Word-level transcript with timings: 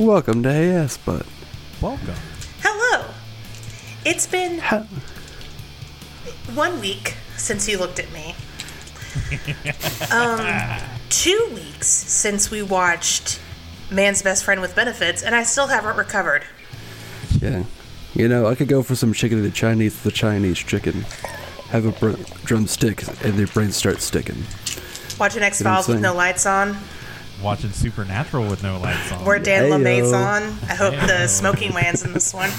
Hey, 0.00 0.06
welcome 0.06 0.42
to 0.44 0.50
Hey 0.50 0.70
Ass 0.70 0.96
Butt. 0.96 1.26
Welcome. 1.82 2.14
Hello. 2.62 3.04
It's 4.06 4.26
been 4.26 4.58
Ha- 4.60 4.86
one 6.54 6.80
week 6.80 7.16
since 7.36 7.68
you 7.68 7.76
looked 7.76 7.98
at 7.98 8.10
me. 8.10 8.34
um, 10.10 10.80
two 11.10 11.50
weeks 11.52 11.88
since 11.88 12.50
we 12.50 12.62
watched 12.62 13.40
Man's 13.90 14.22
Best 14.22 14.42
Friend 14.42 14.62
with 14.62 14.74
Benefits, 14.74 15.22
and 15.22 15.34
I 15.34 15.42
still 15.42 15.66
haven't 15.66 15.98
recovered. 15.98 16.44
yeah. 17.42 17.64
You 18.14 18.26
know, 18.26 18.46
I 18.46 18.54
could 18.54 18.68
go 18.68 18.82
for 18.82 18.94
some 18.94 19.12
chicken 19.12 19.36
to 19.36 19.42
the 19.42 19.50
Chinese 19.50 20.02
the 20.02 20.10
Chinese 20.10 20.56
chicken. 20.60 21.02
Have 21.68 21.84
a 21.84 21.92
br- 21.92 22.22
drumstick 22.46 23.06
and 23.22 23.34
their 23.34 23.48
brains 23.48 23.76
start 23.76 24.00
sticking. 24.00 24.44
Watching 25.18 25.42
X 25.42 25.60
You 25.60 25.64
know 25.64 25.72
Files 25.72 25.88
with 25.88 26.00
no 26.00 26.14
lights 26.14 26.46
on. 26.46 26.78
Watching 27.42 27.70
Supernatural 27.70 28.48
with 28.48 28.62
no 28.62 28.78
lights 28.78 29.12
on. 29.12 29.24
Where 29.24 29.38
Dan 29.38 29.64
Heyo. 29.64 29.82
LeMay's 29.82 30.12
on. 30.12 30.42
I 30.68 30.74
hope 30.74 30.94
the 31.06 31.26
Smoking 31.26 31.72
Man's 31.72 32.04
in 32.04 32.12
this 32.12 32.34
one. 32.34 32.50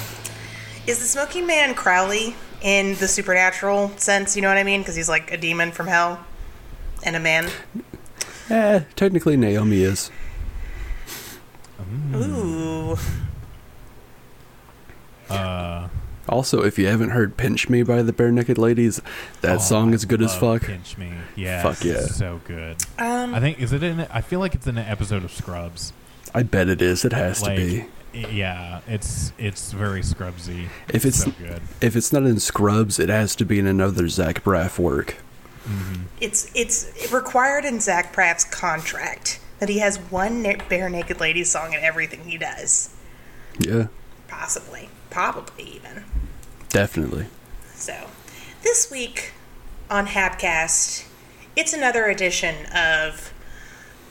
Is 0.86 0.98
the 0.98 1.06
Smoking 1.06 1.46
Man 1.46 1.74
Crowley 1.74 2.34
in 2.62 2.96
the 2.96 3.06
supernatural 3.06 3.90
sense? 3.96 4.34
You 4.34 4.42
know 4.42 4.48
what 4.48 4.56
I 4.58 4.64
mean? 4.64 4.80
Because 4.80 4.96
he's 4.96 5.08
like 5.08 5.30
a 5.30 5.36
demon 5.36 5.70
from 5.70 5.86
hell 5.86 6.24
and 7.04 7.14
a 7.14 7.20
man. 7.20 7.48
Eh, 8.50 8.80
technically 8.96 9.36
Naomi 9.36 9.82
is. 9.82 10.10
Ooh. 12.14 12.96
Uh, 15.30 15.88
Also, 16.28 16.62
if 16.62 16.78
you 16.78 16.86
haven't 16.86 17.10
heard 17.10 17.36
Pinch 17.36 17.68
Me 17.68 17.82
by 17.82 18.02
the 18.02 18.12
Barenaked 18.12 18.56
Ladies, 18.58 19.00
that 19.40 19.56
oh, 19.56 19.58
song 19.58 19.90
I 19.90 19.94
is 19.94 20.04
good 20.04 20.22
as 20.22 20.34
fuck. 20.36 20.62
Pinch 20.62 20.96
me. 20.96 21.10
Yeah. 21.36 21.62
Fuck 21.62 21.84
yeah. 21.84 22.02
So 22.02 22.40
good. 22.44 22.76
Um, 22.98 23.34
I 23.34 23.40
think 23.40 23.60
is 23.60 23.72
it 23.72 23.82
in? 23.82 24.00
I 24.10 24.20
feel 24.20 24.38
like 24.40 24.54
it's 24.54 24.66
in 24.66 24.78
an 24.78 24.86
episode 24.86 25.24
of 25.24 25.32
Scrubs. 25.32 25.92
I 26.34 26.42
bet 26.44 26.68
it 26.68 26.80
is. 26.80 27.04
It 27.04 27.12
has 27.12 27.42
Like, 27.42 27.56
to 27.58 27.84
be. 28.12 28.26
yeah, 28.32 28.80
it's 28.86 29.32
it's 29.36 29.72
very 29.72 30.00
Scrubsy. 30.00 30.68
If 30.88 31.04
it's- 31.04 31.24
so 31.24 31.32
good. 31.32 31.60
If 31.80 31.96
it's 31.96 32.12
not 32.12 32.22
in 32.22 32.38
Scrubs, 32.38 32.98
it 33.00 33.08
has 33.08 33.34
to 33.36 33.44
be 33.44 33.58
in 33.58 33.66
another 33.66 34.08
Zach 34.08 34.44
Braff 34.44 34.78
work. 34.78 35.16
It's 36.20 36.50
it's 36.54 37.12
required 37.12 37.64
in 37.64 37.80
Zach 37.80 38.12
Braff's 38.14 38.44
contract 38.44 39.40
that 39.60 39.68
he 39.68 39.78
has 39.78 39.98
one 39.98 40.42
na- 40.42 40.54
Barenaked 40.68 41.20
Ladies 41.20 41.50
song 41.50 41.72
in 41.72 41.80
everything 41.80 42.24
he 42.24 42.36
does. 42.38 42.90
Yeah, 43.58 43.86
Possibly, 44.28 44.88
probably 45.10 45.64
even. 45.64 46.04
Definitely. 46.72 47.26
So, 47.74 47.94
this 48.62 48.90
week 48.90 49.32
on 49.90 50.06
Habcast, 50.08 51.06
it's 51.56 51.72
another 51.72 52.06
edition 52.06 52.66
of 52.74 53.32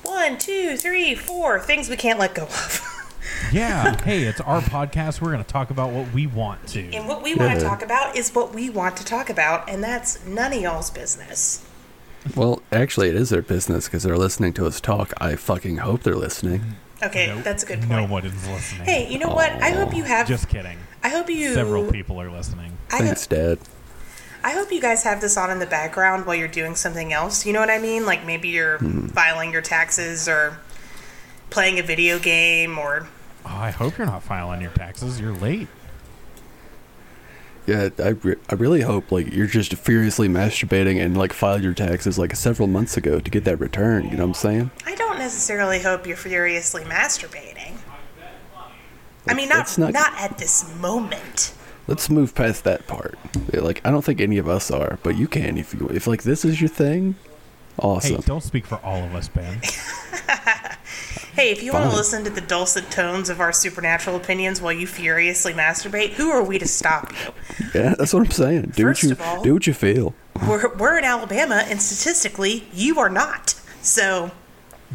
one, 0.03 0.37
two, 0.37 0.77
three, 0.77 1.15
four 1.15 1.59
things 1.59 1.89
we 1.89 1.95
can't 1.95 2.19
let 2.19 2.33
go 2.35 2.43
of. 2.43 2.87
Yeah. 3.51 4.01
hey, 4.03 4.23
it's 4.23 4.39
our 4.41 4.61
podcast. 4.61 5.21
We're 5.21 5.31
going 5.31 5.43
to 5.43 5.49
talk 5.49 5.69
about 5.71 5.91
what 5.91 6.11
we 6.13 6.25
want 6.25 6.67
to. 6.69 6.91
and 6.93 7.07
what 7.07 7.21
we 7.21 7.35
want 7.35 7.51
to 7.53 7.57
Yeah. 7.61 7.69
talk 7.69 7.81
about 7.83 8.15
is 8.15 8.33
what 8.33 8.53
we 8.53 8.69
want 8.69 8.97
to 8.97 9.05
talk 9.05 9.29
about, 9.29 9.69
and 9.69 9.83
that's 9.83 10.25
none 10.25 10.53
of 10.53 10.61
y'all's 10.61 10.89
business. 10.89 11.63
Well, 12.35 12.61
actually, 12.71 13.09
it 13.09 13.15
is 13.15 13.29
their 13.29 13.41
business 13.41 13.85
because 13.85 14.03
they're 14.03 14.17
listening 14.17 14.53
to 14.53 14.65
us 14.67 14.79
talk. 14.81 15.13
I 15.17 15.35
fucking 15.35 15.77
hope 15.77 16.03
they're 16.03 16.15
listening. 16.15 16.75
Okay, 17.03 17.27
Nope, 17.27 17.43
that's 17.43 17.63
a 17.63 17.65
good 17.65 17.79
point. 17.79 17.89
No 17.91 18.05
one 18.05 18.25
is 18.25 18.47
listening. 18.47 18.85
Hey, 18.85 19.11
you 19.11 19.19
know 19.19 19.29
what? 19.29 19.51
I 19.51 19.71
hope 19.71 19.93
you 19.95 20.03
have. 20.03 20.27
Just 20.27 20.47
kidding. 20.49 20.77
I 21.03 21.09
hope 21.09 21.29
you. 21.29 21.53
Several 21.53 21.91
people 21.91 22.21
are 22.21 22.29
listening. 22.29 22.77
I 22.91 22.97
hope, 22.97 23.05
Thanks, 23.05 23.27
Dad. 23.27 23.59
I 24.43 24.51
hope 24.51 24.71
you 24.71 24.81
guys 24.81 25.03
have 25.03 25.21
this 25.21 25.37
on 25.37 25.51
in 25.51 25.59
the 25.59 25.65
background 25.65 26.25
while 26.25 26.35
you're 26.35 26.47
doing 26.47 26.75
something 26.75 27.13
else. 27.13 27.45
You 27.45 27.53
know 27.53 27.59
what 27.59 27.69
I 27.69 27.77
mean? 27.77 28.05
Like 28.05 28.25
maybe 28.25 28.49
you're 28.49 28.77
hmm. 28.77 29.07
filing 29.07 29.51
your 29.51 29.61
taxes 29.61 30.27
or 30.27 30.57
playing 31.49 31.79
a 31.79 31.83
video 31.83 32.17
game 32.17 32.77
or 32.77 33.07
Oh, 33.45 33.49
I 33.49 33.71
hope 33.71 33.97
you're 33.97 34.07
not 34.07 34.23
filing 34.23 34.61
your 34.61 34.71
taxes. 34.71 35.19
You're 35.19 35.33
late. 35.33 35.67
Yeah, 37.67 37.89
I, 37.99 38.09
re- 38.09 38.37
I 38.49 38.55
really 38.55 38.81
hope 38.81 39.11
like 39.11 39.31
you're 39.31 39.47
just 39.47 39.73
furiously 39.75 40.27
masturbating 40.27 41.03
and 41.03 41.15
like 41.15 41.31
filed 41.31 41.63
your 41.63 41.73
taxes 41.73 42.17
like 42.17 42.35
several 42.35 42.67
months 42.67 42.97
ago 42.97 43.19
to 43.19 43.31
get 43.31 43.43
that 43.45 43.59
return. 43.59 44.05
You 44.05 44.17
know 44.17 44.23
what 44.23 44.29
I'm 44.29 44.33
saying? 44.33 44.71
I 44.85 44.95
don't 44.95 45.19
necessarily 45.19 45.79
hope 45.79 46.07
you're 46.07 46.17
furiously 46.17 46.83
masturbating. 46.83 47.60
I 49.27 49.33
mean, 49.33 49.49
not 49.49 49.77
not, 49.77 49.93
not- 49.93 50.19
at 50.19 50.37
this 50.37 50.73
moment. 50.77 51.53
Let's 51.87 52.09
move 52.09 52.33
past 52.35 52.63
that 52.63 52.87
part. 52.87 53.17
Like 53.53 53.81
I 53.85 53.91
don't 53.91 54.03
think 54.03 54.21
any 54.21 54.37
of 54.37 54.47
us 54.47 54.71
are, 54.71 54.97
but 55.03 55.17
you 55.17 55.27
can 55.27 55.57
if 55.57 55.73
you 55.73 55.87
if 55.87 56.07
like 56.07 56.23
this 56.23 56.45
is 56.45 56.61
your 56.61 56.69
thing. 56.69 57.15
Awesome. 57.79 58.17
Hey, 58.17 58.21
don't 58.25 58.43
speak 58.43 58.65
for 58.65 58.79
all 58.83 59.03
of 59.03 59.15
us, 59.15 59.27
Ben. 59.29 59.61
Hey, 61.33 61.49
if 61.51 61.63
you 61.63 61.71
want 61.71 61.89
to 61.89 61.95
listen 61.95 62.25
to 62.25 62.29
the 62.29 62.41
dulcet 62.41 62.91
tones 62.91 63.29
of 63.29 63.39
our 63.39 63.53
supernatural 63.53 64.17
opinions 64.17 64.61
while 64.61 64.73
you 64.73 64.85
furiously 64.85 65.53
masturbate, 65.53 66.09
who 66.09 66.29
are 66.29 66.43
we 66.43 66.59
to 66.59 66.67
stop 66.67 67.09
you? 67.13 67.31
yeah, 67.73 67.95
that's 67.97 68.13
what 68.13 68.25
I'm 68.25 68.31
saying. 68.31 68.73
Do 68.75 68.83
First 68.83 69.03
what 69.03 69.07
you 69.07 69.11
of 69.13 69.21
all- 69.21 69.41
do 69.41 69.53
what 69.53 69.65
you 69.65 69.73
feel. 69.73 70.13
We're, 70.45 70.75
we're 70.75 70.97
in 70.97 71.05
Alabama, 71.05 71.63
and 71.67 71.81
statistically, 71.81 72.67
you 72.73 72.99
are 72.99 73.09
not. 73.09 73.51
So, 73.81 74.31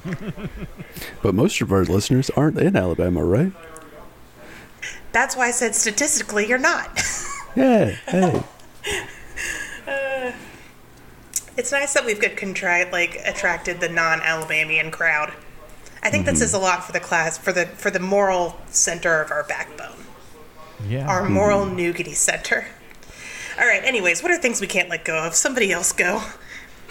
But 1.23 1.35
most 1.35 1.61
of 1.63 1.73
our 1.73 1.85
listeners 1.85 2.31
aren't 2.31 2.59
in 2.59 2.77
Alabama, 2.77 3.25
right? 3.25 3.53
That's 5.17 5.35
why 5.35 5.49
I 5.49 5.51
said 5.51 5.75
statistically, 5.75 6.47
you're 6.47 6.59
not. 6.59 7.03
Yeah. 7.57 7.97
Hey. 8.07 8.43
Uh, 9.89 10.33
it's 11.57 11.73
nice 11.73 11.95
that 11.95 12.05
we've 12.05 12.21
got 12.21 12.37
contra- 12.37 12.91
like 12.93 13.19
attracted 13.25 13.81
the 13.81 13.89
non-Alabamian 13.89 14.91
crowd. 14.91 15.33
I 16.03 16.11
think 16.11 16.27
that 16.27 16.37
says 16.37 16.53
mm-hmm. 16.53 16.63
a 16.63 16.67
lot 16.67 16.85
for 16.85 16.93
the 16.93 17.01
class 17.01 17.39
for 17.39 17.53
the 17.53 17.67
for 17.67 17.91
the 17.91 17.99
moral 17.99 18.57
center 18.67 19.23
of 19.23 19.31
our 19.31 19.45
backbone, 19.45 19.97
Yeah. 20.87 21.09
our 21.09 21.27
moral 21.27 21.65
mm-hmm. 21.65 21.79
nougaty 21.79 22.15
center. 22.15 22.67
All 23.59 23.67
right. 23.67 23.83
Anyways, 23.83 24.23
what 24.23 24.31
are 24.31 24.37
things 24.37 24.61
we 24.61 24.67
can't 24.67 24.91
let 24.91 25.07
go 25.07 25.17
of? 25.25 25.35
Somebody 25.35 25.73
else 25.73 25.93
go. 25.93 26.23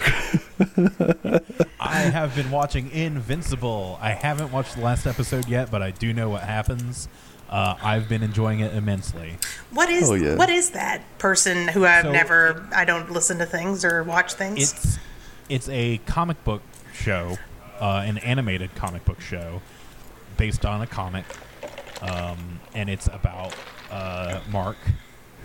I 1.78 1.98
have 1.98 2.34
been 2.34 2.50
watching 2.50 2.90
Invincible. 2.90 3.98
I 4.00 4.10
haven't 4.10 4.50
watched 4.50 4.74
the 4.74 4.82
last 4.82 5.06
episode 5.06 5.48
yet, 5.48 5.70
but 5.70 5.80
I 5.80 5.92
do 5.92 6.12
know 6.12 6.28
what 6.28 6.42
happens. 6.42 7.08
Uh, 7.48 7.76
I've 7.82 8.08
been 8.08 8.22
enjoying 8.22 8.60
it 8.60 8.74
immensely. 8.74 9.36
What 9.70 9.88
is 9.88 10.10
Oh, 10.10 10.14
yeah. 10.14 10.34
what 10.34 10.50
is 10.50 10.70
that 10.70 11.02
person 11.18 11.68
who 11.68 11.84
I've 11.86 12.02
So- 12.04 12.12
never 12.12 12.66
I 12.74 12.84
don't 12.84 13.10
listen 13.12 13.38
to 13.38 13.46
things 13.46 13.84
or 13.84 14.02
watch 14.02 14.32
things. 14.34 14.72
It's 14.72 14.98
it's 15.48 15.68
a 15.68 15.98
comic 16.06 16.42
book 16.44 16.62
show, 16.92 17.38
uh, 17.80 18.02
an 18.04 18.18
animated 18.18 18.74
comic 18.74 19.04
book 19.04 19.20
show 19.20 19.62
based 20.36 20.66
on 20.66 20.82
a 20.82 20.86
comic, 20.88 21.24
um, 22.02 22.58
and 22.74 22.90
it's 22.90 23.06
about 23.06 23.54
uh, 23.90 24.40
Mark, 24.50 24.76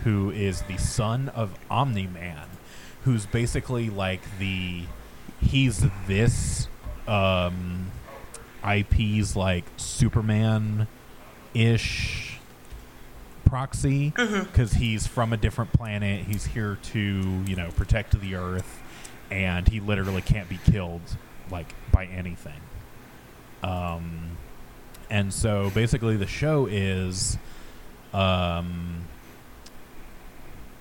who 0.03 0.31
is 0.31 0.63
the 0.63 0.77
son 0.77 1.29
of 1.29 1.51
Omni 1.69 2.07
Man, 2.07 2.47
who's 3.03 3.27
basically 3.27 3.91
like 3.91 4.21
the 4.39 4.83
he's 5.39 5.85
this 6.07 6.67
um, 7.07 7.91
IP's 8.67 9.35
like 9.35 9.65
Superman 9.77 10.87
ish 11.53 12.39
proxy 13.45 14.11
because 14.15 14.73
he's 14.73 15.07
from 15.07 15.33
a 15.33 15.37
different 15.37 15.73
planet. 15.73 16.25
He's 16.25 16.45
here 16.45 16.77
to, 16.83 17.43
you 17.45 17.55
know, 17.55 17.69
protect 17.71 18.19
the 18.19 18.35
Earth, 18.35 18.79
and 19.29 19.67
he 19.67 19.79
literally 19.79 20.21
can't 20.21 20.47
be 20.47 20.59
killed 20.65 21.01
like 21.49 21.73
by 21.91 22.05
anything. 22.05 22.61
Um, 23.63 24.37
and 25.09 25.33
so 25.33 25.69
basically, 25.71 26.15
the 26.15 26.27
show 26.27 26.65
is, 26.65 27.37
um, 28.13 29.01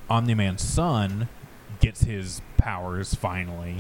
Omni 0.09 0.35
Man's 0.35 0.63
son 0.63 1.29
gets 1.81 2.03
his 2.03 2.41
powers 2.57 3.15
finally 3.15 3.77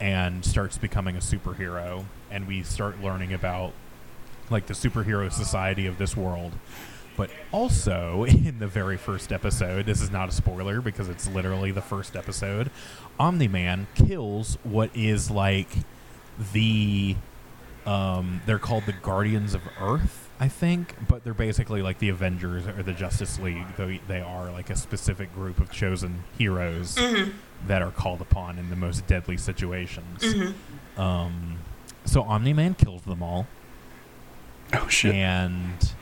and 0.00 0.44
starts 0.44 0.78
becoming 0.78 1.16
a 1.16 1.20
superhero, 1.20 2.04
and 2.30 2.46
we 2.46 2.62
start 2.62 3.00
learning 3.00 3.32
about 3.32 3.72
like 4.50 4.66
the 4.66 4.74
superhero 4.74 5.30
society 5.32 5.86
of 5.86 5.98
this 5.98 6.16
world. 6.16 6.52
But 7.16 7.30
also, 7.50 8.24
in 8.28 8.58
the 8.58 8.66
very 8.66 8.96
first 8.96 9.32
episode, 9.32 9.86
this 9.86 10.00
is 10.02 10.10
not 10.10 10.28
a 10.28 10.32
spoiler 10.32 10.80
because 10.80 11.08
it's 11.08 11.28
literally 11.28 11.70
the 11.70 11.82
first 11.82 12.14
episode, 12.16 12.70
Omni 13.18 13.48
Man 13.48 13.86
kills 13.94 14.58
what 14.62 14.90
is 14.94 15.30
like 15.30 15.68
the. 16.52 17.16
Um, 17.86 18.42
they're 18.46 18.58
called 18.58 18.84
the 18.84 18.92
Guardians 18.92 19.54
of 19.54 19.62
Earth, 19.80 20.28
I 20.40 20.48
think, 20.48 20.96
but 21.08 21.22
they're 21.22 21.34
basically 21.34 21.82
like 21.82 22.00
the 22.00 22.08
Avengers 22.08 22.66
or 22.66 22.82
the 22.82 22.92
Justice 22.92 23.38
League. 23.38 23.76
Though 23.76 23.96
they 24.08 24.20
are 24.20 24.50
like 24.50 24.70
a 24.70 24.76
specific 24.76 25.32
group 25.32 25.60
of 25.60 25.70
chosen 25.70 26.24
heroes 26.36 26.96
that 27.68 27.82
are 27.82 27.92
called 27.92 28.20
upon 28.20 28.58
in 28.58 28.70
the 28.70 28.76
most 28.76 29.06
deadly 29.06 29.36
situations. 29.36 30.34
Um, 30.96 31.58
so 32.04 32.22
Omni 32.22 32.52
Man 32.54 32.74
kills 32.74 33.02
them 33.02 33.22
all 33.22 33.46
Oh 34.72 34.88
shit. 34.88 35.14
and 35.14 35.92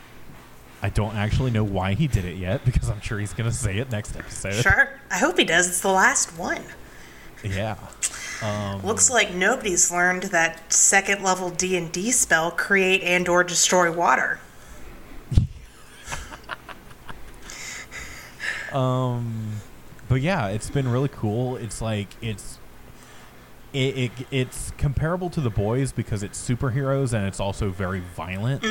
I 0.81 0.89
don't 0.89 1.15
actually 1.15 1.51
know 1.51 1.63
why 1.63 1.93
he 1.93 2.07
did 2.07 2.25
it 2.25 2.35
yet 2.37 2.65
because 2.65 2.89
I'm 2.89 3.01
sure 3.01 3.19
he's 3.19 3.33
going 3.33 3.49
to 3.49 3.55
say 3.55 3.77
it 3.77 3.91
next 3.91 4.15
episode. 4.15 4.53
sure. 4.53 4.99
I 5.11 5.17
hope 5.17 5.37
he 5.37 5.43
does. 5.45 5.67
It's 5.67 5.81
the 5.81 5.91
last 5.91 6.37
one. 6.37 6.63
Yeah. 7.43 7.77
Um, 8.41 8.81
Looks 8.83 9.09
like 9.09 9.33
nobody's 9.33 9.91
learned 9.91 10.23
that 10.23 10.71
second 10.73 11.23
level 11.23 11.49
D 11.51 11.77
and 11.77 11.91
D 11.91 12.11
spell 12.11 12.51
create 12.51 13.01
and 13.03 13.27
or 13.29 13.43
destroy 13.43 13.91
water. 13.91 14.39
Um, 18.73 19.61
but 20.09 20.19
yeah, 20.21 20.47
it's 20.47 20.69
been 20.69 20.89
really 20.89 21.07
cool. 21.07 21.55
It's 21.55 21.81
like 21.81 22.09
it's 22.21 22.59
it, 23.75 23.97
it 23.97 24.11
it's 24.31 24.71
comparable 24.77 25.29
to 25.31 25.41
the 25.41 25.49
boys 25.49 25.91
because 25.91 26.23
it's 26.23 26.39
superheroes 26.49 27.13
and 27.13 27.27
it's 27.27 27.39
also 27.39 27.69
very 27.69 27.99
violent. 28.15 28.63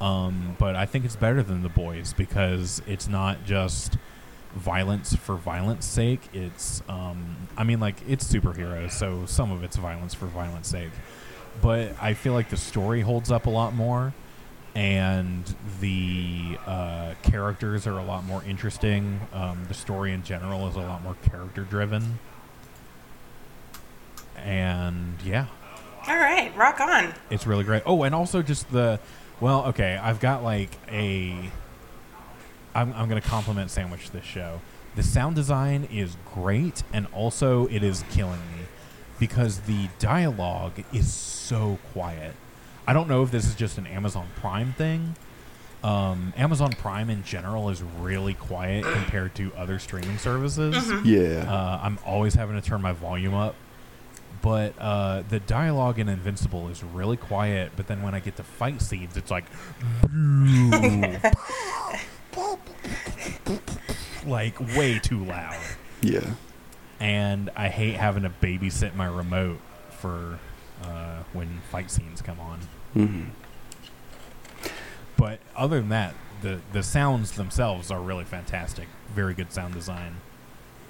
Um, 0.00 0.56
but 0.58 0.76
I 0.76 0.86
think 0.86 1.04
it's 1.04 1.16
better 1.16 1.42
than 1.42 1.62
the 1.62 1.68
boys 1.68 2.14
because 2.14 2.80
it's 2.86 3.06
not 3.06 3.44
just 3.44 3.98
violence 4.54 5.14
for 5.14 5.36
violence 5.36 5.84
sake. 5.84 6.22
It's 6.32 6.82
um, 6.88 7.36
I 7.56 7.64
mean 7.64 7.80
like 7.80 7.96
it's 8.08 8.24
superheroes, 8.32 8.92
so 8.92 9.26
some 9.26 9.52
of 9.52 9.62
it's 9.62 9.76
violence 9.76 10.14
for 10.14 10.26
violence 10.26 10.68
sake. 10.68 10.90
But 11.60 11.94
I 12.00 12.14
feel 12.14 12.32
like 12.32 12.48
the 12.48 12.56
story 12.56 13.02
holds 13.02 13.30
up 13.30 13.46
a 13.46 13.50
lot 13.50 13.74
more 13.74 14.14
and 14.74 15.54
the 15.80 16.56
uh, 16.66 17.14
characters 17.22 17.86
are 17.86 17.98
a 17.98 18.04
lot 18.04 18.24
more 18.24 18.42
interesting. 18.44 19.20
Um, 19.32 19.64
the 19.68 19.74
story 19.74 20.12
in 20.12 20.22
general 20.22 20.68
is 20.68 20.76
a 20.76 20.80
lot 20.80 21.02
more 21.02 21.16
character 21.28 21.62
driven. 21.62 22.18
And 24.44 25.20
yeah, 25.24 25.46
All 26.06 26.16
right, 26.16 26.54
rock 26.56 26.80
on. 26.80 27.12
it's 27.30 27.46
really 27.46 27.64
great. 27.64 27.82
Oh, 27.86 28.02
and 28.02 28.14
also 28.14 28.42
just 28.42 28.70
the 28.72 29.00
well, 29.40 29.64
okay, 29.66 29.98
I've 30.02 30.20
got 30.20 30.42
like 30.42 30.70
a 30.90 31.50
I'm 32.74 32.92
I'm 32.94 33.08
going 33.08 33.20
to 33.20 33.26
compliment 33.28 33.70
Sandwich 33.70 34.10
this 34.10 34.24
show. 34.24 34.60
The 34.96 35.02
sound 35.02 35.36
design 35.36 35.88
is 35.90 36.16
great 36.34 36.82
and 36.92 37.06
also 37.12 37.66
it 37.68 37.82
is 37.82 38.04
killing 38.10 38.40
me 38.56 38.64
because 39.18 39.60
the 39.60 39.88
dialogue 39.98 40.82
is 40.92 41.12
so 41.12 41.78
quiet. 41.92 42.34
I 42.86 42.92
don't 42.92 43.08
know 43.08 43.22
if 43.22 43.30
this 43.30 43.46
is 43.46 43.54
just 43.54 43.78
an 43.78 43.86
Amazon 43.86 44.26
Prime 44.40 44.72
thing. 44.72 45.14
Um, 45.84 46.32
Amazon 46.36 46.72
Prime 46.72 47.08
in 47.08 47.22
general 47.22 47.70
is 47.70 47.82
really 48.00 48.34
quiet 48.34 48.84
compared 48.84 49.34
to 49.36 49.52
other 49.56 49.78
streaming 49.78 50.18
services. 50.18 50.74
Yeah. 51.04 51.44
Uh, 51.48 51.80
I'm 51.82 51.98
always 52.04 52.34
having 52.34 52.60
to 52.60 52.66
turn 52.66 52.82
my 52.82 52.92
volume 52.92 53.34
up. 53.34 53.54
But 54.42 54.74
uh, 54.78 55.22
the 55.28 55.40
dialogue 55.40 55.98
in 55.98 56.08
Invincible 56.08 56.68
is 56.68 56.82
really 56.82 57.16
quiet. 57.18 57.72
But 57.76 57.88
then 57.88 58.02
when 58.02 58.14
I 58.14 58.20
get 58.20 58.36
to 58.36 58.42
fight 58.42 58.80
scenes, 58.80 59.16
it's 59.16 59.30
like, 59.30 59.44
like 64.26 64.58
way 64.76 64.98
too 64.98 65.24
loud. 65.24 65.56
yeah. 66.02 66.34
And 66.98 67.48
I 67.56 67.68
hate 67.68 67.96
having 67.96 68.24
to 68.24 68.30
babysit 68.30 68.94
my 68.94 69.06
remote 69.06 69.58
for 69.90 70.38
uh, 70.82 71.22
when 71.32 71.60
fight 71.70 71.90
scenes 71.90 72.20
come 72.20 72.38
on. 72.38 72.58
hmm 72.92 73.24
But 75.16 75.40
other 75.56 75.80
than 75.80 75.88
that, 75.90 76.14
the 76.42 76.60
the 76.72 76.82
sounds 76.82 77.32
themselves 77.32 77.90
are 77.90 78.00
really 78.00 78.24
fantastic. 78.24 78.88
Very 79.14 79.32
good 79.32 79.52
sound 79.52 79.74
design. 79.74 80.16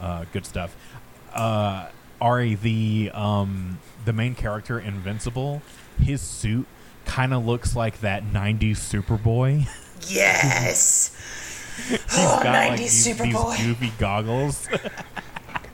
Uh, 0.01 0.25
good 0.33 0.47
stuff. 0.47 0.75
Uh, 1.33 1.89
Ari, 2.21 2.55
the 2.57 3.11
um, 3.15 3.79
the 4.05 4.13
main 4.13 4.35
character, 4.35 4.79
Invincible, 4.79 5.63
his 6.01 6.21
suit 6.21 6.67
kind 7.05 7.33
of 7.35 7.45
looks 7.47 7.75
like 7.77 8.01
that 8.01 8.25
'90s 8.25 8.77
Superboy. 8.77 9.67
Yes. 10.09 11.17
He's 11.89 11.99
Oh, 12.19 12.41
got 12.43 12.55
90s 12.55 12.69
like 12.69 12.79
these, 12.79 13.05
these 13.05 13.17
Superboy. 13.17 13.57
goofy 13.65 13.93
goggles. 13.99 14.69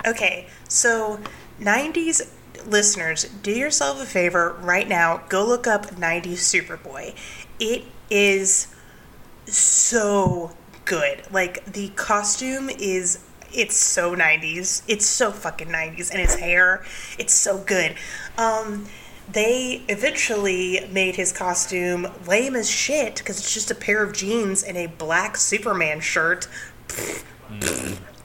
Okay, 0.07 0.47
so 0.69 1.19
90s 1.61 2.29
listeners, 2.65 3.25
do 3.43 3.51
yourself 3.51 4.01
a 4.01 4.07
favor 4.07 4.53
right 4.61 4.87
now. 4.89 5.23
Go 5.29 5.45
look 5.45 5.67
up 5.67 5.87
90s 5.87 6.35
Superboy. 6.35 7.17
It 7.59 7.87
is 8.09 8.69
so 9.47 10.53
good. 10.85 11.23
Like, 11.33 11.65
the 11.65 11.89
costume 11.97 12.71
is. 12.71 13.19
It's 13.57 13.77
so 13.77 14.15
90s. 14.15 14.83
It's 14.87 15.07
so 15.07 15.33
fucking 15.33 15.69
90s. 15.69 16.11
And 16.11 16.21
his 16.21 16.35
hair, 16.35 16.85
it's 17.19 17.33
so 17.33 17.59
good. 17.59 17.97
Um, 18.37 18.87
they 19.33 19.83
eventually 19.89 20.87
made 20.93 21.17
his 21.17 21.33
costume 21.33 22.07
lame 22.27 22.55
as 22.55 22.71
shit 22.71 23.17
because 23.17 23.39
it's 23.39 23.53
just 23.53 23.71
a 23.71 23.75
pair 23.75 24.03
of 24.03 24.13
jeans 24.13 24.63
and 24.63 24.77
a 24.77 24.87
black 24.87 25.37
Superman 25.37 26.01
shirt. 26.01 26.47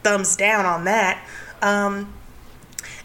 Thumbs 0.03 0.35
down 0.35 0.65
on 0.65 0.83
that. 0.83 1.25
Um, 1.61 2.13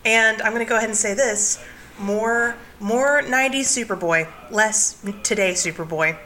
and 0.05 0.43
I'm 0.43 0.53
going 0.53 0.65
to 0.65 0.69
go 0.69 0.77
ahead 0.77 0.89
and 0.89 0.97
say 0.97 1.15
this: 1.15 1.63
more, 1.99 2.57
more 2.81 3.23
'90s 3.23 3.65
Superboy, 3.65 4.29
less 4.51 5.03
today 5.23 5.53
Superboy. 5.53 6.17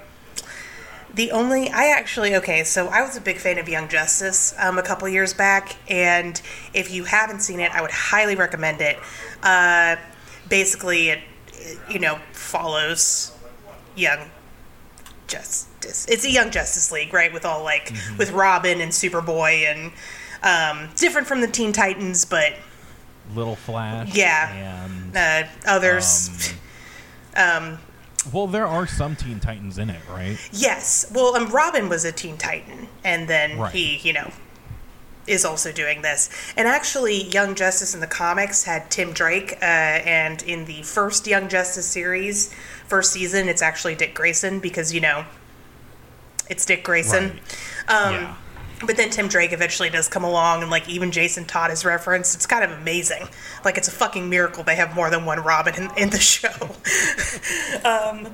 The 1.14 1.32
only 1.32 1.68
I 1.70 1.86
actually 1.86 2.36
okay, 2.36 2.62
so 2.64 2.86
I 2.86 3.02
was 3.02 3.16
a 3.16 3.20
big 3.20 3.38
fan 3.38 3.58
of 3.58 3.68
Young 3.68 3.88
Justice 3.88 4.54
um, 4.58 4.78
a 4.78 4.82
couple 4.82 5.08
years 5.08 5.34
back, 5.34 5.76
and 5.88 6.40
if 6.72 6.90
you 6.92 7.04
haven't 7.04 7.40
seen 7.40 7.60
it, 7.60 7.72
I 7.74 7.82
would 7.82 7.90
highly 7.90 8.36
recommend 8.36 8.80
it. 8.80 8.98
Uh, 9.42 9.96
basically, 10.48 11.08
it 11.08 11.20
you 11.90 11.98
know 11.98 12.18
follows 12.32 13.32
Young 13.96 14.30
Justice. 15.26 16.06
It's 16.08 16.24
a 16.24 16.30
Young 16.30 16.50
Justice 16.50 16.92
League, 16.92 17.12
right? 17.12 17.32
With 17.32 17.44
all 17.44 17.64
like 17.64 17.92
with 18.16 18.30
Robin 18.30 18.80
and 18.80 18.92
Superboy 18.92 19.64
and 19.64 19.92
um, 20.42 20.90
different 20.96 21.26
from 21.26 21.40
the 21.40 21.48
Teen 21.48 21.72
Titans, 21.72 22.24
but 22.24 22.54
Little 23.34 23.56
Flash. 23.56 24.14
Yeah. 24.14 24.84
And 24.84 25.16
uh, 25.16 25.48
others. 25.66 26.54
Um, 27.36 27.78
well, 28.32 28.46
there 28.46 28.66
are 28.66 28.86
some 28.86 29.16
Teen 29.16 29.40
Titans 29.40 29.78
in 29.78 29.90
it, 29.90 30.00
right? 30.10 30.36
yes. 30.52 31.10
Well, 31.14 31.34
um, 31.36 31.48
Robin 31.50 31.88
was 31.88 32.04
a 32.04 32.12
Teen 32.12 32.36
Titan, 32.36 32.88
and 33.04 33.28
then 33.28 33.58
Right. 33.58 33.72
he, 33.72 33.96
you 33.98 34.12
know, 34.12 34.30
is 35.26 35.44
also 35.44 35.70
doing 35.72 36.02
this. 36.02 36.28
And 36.56 36.66
actually, 36.66 37.24
Young 37.24 37.54
Justice 37.54 37.94
in 37.94 38.00
the 38.00 38.06
comics 38.06 38.64
had 38.64 38.90
Tim 38.90 39.12
Drake, 39.12 39.52
uh, 39.62 39.64
and 39.64 40.42
in 40.42 40.64
the 40.64 40.82
first 40.82 41.26
Young 41.26 41.48
Justice 41.48 41.86
series, 41.86 42.52
first 42.88 43.12
season, 43.12 43.48
it's 43.48 43.62
actually 43.62 43.94
Dick 43.94 44.14
Grayson 44.14 44.58
because 44.60 44.92
you 44.92 45.00
know, 45.00 45.24
it's 46.48 46.66
Dick 46.66 46.82
Grayson. 46.84 47.38
Right. 47.88 47.94
Um, 47.94 48.14
yeah. 48.14 48.36
But 48.86 48.96
then 48.96 49.10
Tim 49.10 49.28
Drake 49.28 49.52
eventually 49.52 49.90
does 49.90 50.08
come 50.08 50.24
along, 50.24 50.62
and 50.62 50.70
like 50.70 50.88
even 50.88 51.10
Jason 51.10 51.44
Todd 51.44 51.70
is 51.70 51.84
referenced. 51.84 52.34
It's 52.34 52.46
kind 52.46 52.64
of 52.64 52.70
amazing. 52.70 53.28
Like 53.64 53.76
it's 53.76 53.88
a 53.88 53.92
fucking 53.92 54.28
miracle 54.28 54.64
they 54.64 54.76
have 54.76 54.94
more 54.94 55.10
than 55.10 55.24
one 55.26 55.40
Robin 55.40 55.74
in, 55.74 55.90
in 55.96 56.10
the 56.10 56.18
show. 56.18 56.48
um, 57.84 58.28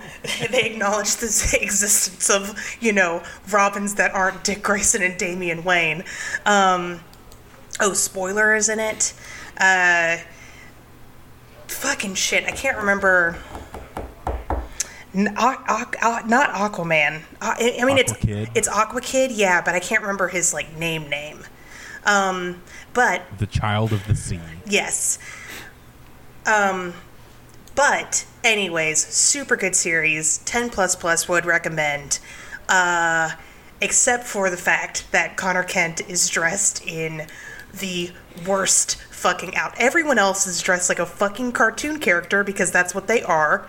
they 0.50 0.70
acknowledge 0.70 1.16
the 1.16 1.26
existence 1.60 2.30
of 2.30 2.76
you 2.80 2.92
know 2.92 3.22
Robins 3.50 3.94
that 3.96 4.14
aren't 4.14 4.44
Dick 4.44 4.62
Grayson 4.62 5.02
and 5.02 5.18
Damian 5.18 5.64
Wayne. 5.64 6.04
Um, 6.44 7.00
oh, 7.80 7.92
spoiler 7.92 8.54
is 8.54 8.68
in 8.68 8.78
it. 8.78 9.14
Uh, 9.58 10.18
fucking 11.66 12.14
shit, 12.14 12.44
I 12.44 12.52
can't 12.52 12.76
remember. 12.78 13.36
N- 15.16 15.34
Aqu- 15.36 15.64
Aqu- 15.66 15.94
Aqu- 16.00 16.26
not 16.28 16.50
Aquaman. 16.50 17.22
Uh, 17.40 17.54
I 17.58 17.84
mean, 17.84 17.96
it's 17.98 18.12
Aquakid? 18.12 18.50
it's 18.54 18.68
Aqua 18.68 19.00
Kid, 19.00 19.32
yeah, 19.32 19.62
but 19.62 19.74
I 19.74 19.80
can't 19.80 20.02
remember 20.02 20.28
his 20.28 20.52
like 20.52 20.76
name 20.76 21.08
name. 21.08 21.44
Um, 22.04 22.62
but 22.94 23.22
The 23.38 23.46
Child 23.46 23.92
of 23.92 24.06
the 24.06 24.14
Sea. 24.14 24.40
yes. 24.66 25.18
Um, 26.44 26.94
but 27.74 28.26
anyways, 28.44 29.04
super 29.06 29.56
good 29.56 29.74
series. 29.74 30.38
Ten 30.38 30.70
plus 30.70 30.94
plus 30.94 31.28
would 31.28 31.44
recommend. 31.46 32.18
Uh, 32.68 33.32
except 33.80 34.24
for 34.24 34.48
the 34.50 34.56
fact 34.56 35.10
that 35.12 35.36
Connor 35.36 35.62
Kent 35.62 36.00
is 36.08 36.28
dressed 36.28 36.84
in 36.86 37.26
the 37.74 38.10
worst 38.46 38.96
fucking 39.10 39.54
out. 39.56 39.74
Everyone 39.78 40.18
else 40.18 40.46
is 40.46 40.62
dressed 40.62 40.88
like 40.88 40.98
a 40.98 41.06
fucking 41.06 41.52
cartoon 41.52 41.98
character 42.00 42.42
because 42.44 42.70
that's 42.70 42.94
what 42.94 43.06
they 43.06 43.22
are. 43.22 43.66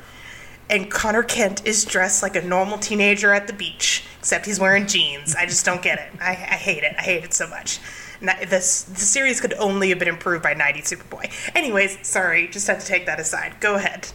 And 0.70 0.92
Connor 0.92 1.24
Kent 1.24 1.66
is 1.66 1.86
dressed 1.86 2.22
like 2.22 2.36
a 2.36 2.42
normal 2.42 2.78
teenager 2.78 3.34
at 3.34 3.48
the 3.48 3.54
beach, 3.54 4.04
except 4.20 4.46
he's 4.46 4.60
wearing 4.60 4.86
jeans. 4.86 5.34
I 5.36 5.46
just 5.46 5.64
don't 5.66 5.82
get 5.82 5.98
it. 6.00 6.20
I, 6.22 6.32
I 6.32 6.56
hate 6.56 6.84
it. 6.84 6.94
I 6.98 7.02
hate 7.02 7.24
it 7.24 7.34
so 7.34 7.48
much. 7.48 7.80
Ni- 8.20 8.46
This 8.46 8.84
the 8.84 9.00
series 9.00 9.40
could 9.40 9.54
only 9.54 9.90
have 9.90 10.00
been 10.00 10.08
improved 10.10 10.44
by 10.44 10.54
90 10.54 10.82
Superboy. 10.82 11.32
Anyways, 11.56 12.06
sorry, 12.06 12.48
just 12.50 12.68
had 12.68 12.80
to 12.82 12.86
take 12.86 13.06
that 13.06 13.20
aside. 13.20 13.56
Go 13.62 13.76
ahead. 13.76 14.10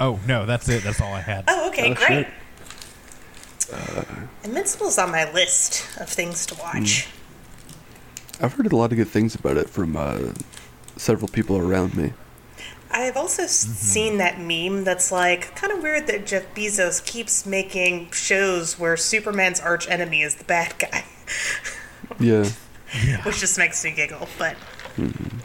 Oh 0.00 0.18
no, 0.26 0.46
that's 0.46 0.68
it. 0.68 0.82
That's 0.82 1.00
all 1.00 1.12
I 1.12 1.20
had. 1.20 1.44
Oh, 1.46 1.68
okay, 1.68 1.92
Oh, 1.92 1.94
great. 1.94 2.26
shit. 2.26 2.28
Invincible's 4.44 4.98
on 4.98 5.10
my 5.12 5.30
list 5.32 5.86
of 6.00 6.08
things 6.08 6.44
to 6.46 6.54
watch. 6.56 7.06
I've 8.40 8.54
heard 8.54 8.70
a 8.72 8.76
lot 8.76 8.90
of 8.90 8.98
good 8.98 9.08
things 9.08 9.34
about 9.36 9.56
it 9.56 9.70
from 9.70 9.96
uh, 9.96 10.18
several 10.96 11.28
people 11.28 11.56
around 11.56 11.96
me. 11.96 12.12
I've 12.92 13.16
also 13.16 13.44
mm-hmm. 13.44 13.72
seen 13.72 14.18
that 14.18 14.38
meme 14.38 14.84
that's 14.84 15.10
like 15.10 15.56
kind 15.56 15.72
of 15.72 15.82
weird 15.82 16.06
that 16.08 16.26
Jeff 16.26 16.54
Bezos 16.54 17.04
keeps 17.04 17.46
making 17.46 18.10
shows 18.10 18.78
where 18.78 18.96
Superman's 18.96 19.60
arch 19.60 19.88
enemy 19.88 20.22
is 20.22 20.36
the 20.36 20.44
bad 20.44 20.78
guy. 20.78 21.04
yeah. 22.20 22.50
yeah. 23.04 23.22
Which 23.24 23.40
just 23.40 23.58
makes 23.58 23.82
me 23.82 23.92
giggle, 23.92 24.28
but. 24.38 24.56
Mm-hmm. 24.96 25.38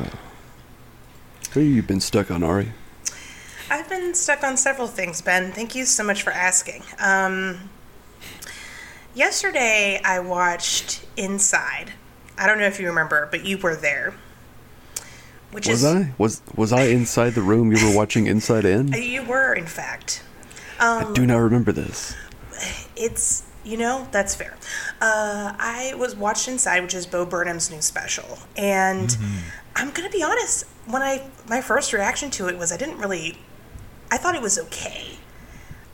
Uh, 0.00 0.16
who 1.52 1.60
have 1.60 1.68
you 1.68 1.82
been 1.82 2.00
stuck 2.00 2.30
on, 2.30 2.44
Ari? 2.44 2.72
I've 3.68 3.88
been 3.88 4.14
stuck 4.14 4.44
on 4.44 4.56
several 4.56 4.86
things, 4.86 5.20
Ben. 5.22 5.50
Thank 5.50 5.74
you 5.74 5.86
so 5.86 6.04
much 6.04 6.22
for 6.22 6.30
asking. 6.30 6.82
Um, 6.98 7.70
yesterday, 9.14 10.00
I 10.04 10.20
watched 10.20 11.04
Inside. 11.16 11.92
I 12.38 12.46
don't 12.46 12.58
know 12.58 12.66
if 12.66 12.78
you 12.78 12.86
remember, 12.86 13.28
but 13.30 13.44
you 13.44 13.58
were 13.58 13.74
there. 13.74 14.14
Which 15.52 15.68
Was 15.68 15.84
is 15.84 15.94
I? 15.94 16.12
Was 16.18 16.42
was 16.56 16.72
I 16.72 16.84
inside 16.84 17.30
the 17.34 17.42
room 17.42 17.72
you 17.72 17.86
were 17.86 17.94
watching 17.94 18.26
Inside 18.26 18.64
In? 18.64 18.88
you 18.92 19.22
were, 19.22 19.52
in 19.52 19.66
fact. 19.66 20.24
I 20.80 21.12
do 21.12 21.24
not 21.26 21.36
remember 21.36 21.70
this. 21.70 22.16
It's 22.96 23.44
you 23.64 23.76
know 23.76 24.08
that's 24.10 24.34
fair. 24.34 24.56
Uh, 25.00 25.52
I 25.58 25.94
was 25.96 26.16
watched 26.16 26.48
Inside, 26.48 26.80
which 26.82 26.94
is 26.94 27.06
Bo 27.06 27.24
Burnham's 27.24 27.70
new 27.70 27.80
special, 27.82 28.38
and 28.56 29.16
I'm 29.76 29.90
gonna 29.90 30.10
be 30.10 30.22
honest. 30.22 30.64
When 30.86 31.02
I 31.02 31.28
my 31.48 31.60
first 31.60 31.92
reaction 31.92 32.30
to 32.32 32.48
it 32.48 32.58
was 32.58 32.72
I 32.72 32.76
didn't 32.76 32.98
really. 32.98 33.38
I 34.10 34.16
thought 34.16 34.34
it 34.34 34.42
was 34.42 34.58
okay. 34.58 35.18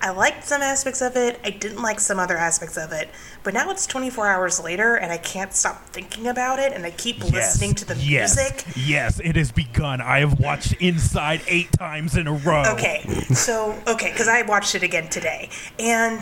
I 0.00 0.10
liked 0.10 0.44
some 0.44 0.62
aspects 0.62 1.02
of 1.02 1.16
it. 1.16 1.40
I 1.44 1.50
didn't 1.50 1.82
like 1.82 1.98
some 1.98 2.20
other 2.20 2.36
aspects 2.36 2.76
of 2.76 2.92
it. 2.92 3.08
But 3.42 3.54
now 3.54 3.70
it's 3.70 3.86
24 3.86 4.28
hours 4.28 4.62
later, 4.62 4.94
and 4.94 5.10
I 5.10 5.18
can't 5.18 5.52
stop 5.52 5.86
thinking 5.86 6.28
about 6.28 6.58
it, 6.60 6.72
and 6.72 6.86
I 6.86 6.90
keep 6.90 7.22
listening 7.24 7.74
to 7.76 7.84
the 7.84 7.96
yes, 7.96 8.36
music. 8.36 8.64
Yes, 8.76 9.20
it 9.20 9.34
has 9.36 9.50
begun. 9.50 10.00
I 10.00 10.20
have 10.20 10.38
watched 10.38 10.74
Inside 10.80 11.42
eight 11.48 11.72
times 11.72 12.16
in 12.16 12.26
a 12.28 12.32
row. 12.32 12.62
Okay, 12.74 13.02
so 13.34 13.76
okay, 13.86 14.12
because 14.12 14.28
I 14.28 14.42
watched 14.42 14.74
it 14.74 14.82
again 14.82 15.08
today, 15.08 15.50
and 15.78 16.20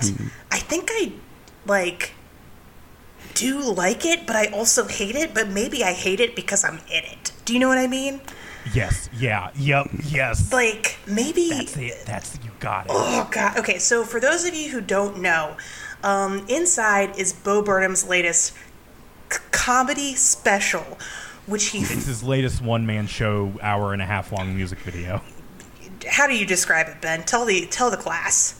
I 0.51 0.59
think 0.59 0.89
I 0.93 1.13
like 1.67 2.13
do 3.35 3.61
like 3.61 4.07
it, 4.07 4.27
but 4.27 4.37
I 4.37 4.47
also 4.47 4.87
hate 4.87 5.17
it. 5.17 5.35
But 5.35 5.49
maybe 5.49 5.85
I 5.85 5.93
hate 5.93 6.21
it 6.21 6.35
because 6.35 6.65
I'm 6.65 6.79
in 6.89 7.05
it. 7.05 7.33
Do 7.45 7.53
you 7.53 7.61
know 7.61 7.69
what 7.69 7.79
I 7.79 7.87
mean? 7.87 8.21
Yes. 8.73 9.09
Yeah. 9.19 9.51
Yep. 9.57 9.89
Yes. 10.05 10.53
Like 10.53 10.99
maybe. 11.07 11.51
That's 11.51 11.77
it. 11.77 12.07
That's 12.07 12.39
got 12.61 12.87
it. 12.87 12.93
Oh 12.95 13.29
god. 13.31 13.59
Okay, 13.59 13.79
so 13.79 14.05
for 14.05 14.21
those 14.21 14.45
of 14.45 14.55
you 14.55 14.71
who 14.71 14.81
don't 14.81 15.19
know, 15.21 15.57
um, 16.03 16.45
Inside 16.49 17.19
is 17.19 17.33
Bo 17.33 17.63
Burnham's 17.63 18.07
latest 18.07 18.53
c- 19.31 19.39
comedy 19.51 20.15
special, 20.15 20.99
which 21.47 21.67
he. 21.69 21.79
It's 21.79 22.07
his 22.07 22.23
latest 22.23 22.63
one-man 22.63 23.07
show, 23.07 23.53
hour 23.63 23.93
and 23.93 24.03
a 24.03 24.07
half 24.07 24.33
long 24.33 24.55
music 24.55 24.79
video. 24.81 25.23
how 26.09 26.27
do 26.27 26.35
you 26.37 26.47
describe 26.47 26.89
it, 26.89 27.01
Ben? 27.01 27.23
Tell 27.25 27.45
the 27.45 27.67
tell 27.67 27.91
the 27.91 27.97
class. 27.97 28.56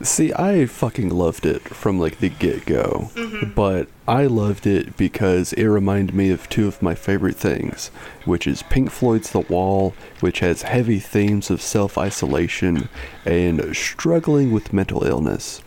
See, 0.00 0.32
I 0.32 0.66
fucking 0.66 1.10
loved 1.10 1.46
it 1.46 1.62
from 1.62 1.98
like 1.98 2.18
the 2.18 2.28
get 2.28 2.64
go. 2.66 3.10
But 3.54 3.88
I 4.06 4.26
loved 4.26 4.66
it 4.66 4.96
because 4.96 5.52
it 5.54 5.64
reminded 5.66 6.14
me 6.14 6.30
of 6.30 6.48
two 6.48 6.66
of 6.66 6.82
my 6.82 6.94
favorite 6.94 7.36
things, 7.36 7.88
which 8.24 8.46
is 8.46 8.62
Pink 8.64 8.90
Floyd's 8.90 9.30
The 9.30 9.40
Wall, 9.40 9.94
which 10.20 10.40
has 10.40 10.62
heavy 10.62 10.98
themes 10.98 11.50
of 11.50 11.60
self 11.62 11.98
isolation 11.98 12.88
and 13.24 13.74
struggling 13.76 14.52
with 14.52 14.72
mental 14.72 15.04
illness. 15.04 15.62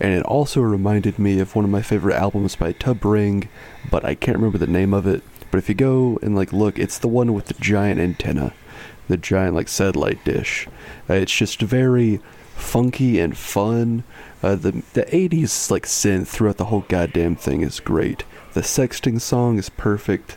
And 0.00 0.12
it 0.12 0.24
also 0.24 0.60
reminded 0.60 1.18
me 1.18 1.38
of 1.38 1.54
one 1.54 1.64
of 1.64 1.70
my 1.70 1.82
favorite 1.82 2.16
albums 2.16 2.56
by 2.56 2.72
Tub 2.72 3.04
Ring, 3.04 3.48
but 3.90 4.04
I 4.04 4.14
can't 4.14 4.36
remember 4.36 4.58
the 4.58 4.66
name 4.66 4.92
of 4.92 5.06
it. 5.06 5.22
But 5.50 5.58
if 5.58 5.68
you 5.68 5.74
go 5.74 6.18
and 6.22 6.34
like 6.34 6.52
look, 6.52 6.78
it's 6.78 6.98
the 6.98 7.08
one 7.08 7.34
with 7.34 7.46
the 7.46 7.54
giant 7.54 8.00
antenna, 8.00 8.54
the 9.08 9.16
giant 9.16 9.54
like 9.54 9.68
satellite 9.68 10.24
dish. 10.24 10.66
Uh, 11.08 11.14
it's 11.14 11.36
just 11.36 11.60
very 11.60 12.20
funky 12.62 13.18
and 13.20 13.36
fun. 13.36 14.04
Uh, 14.42 14.54
the 14.56 14.82
the 14.94 15.02
80s 15.04 15.70
like 15.70 15.84
synth 15.86 16.28
throughout 16.28 16.56
the 16.56 16.66
whole 16.66 16.84
goddamn 16.88 17.36
thing 17.36 17.60
is 17.62 17.80
great. 17.80 18.24
The 18.54 18.60
sexting 18.62 19.20
song 19.20 19.58
is 19.58 19.68
perfect. 19.68 20.36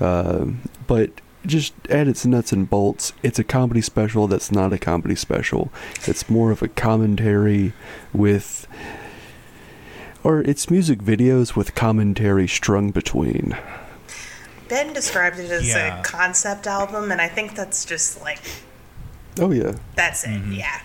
Um, 0.00 0.62
but 0.86 1.10
just 1.46 1.72
at 1.88 2.06
its 2.08 2.24
nuts 2.26 2.52
and 2.52 2.68
bolts, 2.68 3.12
it's 3.22 3.38
a 3.38 3.44
comedy 3.44 3.80
special 3.80 4.26
that's 4.28 4.52
not 4.52 4.72
a 4.72 4.78
comedy 4.78 5.14
special. 5.14 5.72
It's 6.06 6.28
more 6.28 6.50
of 6.50 6.62
a 6.62 6.68
commentary 6.68 7.72
with 8.12 8.66
or 10.22 10.40
it's 10.42 10.70
music 10.70 10.98
videos 11.00 11.56
with 11.56 11.74
commentary 11.74 12.46
strung 12.46 12.90
between. 12.90 13.56
Ben 14.68 14.92
described 14.92 15.38
it 15.38 15.50
as 15.50 15.66
Yeah. 15.66 15.98
a 16.00 16.02
concept 16.04 16.66
album, 16.66 17.10
and 17.10 17.20
I 17.20 17.28
think 17.28 17.54
that's 17.56 17.84
just 17.84 18.20
like 18.20 18.38
Oh 19.38 19.50
yeah. 19.50 19.72
that's 19.96 20.24
it. 20.24 20.40
Yeah. 20.50 20.80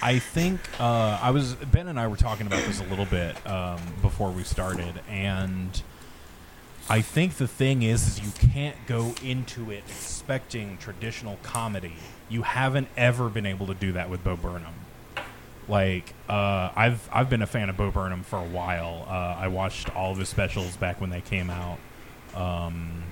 I 0.00 0.20
think 0.20 0.60
uh, 0.78 1.18
I 1.20 1.30
was 1.32 1.54
Ben 1.54 1.88
and 1.88 1.98
I 1.98 2.06
were 2.06 2.16
talking 2.16 2.46
about 2.46 2.64
this 2.64 2.80
a 2.80 2.84
little 2.84 3.04
bit 3.04 3.44
um, 3.48 3.80
before 4.00 4.30
we 4.30 4.44
started, 4.44 5.00
and 5.08 5.82
I 6.88 7.02
think 7.02 7.34
the 7.34 7.48
thing 7.48 7.82
is, 7.82 8.06
is 8.06 8.20
you 8.20 8.50
can't 8.50 8.76
go 8.86 9.14
into 9.22 9.70
it 9.70 9.82
expecting 9.88 10.78
traditional 10.78 11.38
comedy. 11.42 11.96
You 12.28 12.42
haven't 12.42 12.88
ever 12.96 13.28
been 13.28 13.46
able 13.46 13.66
to 13.66 13.74
do 13.74 13.92
that 13.92 14.08
with 14.08 14.22
Bo 14.22 14.36
Burnham. 14.36 14.74
Like 15.66 16.14
uh, 16.28 16.70
I've 16.74 17.08
I've 17.12 17.28
been 17.28 17.42
a 17.42 17.46
fan 17.46 17.68
of 17.68 17.76
Bo 17.76 17.90
Burnham 17.90 18.22
for 18.22 18.38
a 18.38 18.48
while. 18.48 19.04
Uh, 19.08 19.36
I 19.38 19.48
watched 19.48 19.94
all 19.96 20.12
of 20.12 20.18
his 20.18 20.28
specials 20.28 20.76
back 20.76 21.00
when 21.00 21.10
they 21.10 21.20
came 21.20 21.50
out, 21.50 21.78
um, 22.34 23.02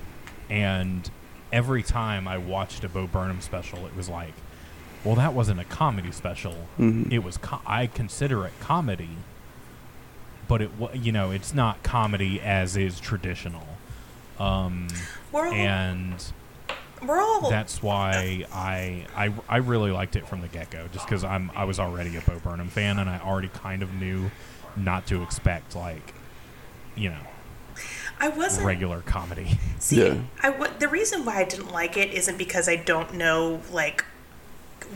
and 0.49 1.11
every 1.53 1.83
time 1.83 2.29
I 2.29 2.39
watched 2.39 2.85
a 2.85 2.89
Bo 2.89 3.07
Burnham 3.07 3.41
special, 3.41 3.87
it 3.87 3.97
was 3.97 4.09
like, 4.09 4.35
well, 5.07 5.15
that 5.17 5.33
wasn't 5.33 5.61
a 5.61 5.65
comedy 5.65 6.13
special. 6.13 6.55
Mhm. 6.79 7.13
It 7.13 7.21
was. 7.21 7.37
Co- 7.39 7.61
I 7.67 7.87
consider 7.87 8.45
it 8.47 8.53
comedy, 8.61 9.11
but 10.49 10.61
it 10.63 10.71
wa- 10.79 10.91
you 10.93 11.13
know 11.13 11.31
it's 11.31 11.55
not 11.55 11.83
comedy 11.83 12.41
as 12.41 12.77
is 12.77 13.01
traditional. 13.01 13.67
Um, 14.39 14.89
We're 15.33 15.47
all, 15.47 15.53
and 15.55 16.25
we're 17.03 17.21
all 17.21 17.49
that's 17.51 17.83
why 17.83 18.45
I, 18.53 19.07
I 19.17 19.33
I 19.49 19.57
really 19.59 19.91
liked 19.91 20.17
it 20.17 20.27
from 20.29 20.41
the 20.43 20.49
get 20.49 20.71
go, 20.71 20.87
just 20.93 21.07
because 21.07 21.25
I'm 21.25 21.51
I 21.55 21.65
was 21.65 21.79
already 21.81 22.17
a 22.17 22.21
Bo 22.21 22.39
Burnham 22.39 22.69
fan, 22.69 22.99
and 22.99 23.09
I 23.09 23.19
already 23.19 23.49
kind 23.49 23.83
of 23.83 23.95
knew 23.95 24.31
not 24.77 25.07
to 25.07 25.23
expect 25.23 25.75
like, 25.75 26.13
you 26.95 27.09
know, 27.09 27.23
I 28.21 28.29
wasn't 28.29 28.67
regular 28.67 29.01
comedy. 29.03 29.59
See, 29.79 30.05
Yeah. 30.07 30.19
I 30.43 30.51
w- 30.51 30.73
the 30.79 30.89
reason 30.89 31.25
why 31.25 31.37
I 31.39 31.45
didn't 31.45 31.73
like 31.73 31.97
it 31.97 32.13
isn't 32.13 32.37
because 32.37 32.69
I 32.69 32.77
don't 32.77 33.15
know 33.15 33.63
like 33.73 34.05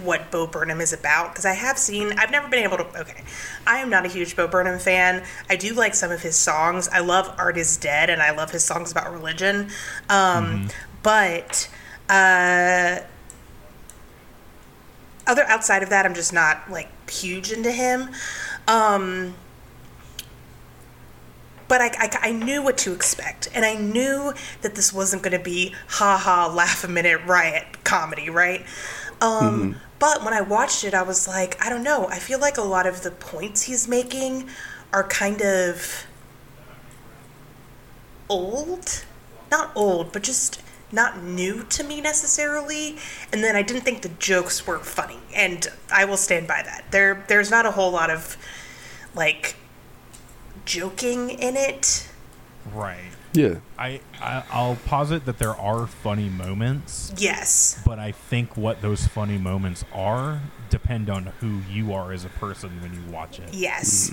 what 0.02 0.30
Bo 0.30 0.46
Burnham 0.46 0.80
is 0.80 0.92
about 0.92 1.32
because 1.32 1.44
I 1.44 1.52
have 1.52 1.78
seen 1.78 2.12
I've 2.18 2.30
never 2.30 2.48
been 2.48 2.64
able 2.64 2.78
to 2.78 3.00
okay. 3.00 3.22
I 3.66 3.78
am 3.78 3.90
not 3.90 4.04
a 4.04 4.08
huge 4.08 4.36
Bo 4.36 4.48
Burnham 4.48 4.78
fan. 4.78 5.24
I 5.48 5.56
do 5.56 5.74
like 5.74 5.94
some 5.94 6.10
of 6.10 6.22
his 6.22 6.36
songs. 6.36 6.88
I 6.88 7.00
love 7.00 7.34
Art 7.38 7.56
is 7.56 7.76
Dead 7.76 8.10
and 8.10 8.22
I 8.22 8.30
love 8.30 8.50
his 8.50 8.64
songs 8.64 8.90
about 8.92 9.12
religion. 9.12 9.70
Um, 10.08 10.68
but 11.02 11.68
uh, 12.08 13.00
other 15.26 15.44
outside 15.44 15.82
of 15.82 15.90
that 15.90 16.06
I'm 16.06 16.14
just 16.14 16.32
not 16.32 16.70
like 16.70 17.10
huge 17.10 17.52
into 17.52 17.72
him. 17.72 18.10
Um, 18.68 19.34
but 21.70 21.80
I, 21.80 21.90
I, 21.98 22.10
I 22.22 22.32
knew 22.32 22.62
what 22.62 22.76
to 22.78 22.92
expect, 22.92 23.48
and 23.54 23.64
I 23.64 23.76
knew 23.76 24.32
that 24.62 24.74
this 24.74 24.92
wasn't 24.92 25.22
going 25.22 25.38
to 25.38 25.42
be 25.42 25.72
ha 25.86 26.18
ha 26.18 26.52
laugh 26.52 26.82
a 26.82 26.88
minute 26.88 27.20
riot 27.24 27.84
comedy, 27.84 28.28
right? 28.28 28.66
Um, 29.20 29.76
But 29.98 30.24
when 30.24 30.32
I 30.32 30.40
watched 30.40 30.82
it, 30.84 30.94
I 30.94 31.02
was 31.02 31.28
like, 31.28 31.62
I 31.64 31.68
don't 31.68 31.82
know. 31.82 32.06
I 32.08 32.18
feel 32.18 32.38
like 32.40 32.56
a 32.56 32.62
lot 32.62 32.86
of 32.86 33.02
the 33.02 33.10
points 33.10 33.62
he's 33.62 33.86
making 33.86 34.48
are 34.92 35.04
kind 35.04 35.42
of 35.42 36.06
old, 38.28 39.04
not 39.50 39.70
old, 39.74 40.12
but 40.12 40.22
just 40.22 40.62
not 40.92 41.22
new 41.22 41.64
to 41.64 41.84
me 41.84 42.00
necessarily. 42.00 42.96
And 43.32 43.44
then 43.44 43.56
I 43.56 43.62
didn't 43.62 43.82
think 43.82 44.02
the 44.02 44.08
jokes 44.08 44.66
were 44.66 44.78
funny, 44.78 45.18
and 45.34 45.66
I 45.92 46.04
will 46.06 46.16
stand 46.16 46.48
by 46.48 46.62
that. 46.62 46.84
There, 46.90 47.24
there's 47.28 47.50
not 47.50 47.66
a 47.66 47.72
whole 47.72 47.90
lot 47.92 48.10
of 48.10 48.36
like 49.14 49.56
joking 50.64 51.30
in 51.30 51.56
it. 51.56 52.08
right. 52.72 53.09
Yeah. 53.32 53.56
I, 53.78 54.00
I 54.20 54.42
I'll 54.50 54.76
posit 54.86 55.24
that 55.26 55.38
there 55.38 55.54
are 55.54 55.86
funny 55.86 56.28
moments, 56.28 57.12
Yes. 57.16 57.80
but 57.84 57.98
I 57.98 58.12
think 58.12 58.56
what 58.56 58.82
those 58.82 59.06
funny 59.06 59.38
moments 59.38 59.84
are 59.92 60.40
depend 60.68 61.08
on 61.10 61.26
who 61.40 61.60
you 61.70 61.92
are 61.92 62.12
as 62.12 62.24
a 62.24 62.28
person 62.28 62.80
when 62.80 62.92
you 62.94 63.00
watch 63.12 63.38
it. 63.38 63.52
Yes. 63.52 64.12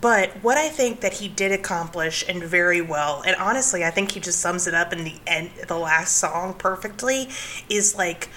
But 0.00 0.30
what 0.42 0.56
I 0.56 0.68
think 0.68 1.00
that 1.00 1.14
he 1.14 1.28
did 1.28 1.50
accomplish 1.52 2.24
and 2.28 2.42
very 2.42 2.80
well, 2.80 3.22
and 3.26 3.34
honestly, 3.36 3.84
I 3.84 3.90
think 3.90 4.12
he 4.12 4.20
just 4.20 4.38
sums 4.40 4.66
it 4.66 4.74
up 4.74 4.92
in 4.92 5.02
the 5.04 5.14
end, 5.26 5.50
the 5.66 5.76
last 5.78 6.16
song 6.16 6.54
perfectly, 6.54 7.28
is 7.68 7.96
like 7.96 8.28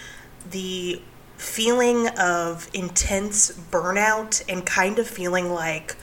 the 0.49 1.01
feeling 1.37 2.07
of 2.19 2.69
intense 2.73 3.51
burnout 3.51 4.43
and 4.49 4.65
kind 4.65 4.97
of 4.97 5.07
feeling 5.07 5.51
like 5.51 5.95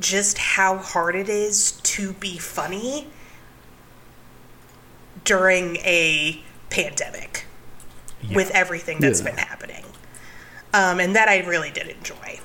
just 0.00 0.38
how 0.38 0.76
hard 0.78 1.14
it 1.16 1.28
is 1.28 1.72
to 1.82 2.12
be 2.14 2.38
funny 2.38 3.08
during 5.24 5.76
a 5.78 6.42
pandemic 6.70 7.44
Yeah. 8.22 8.36
with 8.36 8.50
everything 8.52 8.98
that's 9.00 9.20
Yeah. 9.20 9.26
been 9.30 9.38
happening. 9.38 9.84
Um, 10.72 11.00
and 11.00 11.16
that 11.16 11.28
I 11.28 11.38
really 11.38 11.70
did 11.70 11.88
enjoy. 11.88 12.40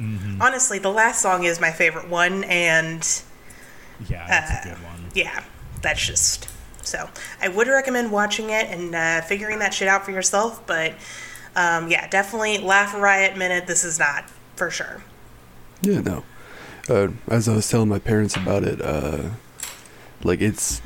Mhm. 0.00 0.40
Honestly, 0.40 0.78
the 0.78 0.90
last 0.90 1.20
song 1.22 1.44
is 1.44 1.58
my 1.60 1.72
favorite 1.72 2.08
one, 2.08 2.44
and 2.44 3.06
Yeah, 4.08 4.26
that's 4.28 4.50
uh, 4.50 4.54
a 4.60 4.74
good 4.74 4.84
one. 4.84 5.10
yeah, 5.14 5.42
that's 5.82 6.04
just 6.06 6.48
So 6.82 7.10
I 7.42 7.48
would 7.48 7.66
recommend 7.66 8.12
watching 8.12 8.50
it 8.50 8.68
and 8.70 8.94
uh, 8.94 9.20
figuring 9.22 9.58
that 9.58 9.74
shit 9.74 9.88
out 9.88 10.04
for 10.04 10.12
yourself. 10.12 10.64
But 10.68 10.94
um, 11.56 11.88
yeah, 11.90 12.06
definitely 12.06 12.58
Laugh 12.58 12.94
Riot 12.94 13.36
Minute. 13.36 13.66
This 13.66 13.82
is 13.82 13.98
not 13.98 14.26
for 14.54 14.70
sure. 14.70 15.02
Yeah, 15.82 16.00
no. 16.00 16.24
Uh, 16.88 17.08
as 17.28 17.48
I 17.48 17.54
was 17.56 17.68
telling 17.68 17.88
my 17.88 17.98
parents 17.98 18.36
about 18.36 18.62
it, 18.64 18.80
uh, 18.80 19.30
like 20.22 20.40
it's 20.40 20.80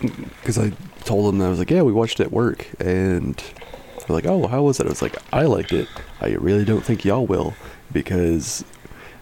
because 0.00 0.58
I 0.58 0.70
told 1.04 1.26
them 1.28 1.38
that 1.38 1.46
I 1.46 1.50
was 1.50 1.58
like, 1.58 1.70
yeah, 1.70 1.82
we 1.82 1.92
watched 1.92 2.20
it 2.20 2.24
at 2.24 2.32
work, 2.32 2.66
and 2.80 3.36
they're 3.36 4.14
like, 4.16 4.26
oh, 4.26 4.46
how 4.46 4.62
was 4.62 4.80
it? 4.80 4.86
I 4.86 4.88
was 4.88 5.02
like, 5.02 5.16
I 5.32 5.42
liked 5.44 5.72
it. 5.72 5.88
I 6.20 6.30
really 6.30 6.64
don't 6.64 6.84
think 6.84 7.04
y'all 7.04 7.26
will 7.26 7.54
because. 7.92 8.64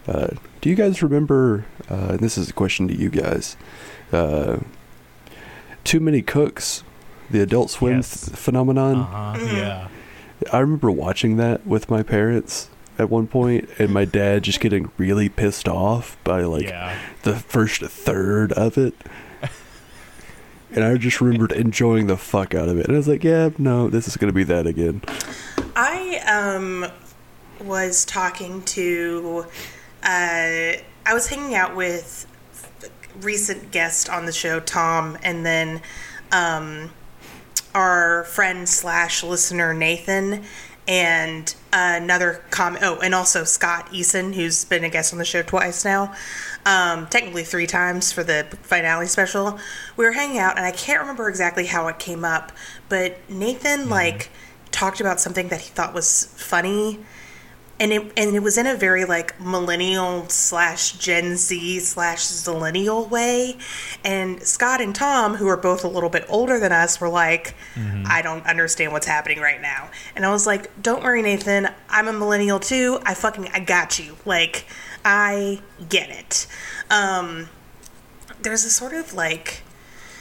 Uh, 0.07 0.29
do 0.61 0.69
you 0.69 0.75
guys 0.75 1.03
remember? 1.03 1.65
Uh, 1.89 2.09
and 2.11 2.19
this 2.19 2.35
is 2.37 2.49
a 2.49 2.53
question 2.53 2.87
to 2.87 2.95
you 2.95 3.09
guys. 3.09 3.55
Uh, 4.11 4.57
too 5.83 5.99
many 5.99 6.21
cooks, 6.23 6.83
the 7.29 7.39
Adult 7.41 7.69
Swim 7.69 7.97
Yes. 7.97 8.25
th- 8.25 8.37
phenomenon. 8.37 8.95
Uh-huh, 8.97 9.45
Yeah. 9.45 9.87
I 10.51 10.59
remember 10.59 10.89
watching 10.89 11.37
that 11.37 11.65
with 11.67 11.89
my 11.89 12.01
parents 12.01 12.69
at 13.01 13.09
one 13.09 13.27
point, 13.27 13.67
and 13.79 13.91
my 13.91 14.05
dad 14.05 14.43
just 14.43 14.59
getting 14.59 14.91
really 14.97 15.27
pissed 15.27 15.67
off 15.67 16.17
by 16.23 16.41
like 16.43 16.63
yeah. 16.63 16.97
the 17.23 17.35
first 17.35 17.81
third 17.81 18.53
of 18.53 18.77
it. 18.77 18.93
And 20.73 20.85
I 20.85 20.95
just 20.95 21.19
remembered 21.19 21.51
enjoying 21.51 22.07
the 22.07 22.15
fuck 22.15 22.55
out 22.55 22.69
of 22.69 22.77
it. 22.77 22.85
And 22.85 22.95
I 22.95 22.97
was 22.97 23.05
like, 23.05 23.25
yeah, 23.25 23.49
no, 23.57 23.89
this 23.89 24.07
is 24.07 24.15
going 24.15 24.29
to 24.29 24.33
be 24.33 24.45
that 24.45 24.65
again. 24.65 25.01
I 25.75 26.21
um 26.25 26.89
was 27.61 28.05
talking 28.05 28.61
to 28.63 29.47
uh 30.01 30.79
I 31.05 31.13
was 31.13 31.27
hanging 31.27 31.55
out 31.55 31.75
with 31.75 32.25
recent 33.19 33.71
guest 33.71 34.09
on 34.09 34.25
the 34.25 34.31
show 34.31 34.61
Tom 34.61 35.17
and 35.23 35.45
then 35.45 35.81
um 36.31 36.91
our 37.75 38.23
friend 38.23 38.67
slash 38.69 39.23
listener 39.23 39.73
Nathan 39.73 40.45
and 40.91 41.55
another 41.71 42.43
com 42.49 42.77
oh 42.81 42.99
and 42.99 43.15
also 43.15 43.45
Scott 43.45 43.89
Eason 43.93 44.35
who's 44.35 44.65
been 44.65 44.83
a 44.83 44.89
guest 44.89 45.13
on 45.13 45.19
the 45.19 45.23
show 45.23 45.41
twice 45.41 45.85
now 45.85 46.13
um, 46.65 47.07
technically 47.07 47.45
three 47.45 47.65
times 47.65 48.11
for 48.11 48.23
the 48.23 48.45
finale 48.61 49.07
special. 49.07 49.57
We 49.95 50.03
were 50.03 50.11
hanging 50.11 50.37
out 50.37 50.57
and 50.57 50.65
I 50.65 50.71
can't 50.71 50.99
remember 50.99 51.29
exactly 51.29 51.67
how 51.67 51.87
it 51.87 51.97
came 51.97 52.25
up 52.25 52.51
but 52.89 53.17
Nathan 53.29 53.87
like 53.87 54.31
talked 54.71 54.99
about 54.99 55.21
something 55.21 55.47
that 55.47 55.61
he 55.61 55.69
thought 55.69 55.93
was 55.93 56.25
funny 56.35 56.99
and 57.81 57.91
it 57.91 58.13
and 58.15 58.35
it 58.35 58.43
was 58.43 58.57
in 58.59 58.67
a 58.67 58.75
very 58.75 59.05
like 59.05 59.37
millennial 59.41 60.29
slash 60.29 60.93
Gen 60.93 61.35
Z 61.35 61.79
slash 61.79 62.19
zillennial 62.19 63.09
way. 63.09 63.57
And 64.05 64.41
Scott 64.43 64.79
and 64.81 64.93
Tom, 64.93 65.35
who 65.35 65.47
are 65.47 65.57
both 65.57 65.83
a 65.83 65.87
little 65.87 66.09
bit 66.09 66.23
older 66.29 66.59
than 66.59 66.71
us, 66.71 67.01
were 67.01 67.09
like, 67.09 67.55
"I 68.05 68.21
don't 68.21 68.45
understand 68.45 68.91
what's 68.93 69.07
happening 69.07 69.39
right 69.39 69.59
now." 69.59 69.89
And 70.15 70.25
I 70.25 70.31
was 70.31 70.45
like, 70.45 70.69
"Don't 70.81 71.03
worry, 71.03 71.23
Nathan. 71.23 71.69
I'm 71.89 72.07
a 72.07 72.13
millennial 72.13 72.59
too. 72.59 72.99
I 73.03 73.15
fucking 73.15 73.49
I 73.51 73.59
got 73.59 73.97
you. 73.97 74.15
Like, 74.25 74.65
I 75.03 75.59
get 75.89 76.09
it." 76.11 76.45
Um, 76.91 77.49
there's 78.43 78.63
a 78.63 78.69
sort 78.69 78.93
of 78.93 79.13
like 79.15 79.63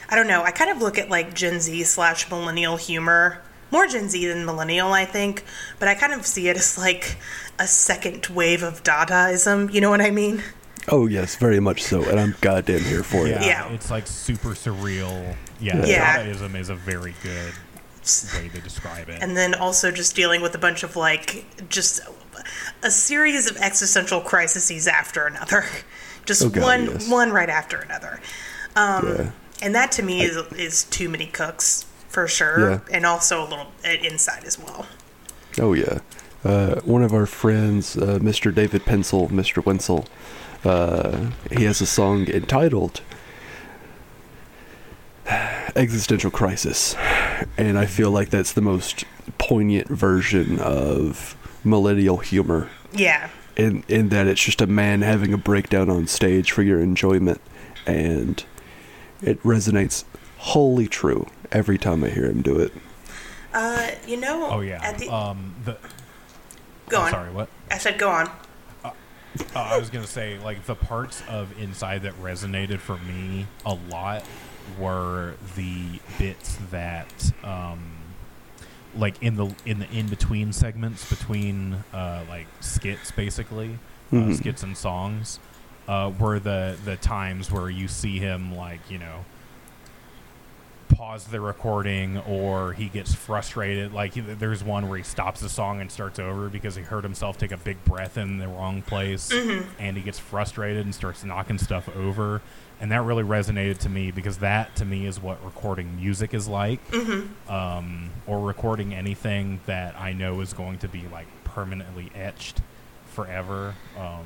I 0.09 0.17
don't 0.17 0.27
know. 0.27 0.43
I 0.43 0.51
kind 0.51 0.71
of 0.71 0.79
look 0.83 0.99
at 0.99 1.11
like 1.11 1.35
Gen 1.35 1.61
Z 1.61 1.85
slash 1.85 2.29
millennial 2.31 2.77
humor, 2.77 3.43
more 3.71 3.87
Gen 3.87 4.09
Z 4.09 4.27
than 4.27 4.45
millennial, 4.45 4.93
I 4.93 5.05
think. 5.05 5.45
But 5.79 5.89
I 5.89 5.95
kind 5.95 6.13
of 6.13 6.27
see 6.27 6.49
it 6.49 6.57
as 6.57 6.77
like 6.77 7.17
a 7.61 7.67
second 7.67 8.27
wave 8.27 8.63
of 8.63 8.83
Dadaism. 8.83 9.73
You 9.73 9.81
know 9.81 9.91
what 9.91 10.01
I 10.01 10.11
mean? 10.11 10.43
Oh, 10.89 11.07
yes, 11.07 11.37
very 11.37 11.61
much 11.61 11.83
so. 11.83 12.03
And 12.09 12.19
I'm 12.19 12.35
goddamn 12.41 12.81
here 12.81 13.03
for 13.05 13.29
Yeah, 13.29 13.43
it. 13.43 13.47
Yeah. 13.47 13.69
it's 13.73 13.91
like 13.91 14.07
super 14.07 14.51
surreal. 14.51 15.37
Yeah, 15.61 15.85
Yeah. 15.85 16.25
Dadaism 16.25 16.57
is 16.57 16.71
a 16.71 16.75
very 16.75 17.15
good 17.23 17.53
way 18.35 18.49
to 18.49 18.61
describe 18.63 19.09
it. 19.11 19.23
And 19.23 19.37
then 19.37 19.55
also 19.55 19.91
just 19.93 20.17
dealing 20.17 20.41
with 20.41 20.55
a 20.55 20.59
bunch 20.59 20.83
of 20.83 20.97
like 20.97 21.45
just 21.69 22.01
a 22.83 22.91
series 22.91 23.49
of 23.51 23.59
existential 23.59 24.23
crises 24.23 24.89
after 24.89 25.27
another, 25.27 25.67
just 26.25 26.43
Oh, 26.43 26.49
God, 26.49 26.63
one 26.63 26.85
yes. 26.87 27.09
one 27.11 27.31
right 27.31 27.51
after 27.51 27.77
another. 27.79 28.21
Um, 28.75 29.07
Yeah. 29.07 29.31
And 29.63 29.75
that 29.75 29.93
to 29.93 30.03
me 30.03 30.23
is 30.23 30.39
is 30.57 30.85
too 30.85 31.11
many 31.11 31.27
cooks 31.27 31.85
for 32.09 32.27
sure, 32.27 32.71
Yeah. 32.71 32.81
and 32.91 33.05
also 33.05 33.43
a 33.43 33.47
little 33.47 33.71
uh, 33.85 33.91
inside 34.03 34.45
as 34.45 34.59
well. 34.59 34.87
Oh, 35.59 35.75
yeah. 35.75 35.99
Uh, 36.45 36.77
one 36.81 37.03
of 37.03 37.13
our 37.13 37.27
friends, 37.27 37.97
uh, 37.97 38.19
Mr. 38.21 38.55
David 38.55 38.85
Pencil, 38.85 39.29
Mr. 39.29 39.65
Wenzel, 39.65 40.07
uh, 40.65 41.31
he 41.51 41.65
has 41.65 41.81
a 41.81 41.87
song 41.87 42.27
entitled 42.29 43.03
Existential 45.77 46.31
Crisis. 46.31 46.95
And 47.57 47.79
I 47.79 47.87
feel 47.87 48.11
like 48.11 48.31
that's 48.31 48.53
the 48.53 48.61
most 48.61 49.05
poignant 49.39 49.89
version 49.89 50.59
of 50.59 51.37
millennial 51.65 52.19
humor. 52.19 52.69
Yeah. 52.93 53.29
in 53.57 53.85
in 53.89 54.09
that 54.09 54.27
it's 54.27 54.43
just 54.43 54.61
a 54.61 54.67
man 54.67 55.03
having 55.03 55.33
a 55.33 55.39
breakdown 55.39 55.89
on 55.91 56.07
stage 56.09 56.51
for 56.51 56.63
your 56.63 56.81
enjoyment 56.81 57.41
and 57.87 58.45
it 59.23 59.41
resonates 59.43 60.05
wholly 60.39 60.89
true 60.89 61.27
every 61.53 61.79
time 61.79 62.03
I 62.03 62.09
hear 62.09 62.27
him 62.27 62.43
do 62.43 62.59
it. 62.59 62.73
Uh, 63.53 63.91
you 64.07 64.17
know. 64.17 64.49
oh 64.51 64.61
yeah. 64.61 64.81
At 64.83 64.99
the, 64.99 65.09
um, 65.09 65.55
the 65.65 65.77
go 66.91 67.01
on. 67.03 67.11
sorry, 67.11 67.31
what? 67.31 67.49
I 67.71 67.79
said 67.79 67.99
go 67.99 68.11
on. 68.11 68.29
Uh, 68.85 68.91
I 69.55 69.79
was 69.79 69.91
gonna 69.91 70.07
say 70.09 70.39
like 70.39 70.67
the 70.67 70.75
parts 70.75 71.23
of 71.29 71.57
Inside 71.61 72.03
that 72.03 72.21
resonated 72.21 72.79
for 72.81 72.97
me 72.99 73.47
a 73.65 73.75
lot 73.89 74.25
were 74.79 75.35
the 75.57 76.01
bits 76.19 76.59
that 76.71 77.33
um, 77.45 77.93
like 78.97 79.23
in 79.23 79.37
the 79.37 79.55
in 79.65 79.79
the 79.79 79.89
in 79.91 80.09
between 80.09 80.53
segments 80.53 81.09
between 81.09 81.75
uh, 81.95 82.25
like 82.29 82.47
skits 82.61 83.11
basically 83.13 83.79
uh, 84.13 84.17
Mhm. 84.17 84.37
skits 84.37 84.63
and 84.65 84.77
songs 84.77 85.39
uh, 85.87 86.11
were 86.19 86.41
the 86.41 86.77
the 86.85 86.97
times 86.97 87.51
where 87.53 87.71
you 87.71 87.87
see 87.87 88.19
him 88.19 88.57
like 88.57 88.81
you 88.91 88.99
know 88.99 89.25
pause 90.91 91.25
the 91.27 91.41
recording 91.41 92.19
or 92.19 92.73
he 92.73 92.87
gets 92.89 93.15
frustrated. 93.15 93.93
Like 93.93 94.15
he, 94.15 94.21
there's 94.21 94.63
one 94.63 94.89
where 94.89 94.99
he 94.99 95.05
stops 95.05 95.41
the 95.41 95.49
song 95.49 95.81
and 95.81 95.91
starts 95.91 96.19
over 96.19 96.49
because 96.49 96.75
he 96.77 96.83
heard 96.83 97.05
himself 97.05 97.39
take 97.39 97.53
a 97.53 97.57
big 97.57 97.83
breath 97.85 98.19
in 98.19 98.39
the 98.39 98.49
wrong 98.49 98.83
place 98.83 99.33
and 99.33 99.97
he 99.97 100.03
gets 100.03 100.19
frustrated 100.19 100.85
and 100.85 100.95
starts 100.95 101.25
knocking 101.25 101.59
stuff 101.59 101.89
over. 101.97 102.43
And 102.81 102.91
that 102.93 103.03
really 103.03 103.23
resonated 103.23 103.79
to 103.79 103.89
me 103.89 104.11
because 104.11 104.39
that 104.39 104.75
to 104.77 104.85
me 104.85 105.07
is 105.07 105.21
what 105.21 105.43
recording 105.45 105.97
music 105.97 106.33
is 106.35 106.49
like. 106.49 106.81
Um, 107.49 108.11
or 108.27 108.41
recording 108.41 108.95
anything 108.95 109.61
that 109.67 109.99
i 109.99 110.13
know 110.13 110.41
is 110.41 110.53
going 110.53 110.79
to 110.79 110.89
be 110.89 111.07
like 111.13 111.27
permanently 111.45 112.11
etched 112.15 112.61
forever. 113.07 113.75
Um, 113.99 114.25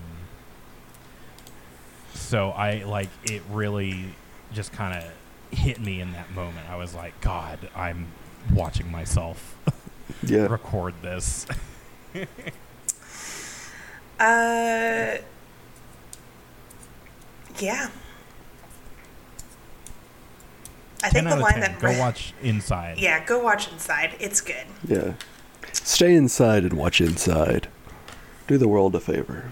so 2.14 2.50
i 2.50 2.84
like 2.84 3.08
it 3.24 3.42
really 3.50 4.04
just 4.52 4.72
kind 4.72 4.96
of 4.96 5.04
hit 5.54 5.80
me 5.80 6.00
in 6.00 6.12
that 6.12 6.30
moment 6.32 6.68
i 6.68 6.76
was 6.76 6.94
like 6.94 7.18
god 7.20 7.58
i'm 7.74 8.06
watching 8.52 8.90
myself 8.90 9.56
Yeah. 10.22 10.46
record 10.46 10.94
this 11.02 11.46
Uh, 14.20 15.16
yeah. 17.58 17.88
I 21.02 21.10
think 21.10 21.28
the 21.28 21.36
line 21.36 21.52
10 21.54 21.60
that 21.60 21.80
go 21.80 21.98
watch 21.98 22.32
inside 22.40 22.98
Yeah, 22.98 23.24
go 23.24 23.42
watch 23.42 23.70
Inside. 23.72 24.14
It's 24.20 24.40
good. 24.40 24.64
Yeah. 24.86 25.14
Stay 25.72 26.14
inside 26.14 26.62
and 26.62 26.74
watch 26.74 27.00
inside. 27.00 27.66
Do 28.46 28.56
the 28.56 28.68
world 28.68 28.94
a 28.94 29.00
favor. 29.00 29.50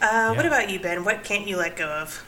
Uh, 0.00 0.32
What 0.34 0.46
about 0.46 0.70
you, 0.70 0.78
Ben? 0.78 1.04
What 1.04 1.24
can't 1.24 1.46
you 1.46 1.56
let 1.56 1.76
go 1.76 1.88
of? 1.88 2.24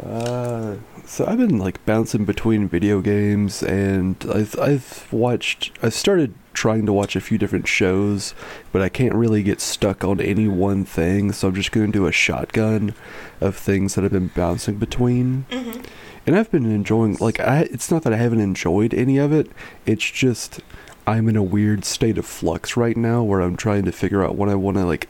Uh, 0.00 0.76
so 1.04 1.26
I've 1.26 1.38
been 1.38 1.58
like 1.58 1.84
bouncing 1.84 2.24
between 2.24 2.68
video 2.68 3.00
games, 3.00 3.62
and 3.62 4.16
I've 4.32 4.58
I've 4.58 5.12
watched. 5.12 5.72
I 5.82 5.90
started 5.90 6.34
trying 6.54 6.86
to 6.86 6.92
watch 6.92 7.16
a 7.16 7.20
few 7.20 7.38
different 7.38 7.66
shows, 7.66 8.34
but 8.72 8.82
I 8.82 8.88
can't 8.88 9.14
really 9.14 9.42
get 9.42 9.60
stuck 9.60 10.04
on 10.04 10.20
any 10.20 10.48
one 10.48 10.84
thing. 10.84 11.32
So 11.32 11.48
I'm 11.48 11.54
just 11.54 11.72
going 11.72 11.86
to 11.86 11.92
do 11.92 12.06
a 12.06 12.12
shotgun 12.12 12.94
of 13.40 13.56
things 13.56 13.94
that 13.94 14.04
I've 14.04 14.12
been 14.12 14.28
bouncing 14.28 14.76
between. 14.76 15.46
Mm-hmm. 15.50 15.82
And 16.26 16.36
I've 16.36 16.50
been 16.50 16.66
enjoying. 16.66 17.16
Like 17.20 17.40
I, 17.40 17.62
it's 17.62 17.90
not 17.90 18.02
that 18.04 18.12
I 18.12 18.16
haven't 18.16 18.40
enjoyed 18.40 18.94
any 18.94 19.18
of 19.18 19.32
it. 19.32 19.50
It's 19.84 20.10
just 20.10 20.60
I'm 21.06 21.28
in 21.28 21.36
a 21.36 21.42
weird 21.42 21.84
state 21.84 22.16
of 22.16 22.24
flux 22.24 22.76
right 22.76 22.96
now, 22.96 23.22
where 23.22 23.40
I'm 23.40 23.56
trying 23.56 23.84
to 23.84 23.92
figure 23.92 24.24
out 24.24 24.36
what 24.36 24.48
I 24.48 24.54
want 24.54 24.76
to 24.78 24.86
like 24.86 25.08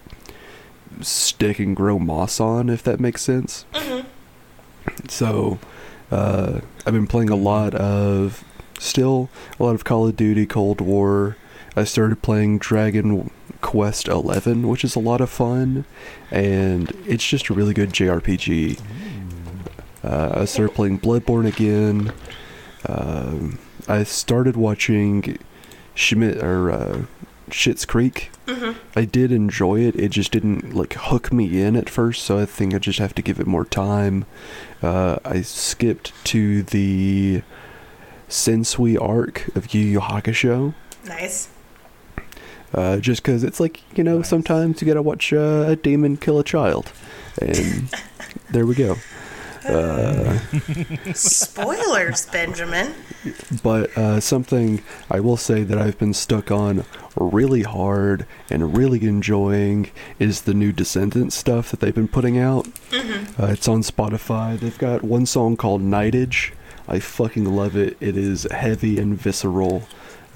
stick 1.02 1.58
and 1.58 1.76
grow 1.76 1.98
moss 1.98 2.40
on, 2.40 2.68
if 2.68 2.82
that 2.82 2.98
makes 2.98 3.22
sense. 3.22 3.64
Mm-hmm. 3.72 4.08
So, 5.08 5.58
uh, 6.10 6.60
I've 6.86 6.92
been 6.92 7.06
playing 7.06 7.30
a 7.30 7.36
lot 7.36 7.74
of, 7.74 8.44
still 8.78 9.28
a 9.58 9.62
lot 9.62 9.74
of 9.74 9.84
Call 9.84 10.08
of 10.08 10.16
Duty 10.16 10.46
Cold 10.46 10.80
War. 10.80 11.36
I 11.74 11.84
started 11.84 12.22
playing 12.22 12.58
Dragon 12.58 13.30
Quest 13.62 14.08
Eleven, 14.08 14.68
which 14.68 14.84
is 14.84 14.94
a 14.94 15.00
lot 15.00 15.20
of 15.20 15.30
fun, 15.30 15.84
and 16.30 16.92
it's 17.06 17.26
just 17.26 17.48
a 17.48 17.54
really 17.54 17.72
good 17.72 17.90
JRPG. 17.90 18.78
Uh, 20.04 20.32
I 20.36 20.44
started 20.44 20.74
playing 20.74 20.98
Bloodborne 20.98 21.46
again. 21.46 22.12
Um, 22.86 23.58
I 23.88 24.02
started 24.02 24.56
watching 24.56 25.38
Schmidt 25.94 26.42
or 26.42 26.70
uh, 26.70 27.02
Schitt's 27.52 27.84
Creek. 27.84 28.30
I 28.94 29.04
did 29.06 29.32
enjoy 29.32 29.80
it. 29.80 29.96
It 29.96 30.10
just 30.10 30.30
didn't 30.32 30.74
like 30.74 30.92
hook 30.94 31.32
me 31.32 31.62
in 31.62 31.74
at 31.76 31.88
first, 31.88 32.22
so 32.24 32.38
I 32.38 32.44
think 32.44 32.74
I 32.74 32.78
just 32.78 32.98
have 32.98 33.14
to 33.14 33.22
give 33.22 33.40
it 33.40 33.46
more 33.46 33.64
time. 33.64 34.24
Uh, 34.82 35.18
I 35.24 35.40
skipped 35.42 36.12
to 36.26 36.62
the 36.64 37.42
Sensui 38.28 39.00
arc 39.00 39.48
of 39.56 39.72
Yu 39.74 39.80
Yu 39.80 40.00
Hakusho. 40.00 40.74
Nice. 41.06 41.48
Uh, 42.74 42.96
just 42.98 43.22
because 43.22 43.44
it's 43.44 43.60
like 43.60 43.82
you 43.96 44.02
know 44.04 44.18
Nice. 44.18 44.28
sometimes 44.28 44.80
you 44.80 44.86
gotta 44.88 45.02
watch 45.02 45.32
uh, 45.32 45.64
a 45.68 45.76
demon 45.76 46.16
kill 46.16 46.38
a 46.38 46.44
child, 46.44 46.90
and 47.40 47.88
there 48.50 48.66
we 48.66 48.74
go. 48.74 48.96
Uh, 49.64 50.38
Spoilers, 51.14 52.26
Benjamin. 52.26 52.94
but 53.62 53.96
uh, 53.96 54.20
something 54.20 54.82
I 55.10 55.20
will 55.20 55.36
say 55.36 55.62
that 55.62 55.78
I've 55.78 55.98
been 55.98 56.14
stuck 56.14 56.50
on 56.50 56.84
really 57.16 57.62
hard 57.62 58.26
and 58.50 58.76
really 58.76 59.04
enjoying 59.06 59.90
is 60.18 60.42
the 60.42 60.54
new 60.54 60.72
Descendents 60.72 61.34
stuff 61.36 61.70
that 61.70 61.80
they've 61.80 61.94
been 61.94 62.08
putting 62.08 62.38
out. 62.38 62.66
Uh, 62.92 63.46
it's 63.50 63.68
on 63.68 63.82
Spotify. 63.82 64.58
They've 64.58 64.78
got 64.78 65.02
one 65.02 65.26
song 65.26 65.56
called 65.56 65.82
Nightage. 65.82 66.52
I 66.88 66.98
fucking 66.98 67.44
love 67.44 67.76
it. 67.76 67.96
It 68.00 68.16
is 68.16 68.46
heavy 68.50 68.98
and 68.98 69.16
visceral, 69.18 69.84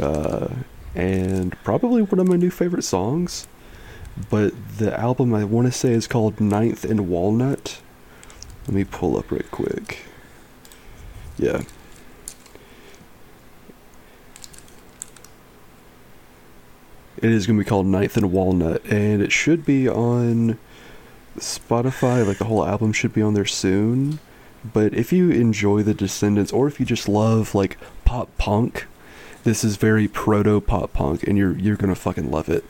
uh, 0.01 0.49
and 0.95 1.53
probably 1.65 2.03
one 2.03 2.21
of 2.21 2.29
my 2.29 2.37
new 2.37 2.51
favorite 2.51 2.83
songs. 2.85 3.49
But 4.31 4.55
the 4.79 4.99
album 4.99 5.35
I 5.35 5.45
want 5.45 5.67
to 5.67 5.73
say 5.73 5.93
is 5.93 6.07
called 6.07 6.41
Ninth 6.41 6.85
and 6.85 7.09
Walnut. 7.09 7.83
Let 8.67 8.75
me 8.75 8.85
pull 8.85 9.17
up 9.17 9.31
right 9.31 9.49
quick. 9.51 10.01
Yeah. 11.39 11.63
It 17.19 17.31
is 17.31 17.47
going 17.47 17.59
to 17.59 17.65
be 17.65 17.69
called 17.69 17.87
Ninth 17.87 18.17
and 18.17 18.31
Walnut, 18.31 18.85
and 18.85 19.23
it 19.23 19.33
should 19.33 19.65
be 19.65 19.89
on 19.89 20.59
Spotify. 21.39 22.27
Like 22.27 22.39
the 22.39 22.45
whole 22.45 22.67
album 22.67 22.93
should 22.93 23.13
be 23.15 23.23
on 23.23 23.35
there 23.35 23.47
soon. 23.47 24.19
But 24.73 24.95
if 24.95 25.13
you 25.13 25.31
enjoy 25.31 25.83
the 25.83 25.95
Descendents, 25.95 26.53
or 26.53 26.67
if 26.67 26.81
you 26.81 26.87
just 26.87 27.09
love 27.09 27.55
like 27.55 27.79
pop 28.05 28.37
punk, 28.37 28.87
this 29.45 29.63
is 29.63 29.77
very 29.77 30.09
proto 30.09 30.61
pop 30.61 30.93
punk, 30.93 31.23
and 31.23 31.39
you're 31.39 31.57
you're 31.57 31.77
gonna 31.77 31.95
fucking 31.95 32.31
love 32.31 32.49
it. 32.49 32.65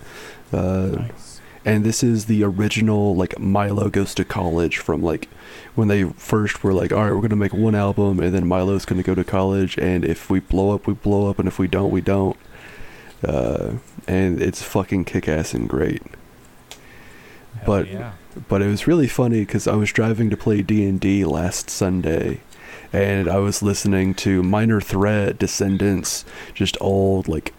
Uh, 0.52 0.88
Nice. 1.08 1.25
And 1.66 1.84
this 1.84 2.02
is 2.02 2.26
the 2.26 2.44
original 2.44 3.14
like 3.16 3.38
Milo 3.38 3.90
goes 3.90 4.14
to 4.14 4.24
college 4.24 4.78
from 4.78 5.02
like 5.02 5.28
when 5.74 5.88
they 5.88 6.04
first 6.04 6.62
were 6.62 6.72
like, 6.72 6.92
all 6.92 7.02
right, 7.04 7.12
we're 7.12 7.20
gonna 7.20 7.36
make 7.36 7.52
one 7.52 7.74
album, 7.74 8.20
and 8.20 8.32
then 8.32 8.46
Milo's 8.46 8.84
gonna 8.84 9.02
go 9.02 9.14
to 9.16 9.24
college, 9.24 9.76
and 9.76 10.04
if 10.04 10.30
we 10.30 10.38
blow 10.40 10.74
up, 10.74 10.86
we 10.86 10.94
blow 10.94 11.28
up, 11.28 11.38
and 11.40 11.48
if 11.48 11.58
we 11.58 11.66
don't, 11.66 11.90
we 11.90 12.00
don't. 12.00 12.36
Uh, 13.26 13.72
and 14.06 14.40
it's 14.40 14.62
fucking 14.62 15.04
kick 15.04 15.28
ass 15.28 15.52
and 15.54 15.68
great. 15.68 16.02
Hell 17.56 17.66
but- 17.66 17.88
yeah. 17.88 18.12
But 18.48 18.60
it 18.60 18.66
was 18.68 18.86
really 18.86 19.08
funny 19.08 19.40
because 19.40 19.66
I 19.66 19.74
was 19.76 19.90
driving 19.90 20.28
to 20.28 20.36
play 20.36 20.60
D 20.60 20.84
and 20.84 21.00
D 21.00 21.24
last 21.24 21.70
Sunday, 21.70 22.40
and 22.92 23.28
I 23.28 23.38
was 23.38 23.62
listening 23.62 24.12
to 24.16 24.42
Minor 24.42 24.78
Threat, 24.78 25.38
Descendents, 25.38 26.26
just 26.52 26.76
old 26.80 27.28
like 27.28 27.54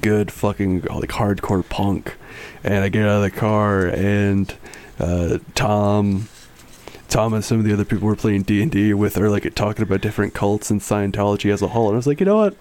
good 0.00 0.32
fucking 0.32 0.82
like 0.82 1.10
hardcore 1.10 1.66
punk. 1.68 2.16
And 2.62 2.84
I 2.84 2.88
get 2.88 3.06
out 3.06 3.16
of 3.16 3.22
the 3.22 3.30
car, 3.30 3.86
and 3.86 4.54
uh, 4.98 5.38
Tom, 5.54 6.28
Tom, 7.08 7.32
and 7.32 7.42
some 7.44 7.58
of 7.58 7.64
the 7.64 7.72
other 7.72 7.86
people 7.86 8.06
we're 8.06 8.16
playing 8.16 8.42
D 8.42 8.62
and 8.62 8.70
D 8.70 8.92
with 8.92 9.16
are 9.16 9.30
like 9.30 9.54
talking 9.54 9.82
about 9.82 10.02
different 10.02 10.34
cults 10.34 10.70
and 10.70 10.80
Scientology 10.80 11.50
as 11.50 11.62
a 11.62 11.68
whole. 11.68 11.86
And 11.88 11.94
I 11.94 11.96
was 11.96 12.06
like, 12.06 12.20
you 12.20 12.26
know 12.26 12.36
what, 12.36 12.56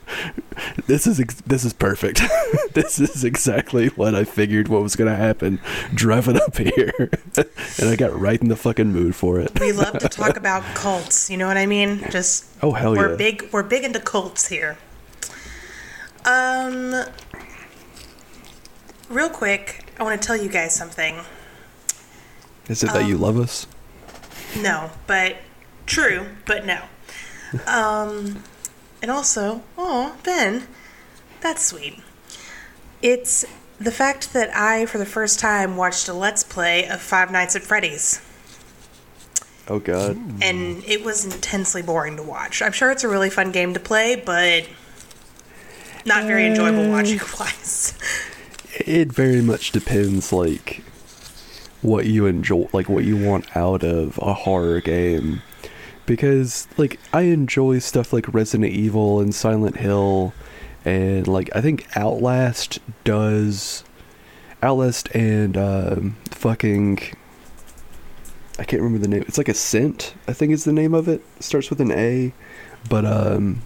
this 0.87 1.05
is 1.05 1.19
ex- 1.19 1.41
this 1.41 1.65
is 1.65 1.73
perfect. 1.73 2.21
this 2.73 2.97
is 2.97 3.23
exactly 3.25 3.87
what 3.89 4.15
I 4.15 4.23
figured 4.23 4.69
what 4.69 4.81
was 4.81 4.95
gonna 4.95 5.15
happen 5.17 5.59
driving 5.93 6.37
up 6.37 6.57
here, 6.57 7.11
and 7.77 7.89
I 7.89 7.95
got 7.97 8.17
right 8.17 8.41
in 8.41 8.47
the 8.47 8.55
fucking 8.55 8.91
mood 8.93 9.15
for 9.15 9.39
it. 9.41 9.59
We 9.59 9.73
love 9.73 9.97
to 9.99 10.07
talk 10.09 10.37
about 10.37 10.63
cults. 10.75 11.29
You 11.29 11.35
know 11.37 11.47
what 11.47 11.57
I 11.57 11.65
mean? 11.65 12.05
Just 12.09 12.45
Oh 12.63 12.71
hell 12.71 12.91
we're 12.91 13.11
yeah! 13.11 13.17
big. 13.17 13.49
We're 13.51 13.63
big 13.63 13.83
into 13.83 13.99
cults 13.99 14.47
here. 14.47 14.77
Um, 16.25 16.93
real 19.09 19.29
quick, 19.29 19.85
I 19.99 20.03
want 20.03 20.21
to 20.21 20.25
tell 20.25 20.37
you 20.37 20.49
guys 20.49 20.73
something. 20.75 21.19
Is 22.67 22.83
it 22.83 22.87
that 22.93 23.07
you 23.07 23.15
um, 23.15 23.21
love 23.21 23.39
us? 23.39 23.67
No, 24.57 24.91
but 25.07 25.37
true, 25.85 26.27
but 26.45 26.65
no. 26.65 26.81
Um, 27.65 28.43
and 29.01 29.09
also, 29.09 29.63
oh, 29.75 30.15
Ben, 30.21 30.67
that's 31.41 31.65
sweet. 31.65 31.99
It's 33.01 33.43
the 33.79 33.89
fact 33.91 34.33
that 34.33 34.55
I, 34.55 34.85
for 34.85 34.99
the 34.99 35.05
first 35.05 35.39
time, 35.39 35.75
watched 35.75 36.07
a 36.07 36.13
Let's 36.13 36.43
Play 36.43 36.85
of 36.87 37.01
Five 37.01 37.31
Nights 37.31 37.55
at 37.55 37.63
Freddy's, 37.63 38.21
Oh 39.67 39.79
god. 39.79 40.15
and 40.43 40.83
it 40.83 41.03
was 41.03 41.25
intensely 41.25 41.81
boring 41.81 42.17
to 42.17 42.23
watch. 42.23 42.61
I'm 42.61 42.71
sure 42.71 42.91
it's 42.91 43.03
a 43.03 43.07
really 43.09 43.31
fun 43.31 43.51
game 43.51 43.73
to 43.73 43.79
play, 43.79 44.15
but 44.15 44.69
not 46.05 46.25
very 46.25 46.45
enjoyable 46.45 46.87
watching 46.91 47.19
wise. 47.39 47.95
It 48.79 49.11
very 49.11 49.41
much 49.41 49.71
depends, 49.71 50.31
like 50.31 50.83
what 51.81 52.05
you 52.05 52.25
enjoy, 52.25 52.67
like 52.73 52.89
what 52.89 53.03
you 53.03 53.17
want 53.17 53.55
out 53.55 53.83
of 53.83 54.17
a 54.21 54.33
horror 54.33 54.81
game. 54.81 55.41
Because, 56.05 56.67
like, 56.77 56.99
I 57.13 57.21
enjoy 57.23 57.79
stuff 57.79 58.11
like 58.11 58.33
Resident 58.33 58.71
Evil 58.71 59.19
and 59.19 59.35
Silent 59.35 59.77
Hill, 59.77 60.33
and 60.83 61.27
like 61.27 61.49
I 61.55 61.61
think 61.61 61.85
Outlast 61.95 62.79
does. 63.03 63.83
Outlast 64.63 65.13
and 65.15 65.55
um, 65.57 66.17
fucking. 66.31 66.99
I 68.57 68.63
can't 68.65 68.81
remember 68.81 69.01
the 69.01 69.07
name. 69.07 69.23
It's 69.27 69.37
like 69.37 69.47
Ascent, 69.47 70.15
I 70.27 70.33
think 70.33 70.51
is 70.51 70.65
the 70.65 70.73
name 70.73 70.93
of 70.93 71.07
it. 71.07 71.21
It 71.37 71.43
starts 71.43 71.69
with 71.69 71.79
an 71.79 71.91
A, 71.91 72.33
but 72.89 73.05
um, 73.05 73.61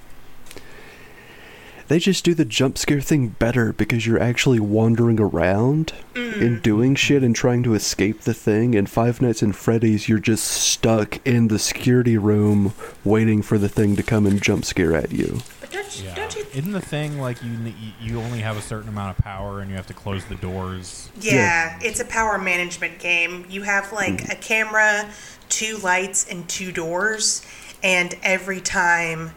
they 1.94 2.00
just 2.00 2.26
do 2.26 2.34
the 2.34 2.44
jump 2.44 2.76
scare 2.76 3.02
thing 3.02 3.28
better 3.28 3.72
because 3.72 4.08
you're 4.08 4.20
actually 4.20 4.60
wandering 4.60 5.20
around 5.20 5.94
and 6.16 6.58
mm. 6.58 6.62
doing 6.64 6.96
shit 6.96 7.22
and 7.22 7.36
trying 7.36 7.62
to 7.62 7.76
escape 7.76 8.22
the 8.22 8.34
thing. 8.34 8.74
And 8.74 8.90
Five 8.90 9.22
Nights 9.22 9.44
and 9.44 9.56
Freddy's, 9.56 10.10
you're 10.10 10.18
just 10.18 10.46
stuck 10.46 11.20
in 11.24 11.50
the 11.50 11.60
security 11.60 12.18
room 12.18 12.74
waiting 13.04 13.44
for 13.44 13.60
the 13.60 13.70
thing 13.70 13.96
to 13.96 14.02
come 14.02 14.26
and 14.26 14.42
jump 14.42 14.66
scare 14.66 14.96
at 14.96 15.12
you. 15.12 15.42
But 15.62 15.70
don't 15.70 16.00
you, 16.00 16.06
Yeah. 16.06 16.16
don't 16.16 16.36
you 16.36 16.46
Isn't 16.56 16.72
the 16.72 16.82
thing 16.82 17.20
like 17.20 17.38
you 17.44 17.74
you 18.02 18.20
only 18.20 18.40
have 18.40 18.58
a 18.58 18.62
certain 18.64 18.90
amount 18.90 19.16
of 19.16 19.24
power 19.24 19.60
and 19.60 19.70
you 19.70 19.76
have 19.76 19.86
to 19.88 19.94
close 19.94 20.26
the 20.26 20.36
doors? 20.36 21.12
Yeah, 21.22 21.78
it's 21.80 22.00
a 22.00 22.06
power 22.06 22.40
management 22.40 22.98
game. 22.98 23.46
You 23.50 23.62
have 23.62 23.94
like 23.94 24.14
mm. 24.14 24.32
a 24.32 24.36
camera, 24.36 25.08
two 25.48 25.78
lights, 25.78 26.28
and 26.28 26.50
two 26.50 26.72
doors, 26.72 27.44
and 27.84 28.18
every 28.24 28.62
time 28.62 29.34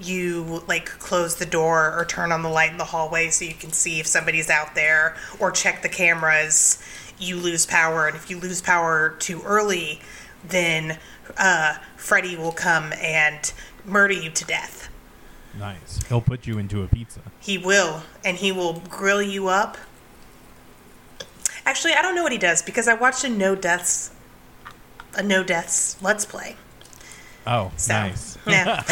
you 0.00 0.62
like 0.66 0.86
close 0.86 1.36
the 1.36 1.46
door 1.46 1.98
or 1.98 2.04
turn 2.04 2.32
on 2.32 2.42
the 2.42 2.48
light 2.48 2.70
in 2.70 2.78
the 2.78 2.84
hallway 2.84 3.30
so 3.30 3.44
you 3.44 3.54
can 3.54 3.72
see 3.72 4.00
if 4.00 4.06
somebody's 4.06 4.50
out 4.50 4.74
there 4.74 5.16
or 5.40 5.50
check 5.50 5.82
the 5.82 5.88
cameras, 5.88 6.82
you 7.18 7.36
lose 7.36 7.66
power. 7.66 8.06
And 8.06 8.16
if 8.16 8.30
you 8.30 8.38
lose 8.38 8.60
power 8.60 9.16
too 9.18 9.42
early, 9.42 10.00
then 10.44 10.98
uh, 11.38 11.78
Freddy 11.96 12.36
will 12.36 12.52
come 12.52 12.92
and 12.94 13.52
murder 13.84 14.14
you 14.14 14.30
to 14.30 14.44
death. 14.44 14.88
Nice. 15.58 16.00
He'll 16.08 16.20
put 16.20 16.46
you 16.46 16.58
into 16.58 16.82
a 16.82 16.86
pizza. 16.88 17.20
He 17.40 17.56
will, 17.56 18.02
and 18.24 18.36
he 18.36 18.52
will 18.52 18.82
grill 18.90 19.22
you 19.22 19.48
up. 19.48 19.78
Actually, 21.64 21.94
I 21.94 22.02
don't 22.02 22.14
know 22.14 22.22
what 22.22 22.32
he 22.32 22.38
does 22.38 22.62
because 22.62 22.86
I 22.86 22.94
watched 22.94 23.24
a 23.24 23.28
no 23.28 23.56
deaths, 23.56 24.12
a 25.14 25.22
no 25.22 25.42
deaths 25.42 25.96
let's 26.02 26.24
play. 26.24 26.56
Oh, 27.46 27.70
So, 27.76 27.92
nice. 27.92 28.36
yeah, 28.46 28.82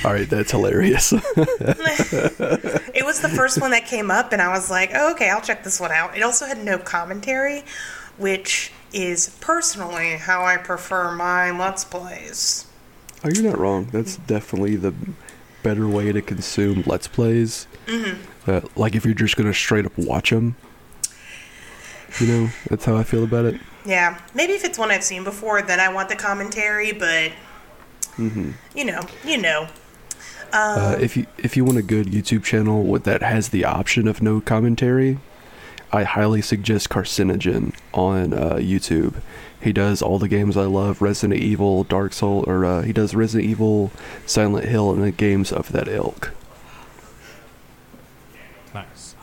All 0.04 0.12
right, 0.12 0.28
that's 0.28 0.50
hilarious. 0.52 1.12
it 1.12 3.04
was 3.04 3.20
the 3.20 3.28
first 3.28 3.60
one 3.60 3.70
that 3.72 3.86
came 3.86 4.10
up, 4.10 4.32
and 4.32 4.40
I 4.40 4.48
was 4.48 4.70
like, 4.70 4.90
oh, 4.94 5.12
okay, 5.12 5.28
I'll 5.30 5.40
check 5.40 5.64
this 5.64 5.78
one 5.80 5.92
out. 5.92 6.16
It 6.16 6.22
also 6.22 6.46
had 6.46 6.64
no 6.64 6.78
commentary, 6.78 7.62
which 8.16 8.72
is 8.92 9.36
personally 9.40 10.16
how 10.16 10.44
I 10.44 10.56
prefer 10.56 11.12
my 11.12 11.50
let's 11.50 11.84
plays. 11.84 12.66
oh, 13.24 13.28
you're 13.32 13.44
not 13.44 13.58
wrong. 13.58 13.88
That's 13.92 14.16
definitely 14.16 14.76
the 14.76 14.94
better 15.62 15.86
way 15.86 16.10
to 16.10 16.22
consume 16.22 16.82
Let's 16.86 17.06
Plays. 17.06 17.66
Uh, 18.46 18.62
like 18.76 18.94
if 18.94 19.04
you're 19.04 19.12
just 19.14 19.36
gonna 19.36 19.52
straight 19.52 19.84
up 19.84 19.92
watch 19.98 20.30
them. 20.30 20.56
You 22.18 22.26
know, 22.26 22.50
that's 22.68 22.84
how 22.86 22.96
I 22.96 23.04
feel 23.04 23.22
about 23.24 23.44
it. 23.44 23.60
Yeah, 23.84 24.18
maybe 24.34 24.54
if 24.54 24.64
it's 24.64 24.78
one 24.78 24.90
I've 24.90 25.04
seen 25.04 25.22
before, 25.22 25.62
then 25.62 25.78
I 25.80 25.92
want 25.92 26.08
the 26.08 26.16
commentary, 26.16 26.92
but 26.92 27.30
you 28.74 28.84
know, 28.84 29.00
you 29.24 29.38
know. 29.38 29.68
Uh, 30.52 30.96
if 31.00 31.16
you 31.16 31.26
if 31.38 31.56
you 31.56 31.64
want 31.64 31.78
a 31.78 31.82
good 31.82 32.06
YouTube 32.06 32.42
channel 32.42 32.82
with 32.82 33.04
that 33.04 33.22
has 33.22 33.50
the 33.50 33.64
option 33.64 34.08
of 34.08 34.20
no 34.20 34.40
commentary, 34.40 35.18
I 35.92 36.04
highly 36.04 36.42
suggest 36.42 36.88
Carcinogen 36.88 37.74
on 37.92 38.32
uh, 38.32 38.54
YouTube. 38.56 39.14
He 39.60 39.72
does 39.72 40.02
all 40.02 40.18
the 40.18 40.28
games 40.28 40.56
I 40.56 40.64
love: 40.64 41.00
Resident 41.02 41.40
Evil, 41.40 41.84
Dark 41.84 42.12
Soul, 42.12 42.44
or 42.46 42.64
uh, 42.64 42.82
he 42.82 42.92
does 42.92 43.14
Resident 43.14 43.48
Evil, 43.48 43.92
Silent 44.26 44.66
Hill, 44.66 44.92
and 44.92 45.02
the 45.02 45.10
games 45.10 45.52
of 45.52 45.70
that 45.72 45.86
ilk. 45.88 46.32
Nice. 48.74 49.14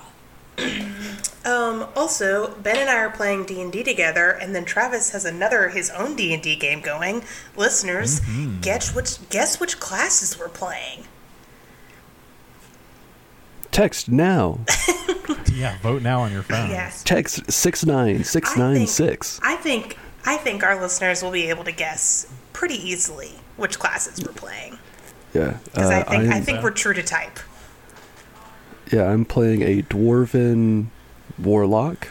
Um, 1.45 1.76
also, 1.95 2.55
Ben 2.61 2.77
and 2.77 2.89
I 2.89 2.97
are 2.97 3.09
playing 3.09 3.45
D 3.45 3.61
and 3.61 3.71
D 3.71 3.83
together, 3.83 4.31
and 4.31 4.53
then 4.55 4.65
Travis 4.65 5.11
has 5.11 5.25
another 5.25 5.69
his 5.69 5.89
own 5.91 6.15
D 6.15 6.33
and 6.33 6.41
D 6.43 6.55
game 6.55 6.81
going. 6.81 7.23
Listeners, 7.55 8.21
guess 8.61 8.93
which 8.95 9.27
guess 9.29 9.59
which 9.59 9.79
classes 9.79 10.37
we're 10.39 10.49
playing. 10.49 11.05
Text 13.71 14.09
now. 14.09 14.59
Yeah, 15.53 15.75
vote 15.79 16.03
now 16.03 16.21
on 16.21 16.31
your 16.31 16.43
phone. 16.43 16.69
Yes. 16.69 17.03
Text 17.03 17.51
six 17.51 17.83
nine 17.83 18.23
six 18.23 18.55
nine 18.55 18.85
six. 18.85 19.39
I 19.43 19.55
think 19.55 19.97
I 20.23 20.37
think 20.37 20.61
our 20.63 20.79
listeners 20.79 21.23
will 21.23 21.31
be 21.31 21.49
able 21.49 21.63
to 21.63 21.71
guess 21.71 22.31
pretty 22.53 22.75
easily 22.75 23.31
which 23.57 23.79
classes 23.79 24.23
we're 24.23 24.33
playing 24.33 24.77
Yeah. 25.33 25.57
because 25.65 25.89
I 25.89 26.01
uh, 26.01 26.09
think 26.11 26.31
I 26.31 26.35
I'm- 26.35 26.43
think 26.43 26.61
we're 26.63 26.69
true 26.71 26.93
to 26.93 27.01
type. 27.01 27.39
Yeah, 28.91 29.11
I'm 29.11 29.25
playing 29.25 29.63
a 29.63 29.81
dwarven 29.81 30.87
warlock 31.39 32.09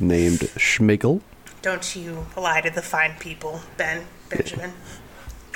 named 0.00 0.40
Schmigel. 0.56 1.20
Don't 1.62 1.94
you 1.94 2.26
lie 2.36 2.60
to 2.60 2.70
the 2.70 2.82
fine 2.82 3.14
people, 3.20 3.60
Ben 3.76 4.04
Benjamin. 4.28 4.72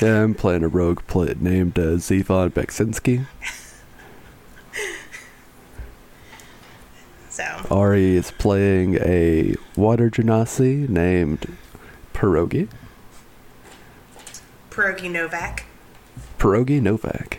Yeah, 0.00 0.22
I'm 0.22 0.34
playing 0.34 0.62
a 0.62 0.68
rogue 0.68 1.02
plit 1.08 1.40
named 1.40 1.78
uh, 1.78 1.96
Zevon 1.96 2.50
Beksinski. 2.50 3.26
So 7.30 7.44
Ari 7.70 8.16
is 8.16 8.30
playing 8.30 8.96
a 8.96 9.56
water 9.76 10.08
genasi 10.08 10.88
named 10.88 11.56
Pierogi. 12.14 12.68
Pierogi 14.70 15.10
Novak. 15.10 15.64
Pierogi 16.38 16.80
Novak. 16.80 17.38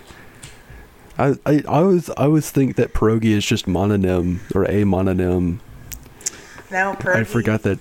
I, 1.17 1.35
I, 1.45 1.53
I 1.53 1.61
always 1.65 2.09
I 2.11 2.25
always 2.25 2.51
think 2.51 2.75
that 2.75 2.93
pierogi 2.93 3.31
is 3.31 3.45
just 3.45 3.65
mononym 3.65 4.39
or 4.55 4.65
a 4.65 4.83
mononym. 4.83 5.59
No, 6.69 6.95
Pierogi. 6.99 7.15
I 7.15 7.23
forgot 7.23 7.63
that 7.63 7.79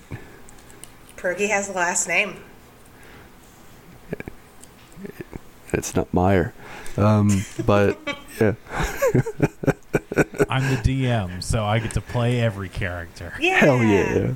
Pierogi 1.17 1.49
has 1.49 1.67
the 1.67 1.73
last 1.73 2.07
name. 2.07 2.37
it's 5.73 5.95
not 5.95 6.13
Meyer. 6.13 6.53
Um, 6.95 7.45
but 7.65 7.99
yeah, 8.39 8.55
I'm 10.49 10.63
the 10.73 10.81
DM, 10.83 11.43
so 11.43 11.63
I 11.63 11.79
get 11.79 11.93
to 11.93 12.01
play 12.01 12.39
every 12.39 12.69
character. 12.69 13.33
Yeah. 13.39 13.57
hell 13.57 13.83
yeah. 13.83 14.33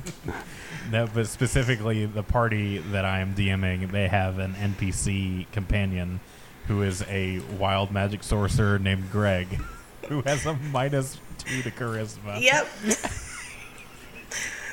No, 0.90 1.08
but 1.12 1.26
specifically, 1.26 2.04
the 2.06 2.22
party 2.22 2.78
that 2.78 3.04
I 3.04 3.20
am 3.20 3.34
DMing, 3.34 3.90
they 3.90 4.08
have 4.08 4.38
an 4.38 4.54
NPC 4.54 5.50
companion 5.50 6.20
who 6.66 6.82
is 6.82 7.02
a 7.08 7.40
wild 7.58 7.90
magic 7.90 8.22
sorcerer 8.22 8.78
named 8.78 9.10
Greg, 9.10 9.60
who 10.08 10.22
has 10.22 10.46
a 10.46 10.54
minus 10.54 11.18
two 11.38 11.62
to 11.62 11.70
charisma. 11.70 12.40
Yep. 12.40 12.68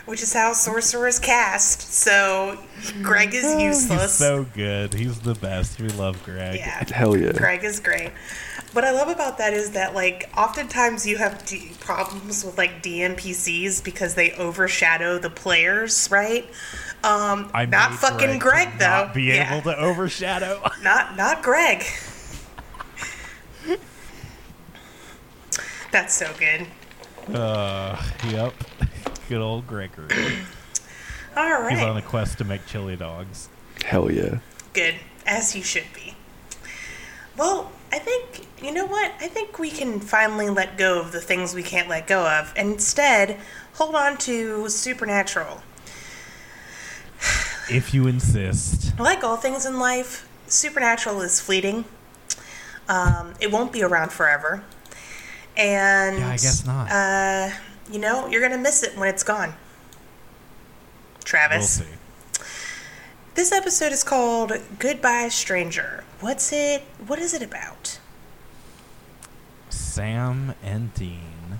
Which 0.10 0.24
is 0.24 0.34
how 0.34 0.54
sorcerers 0.54 1.20
cast. 1.20 1.82
So 1.94 2.58
Greg 3.04 3.34
is 3.36 3.44
He's 3.54 3.62
useless. 3.62 4.16
so 4.16 4.44
good. 4.56 4.94
He's 4.94 5.20
the 5.20 5.36
best. 5.36 5.80
We 5.80 5.90
love 5.90 6.22
Greg. 6.24 6.56
yeah. 6.58 6.84
Hell 6.92 7.16
yeah. 7.16 7.32
Greg 7.34 7.64
is 7.64 7.80
great. 7.80 8.12
What 8.74 8.84
I 8.84 8.92
love 8.92 9.08
about 9.08 9.38
that 9.38 9.54
is 9.54 9.72
that 9.72 9.94
like 9.94 10.28
oftentimes 10.36 11.06
you 11.06 11.18
have 11.18 11.46
D- 11.46 11.72
problems 11.80 12.44
with 12.44 12.58
like 12.58 12.82
DMPCs 12.82 13.84
because 13.84 14.16
they 14.16 14.32
overshadow 14.34 15.20
the 15.20 15.30
players, 15.30 16.08
right? 16.12 16.46
Um, 17.04 17.50
I 17.54 17.66
not 17.66 17.94
fucking 17.94 18.30
to 18.34 18.38
Greg, 18.40 18.70
though. 18.80 18.86
Not 18.88 19.14
be 19.14 19.24
Yeah. 19.24 19.54
able 19.60 19.72
to 19.72 19.78
overshadow. 19.78 20.62
Not 20.84 21.16
not 21.18 21.42
Greg. 21.44 21.84
That's 25.92 26.14
so 26.14 26.30
good. 26.40 26.68
Uh, 27.36 28.02
yep. 28.30 28.54
Good 29.30 29.42
old 29.42 29.68
Gregory. 29.68 30.08
All 31.38 31.70
He's 31.70 31.80
on 31.80 31.94
right. 31.94 32.04
a 32.04 32.08
quest 32.08 32.40
to 32.40 32.44
make 32.44 32.66
chili 32.66 32.96
dogs. 32.96 33.48
Hell 33.86 34.12
yeah. 34.12 34.40
Good, 34.74 34.96
as 35.24 35.56
you 35.56 35.62
should 35.62 35.86
be. 35.94 36.16
Well, 37.38 37.72
I 37.92 38.00
think, 38.00 38.48
you 38.60 38.72
know 38.72 38.88
what? 38.88 39.12
I 39.22 39.28
think 39.28 39.60
we 39.60 39.70
can 39.70 40.00
finally 40.00 40.50
let 40.50 40.80
go 40.80 41.00
of 41.00 41.12
the 41.12 41.22
things 41.22 41.54
we 41.54 41.62
can't 41.62 41.88
let 41.88 42.08
go 42.08 42.28
of 42.28 42.52
and 42.56 42.72
instead 42.74 43.38
hold 43.76 43.94
on 43.94 44.18
to 44.18 44.68
Supernatural. 44.68 45.62
If 47.70 47.94
you 47.94 48.08
insist. 48.08 49.00
Like 49.00 49.24
all 49.24 49.38
things 49.38 49.64
in 49.64 49.78
life, 49.78 50.28
Supernatural 50.48 51.22
is 51.22 51.40
fleeting. 51.40 51.86
Um, 52.88 53.36
it 53.40 53.52
won't 53.52 53.72
be 53.72 53.84
around 53.84 54.12
forever. 54.12 54.64
And, 55.56 56.18
Yeah, 56.18 56.28
I 56.30 56.32
guess 56.32 56.66
not. 56.66 56.90
Uh, 56.92 57.52
you 57.92 58.00
know, 58.00 58.28
you're 58.28 58.42
going 58.42 58.52
to 58.52 58.58
miss 58.58 58.84
it 58.84 58.98
when 58.98 59.10
it's 59.10 59.24
gone. 59.24 59.50
We'll 59.50 61.24
Travis. 61.24 61.70
see. 61.70 61.86
This 63.36 63.52
episode 63.52 63.92
is 63.92 64.04
called 64.04 64.54
Goodbye 64.80 65.30
Stranger. 65.30 66.04
What's 66.20 66.52
it? 66.52 66.82
What 67.08 67.20
is 67.20 67.34
it 67.34 67.42
about? 67.42 68.00
Sam 69.70 70.56
and 70.64 70.94
Dean 70.94 71.60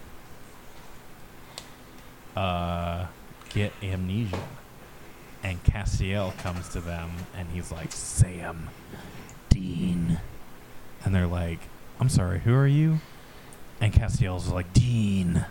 uh, 2.36 3.08
get 3.50 3.72
amnesia. 3.82 4.44
And 5.42 5.64
Castiel 5.64 6.38
comes 6.40 6.68
to 6.70 6.82
them 6.82 7.12
and 7.36 7.48
he's 7.50 7.72
like, 7.72 7.92
Sam, 7.92 8.70
Dean. 9.50 10.20
And 11.04 11.16
they're 11.16 11.28
like, 11.28 11.60
I'm 12.00 12.10
sorry, 12.10 12.40
who 12.40 12.54
are 12.54 12.68
you? 12.68 13.00
And 13.80 13.94
Castiel's 13.94 14.50
like, 14.50 14.74
Dean, 14.74 15.46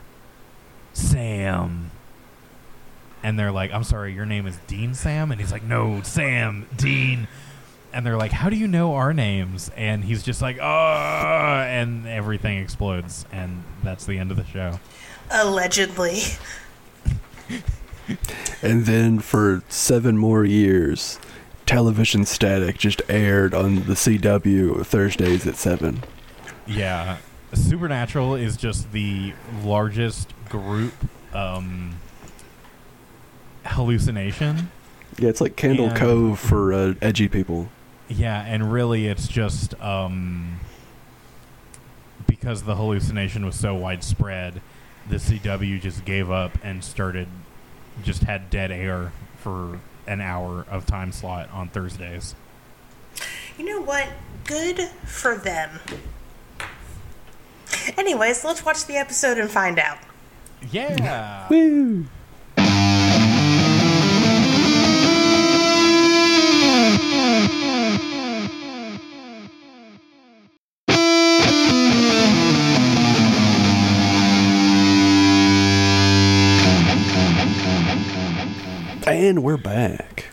Sam. 0.98 1.90
And 3.22 3.38
they're 3.38 3.52
like, 3.52 3.72
I'm 3.72 3.84
sorry, 3.84 4.12
your 4.12 4.26
name 4.26 4.46
is 4.46 4.56
Dean 4.66 4.94
Sam? 4.94 5.30
And 5.32 5.40
he's 5.40 5.52
like, 5.52 5.62
No, 5.62 6.02
Sam, 6.02 6.66
Dean. 6.76 7.28
And 7.92 8.04
they're 8.04 8.16
like, 8.16 8.32
How 8.32 8.48
do 8.48 8.56
you 8.56 8.68
know 8.68 8.94
our 8.94 9.12
names? 9.12 9.70
And 9.76 10.04
he's 10.04 10.22
just 10.22 10.42
like, 10.42 10.58
Oh, 10.60 11.64
and 11.66 12.06
everything 12.06 12.58
explodes. 12.58 13.24
And 13.32 13.64
that's 13.82 14.06
the 14.06 14.18
end 14.18 14.30
of 14.30 14.36
the 14.36 14.44
show. 14.44 14.78
Allegedly. 15.30 16.20
And 18.62 18.86
then 18.86 19.18
for 19.18 19.62
seven 19.68 20.16
more 20.16 20.44
years, 20.44 21.18
television 21.66 22.24
static 22.24 22.78
just 22.78 23.02
aired 23.08 23.52
on 23.52 23.76
the 23.76 23.94
CW 23.94 24.84
Thursdays 24.86 25.46
at 25.46 25.56
seven. 25.56 26.02
Yeah. 26.66 27.18
Supernatural 27.52 28.34
is 28.34 28.56
just 28.56 28.92
the 28.92 29.34
largest 29.62 30.32
group 30.48 30.92
um, 31.34 31.94
hallucination. 33.64 34.70
Yeah, 35.18 35.28
it's 35.30 35.40
like 35.40 35.56
Candle 35.56 35.88
And- 35.88 35.96
Cove 35.96 36.38
for 36.38 36.72
uh, 36.72 36.94
edgy 37.02 37.28
people. 37.28 37.68
Yeah, 38.08 38.42
and 38.46 38.72
really 38.72 39.06
it's 39.06 39.28
just 39.28 39.78
um, 39.82 40.60
because 42.26 42.62
the 42.62 42.74
hallucination 42.76 43.44
was 43.44 43.56
so 43.58 43.74
widespread, 43.74 44.62
the 45.08 45.16
CW 45.16 45.80
just 45.80 46.04
gave 46.06 46.30
up 46.30 46.52
and 46.62 46.82
started 46.82 47.28
just 48.02 48.22
had 48.22 48.48
dead 48.48 48.70
air 48.70 49.12
for 49.38 49.80
an 50.06 50.20
hour 50.22 50.64
of 50.70 50.86
time 50.86 51.12
slot 51.12 51.50
on 51.52 51.68
Thursdays. 51.68 52.34
You 53.58 53.66
know 53.66 53.82
what? 53.82 54.08
Good 54.44 54.78
for 55.04 55.36
them. 55.36 55.80
Anyways, 57.98 58.44
let's 58.44 58.64
watch 58.64 58.86
the 58.86 58.96
episode 58.96 59.36
and 59.36 59.50
find 59.50 59.78
out. 59.78 59.98
Yeah. 60.70 61.46
Woo! 61.48 62.06
And 79.06 79.42
we're 79.42 79.56
back. 79.56 80.26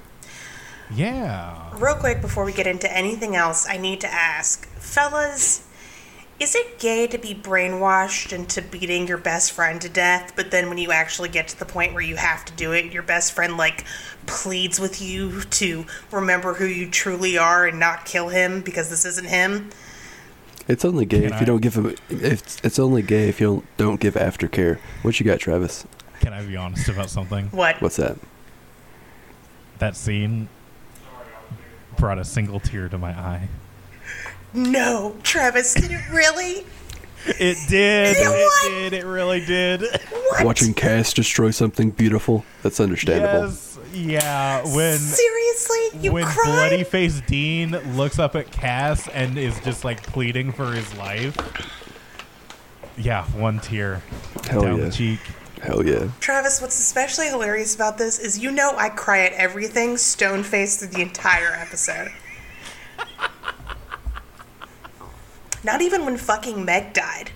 Yeah. 0.93 1.71
Real 1.77 1.95
quick 1.95 2.21
before 2.21 2.45
we 2.45 2.51
get 2.51 2.67
into 2.67 2.91
anything 2.91 3.35
else, 3.35 3.67
I 3.67 3.77
need 3.77 4.01
to 4.01 4.07
ask, 4.07 4.67
fellas, 4.77 5.64
is 6.39 6.53
it 6.55 6.79
gay 6.79 7.07
to 7.07 7.17
be 7.17 7.33
brainwashed 7.33 8.33
into 8.33 8.61
beating 8.61 9.07
your 9.07 9.17
best 9.17 9.51
friend 9.53 9.79
to 9.81 9.89
death, 9.89 10.33
but 10.35 10.51
then 10.51 10.67
when 10.67 10.77
you 10.77 10.91
actually 10.91 11.29
get 11.29 11.47
to 11.47 11.57
the 11.59 11.65
point 11.65 11.93
where 11.93 12.03
you 12.03 12.17
have 12.17 12.43
to 12.45 12.53
do 12.53 12.73
it, 12.73 12.91
your 12.91 13.03
best 13.03 13.31
friend 13.33 13.55
like 13.55 13.85
pleads 14.25 14.79
with 14.79 15.01
you 15.01 15.41
to 15.43 15.85
remember 16.11 16.55
who 16.55 16.65
you 16.65 16.89
truly 16.89 17.37
are 17.37 17.65
and 17.65 17.79
not 17.79 18.05
kill 18.05 18.29
him 18.29 18.61
because 18.61 18.89
this 18.89 19.05
isn't 19.05 19.27
him? 19.27 19.69
It's 20.67 20.83
only 20.83 21.05
gay 21.05 21.21
Can 21.21 21.27
if 21.27 21.33
I- 21.33 21.39
you 21.41 21.45
don't 21.45 21.61
give 21.61 21.75
him. 21.75 21.95
It's 22.09 22.57
it's 22.63 22.79
only 22.79 23.01
gay 23.01 23.29
if 23.29 23.39
you 23.39 23.47
don't, 23.47 23.77
don't 23.77 23.99
give 23.99 24.15
aftercare. 24.15 24.79
What 25.03 25.19
you 25.19 25.25
got, 25.25 25.39
Travis? 25.39 25.85
Can 26.19 26.33
I 26.33 26.43
be 26.43 26.57
honest 26.57 26.89
about 26.89 27.09
something? 27.09 27.47
What? 27.49 27.81
What's 27.81 27.97
that? 27.97 28.17
That 29.77 29.95
scene 29.95 30.49
brought 31.97 32.17
a 32.17 32.25
single 32.25 32.59
tear 32.59 32.89
to 32.89 32.97
my 32.97 33.11
eye. 33.11 33.47
No, 34.53 35.15
Travis, 35.23 35.73
did 35.73 35.91
it 35.91 36.01
really? 36.11 36.65
It 37.27 37.57
did. 37.67 38.17
You 38.17 38.23
know? 38.23 38.33
It 38.35 38.69
did. 38.69 38.93
It 38.93 39.05
really 39.05 39.43
did. 39.45 39.81
What? 39.81 40.45
Watching 40.45 40.73
Cass 40.73 41.13
destroy 41.13 41.51
something 41.51 41.91
beautiful. 41.91 42.45
That's 42.63 42.79
understandable. 42.79 43.47
Yes. 43.49 43.79
Yeah. 43.93 44.75
When 44.75 44.97
Seriously? 44.97 45.99
You 46.01 46.11
when 46.11 46.25
cried? 46.25 46.45
bloody 46.45 46.83
face 46.83 47.21
Dean 47.21 47.71
looks 47.95 48.19
up 48.19 48.35
at 48.35 48.51
Cass 48.51 49.07
and 49.09 49.37
is 49.37 49.59
just 49.61 49.83
like 49.83 50.03
pleading 50.03 50.51
for 50.51 50.71
his 50.71 50.95
life. 50.97 51.35
Yeah, 52.97 53.25
one 53.31 53.59
tear 53.59 54.01
Hell 54.49 54.61
down 54.61 54.77
yeah. 54.77 54.85
the 54.85 54.91
cheek. 54.91 55.19
Hell 55.61 55.85
yeah. 55.85 56.09
Travis, 56.19 56.61
what's 56.61 56.77
especially 56.79 57.27
hilarious 57.27 57.75
about 57.75 57.97
this 57.97 58.19
is 58.19 58.37
you 58.37 58.51
know 58.51 58.73
I 58.77 58.89
cry 58.89 59.25
at 59.25 59.33
everything 59.33 59.97
stone 59.97 60.43
faced 60.43 60.79
through 60.79 60.89
the 60.89 61.01
entire 61.01 61.53
episode. 61.53 62.11
Not 65.65 65.81
even 65.81 66.05
when 66.05 66.15
fucking 66.17 66.63
Meg 66.63 66.93
died. 66.93 67.31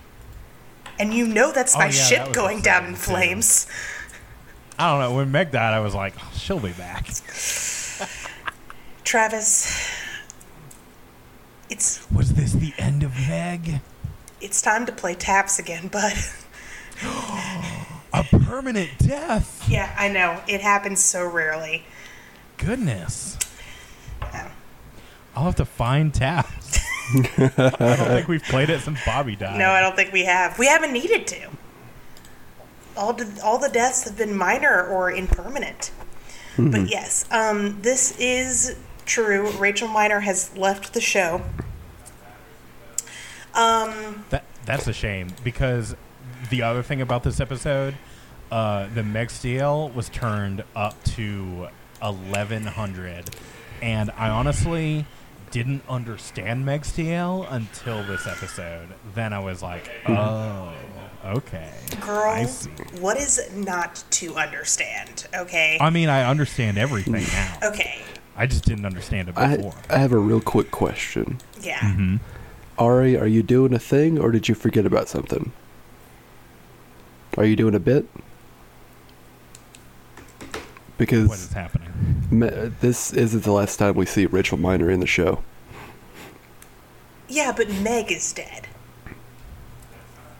And 0.98 1.12
you 1.12 1.26
know 1.26 1.50
that's 1.52 1.74
Oh, 1.74 1.80
my 1.80 1.86
yeah, 1.86 1.90
ship 1.90 2.26
was 2.28 2.36
going 2.36 2.60
down 2.62 2.84
in 2.86 2.92
upsetting, 2.94 3.16
too. 3.16 3.20
flames. 3.26 3.66
I 4.78 4.90
don't 4.90 5.00
know. 5.00 5.16
When 5.16 5.30
Meg 5.32 5.50
died, 5.50 5.74
I 5.74 5.80
was 5.80 5.94
like, 5.94 6.14
"Oh, 6.18 6.30
she'll 6.34 6.58
be 6.60 6.72
back. 6.72 7.06
Travis, 9.04 9.90
it's 11.68 12.06
Was 12.10 12.34
this 12.34 12.52
the 12.52 12.72
end 12.78 13.02
of 13.02 13.12
Meg? 13.28 13.80
it's 14.40 14.62
time 14.62 14.86
to 14.86 14.92
play 14.92 15.14
taps 15.14 15.58
again, 15.58 15.88
bud. 15.88 16.14
A 18.12 18.24
permanent 18.24 18.90
death. 18.98 19.66
yeah, 19.68 19.94
I 19.98 20.08
know. 20.08 20.40
It 20.48 20.60
happens 20.60 21.00
so 21.02 21.26
rarely. 21.26 21.84
Goodness. 22.58 23.38
Yeah. 24.20 24.50
I'll 25.36 25.44
have 25.44 25.54
to 25.56 25.64
find 25.64 26.12
taps. 26.12 26.78
I 27.14 27.96
don't 27.96 28.08
think 28.08 28.28
we've 28.28 28.42
played 28.42 28.70
it 28.70 28.80
since 28.80 29.04
Bobby 29.04 29.36
died. 29.36 29.58
No, 29.58 29.70
I 29.70 29.80
don't 29.80 29.96
think 29.96 30.12
we 30.12 30.24
have. 30.24 30.58
We 30.58 30.66
haven't 30.66 30.92
needed 30.92 31.26
to. 31.28 31.48
All 32.96 33.12
the, 33.12 33.40
all 33.42 33.58
the 33.58 33.68
deaths 33.68 34.04
have 34.04 34.16
been 34.16 34.36
minor 34.36 34.86
or 34.86 35.10
impermanent. 35.10 35.90
But 36.58 36.90
yes, 36.90 37.24
um, 37.30 37.80
this 37.80 38.18
is 38.18 38.76
true. 39.06 39.50
Rachel 39.52 39.88
Miner 39.88 40.20
has 40.20 40.54
left 40.58 40.92
the 40.92 41.00
show. 41.00 41.42
Um, 43.54 44.24
That 44.30 44.44
that's 44.66 44.86
a 44.86 44.92
shame 44.92 45.28
because 45.42 45.96
the 46.50 46.62
other 46.62 46.82
thing 46.82 47.00
about 47.00 47.22
this 47.22 47.40
episode, 47.40 47.94
uh, 48.52 48.88
the 48.94 49.02
Megstiel 49.02 49.94
was 49.94 50.08
turned 50.10 50.62
up 50.76 51.02
to 51.04 51.68
eleven 52.02 52.66
hundred, 52.66 53.30
and 53.80 54.10
I 54.10 54.28
honestly 54.28 55.06
didn't 55.50 55.82
understand 55.88 56.64
Megstiel 56.64 57.46
until 57.50 58.04
this 58.04 58.26
episode. 58.26 58.88
Then 59.14 59.32
I 59.32 59.38
was 59.40 59.62
like, 59.62 59.90
oh, 60.08 60.72
okay, 61.24 61.72
girl, 62.00 62.30
I 62.30 62.44
see. 62.44 62.70
what 63.00 63.16
is 63.16 63.50
not 63.54 64.02
to 64.12 64.36
understand? 64.36 65.26
Okay. 65.34 65.76
I 65.80 65.90
mean, 65.90 66.08
I 66.08 66.28
understand 66.28 66.78
everything 66.78 67.12
now. 67.32 67.58
okay. 67.64 68.02
I 68.36 68.46
just 68.46 68.64
didn't 68.64 68.86
understand 68.86 69.28
it 69.28 69.34
before. 69.34 69.74
I 69.90 69.98
have 69.98 70.12
a 70.12 70.18
real 70.18 70.40
quick 70.40 70.70
question. 70.70 71.38
Yeah. 71.60 71.94
hmm 71.94 72.16
Ari, 72.78 73.18
are 73.18 73.26
you 73.26 73.42
doing 73.42 73.74
a 73.74 73.78
thing 73.78 74.18
or 74.18 74.30
did 74.30 74.48
you 74.48 74.54
forget 74.54 74.86
about 74.86 75.08
something? 75.08 75.52
Are 77.36 77.44
you 77.44 77.54
doing 77.54 77.74
a 77.74 77.80
bit? 77.80 78.06
What 81.00 81.08
Because 81.08 81.30
is 81.46 81.52
happening? 81.54 81.88
me- 82.30 82.48
this 82.80 83.12
isn't 83.14 83.42
the 83.44 83.52
last 83.52 83.78
time 83.78 83.94
we 83.94 84.04
see 84.04 84.26
Rachel 84.26 84.58
Miner 84.58 84.90
in 84.90 85.00
the 85.00 85.06
show. 85.06 85.42
Yeah, 87.26 87.52
but 87.56 87.70
Meg 87.70 88.12
is 88.12 88.32
dead. 88.34 88.66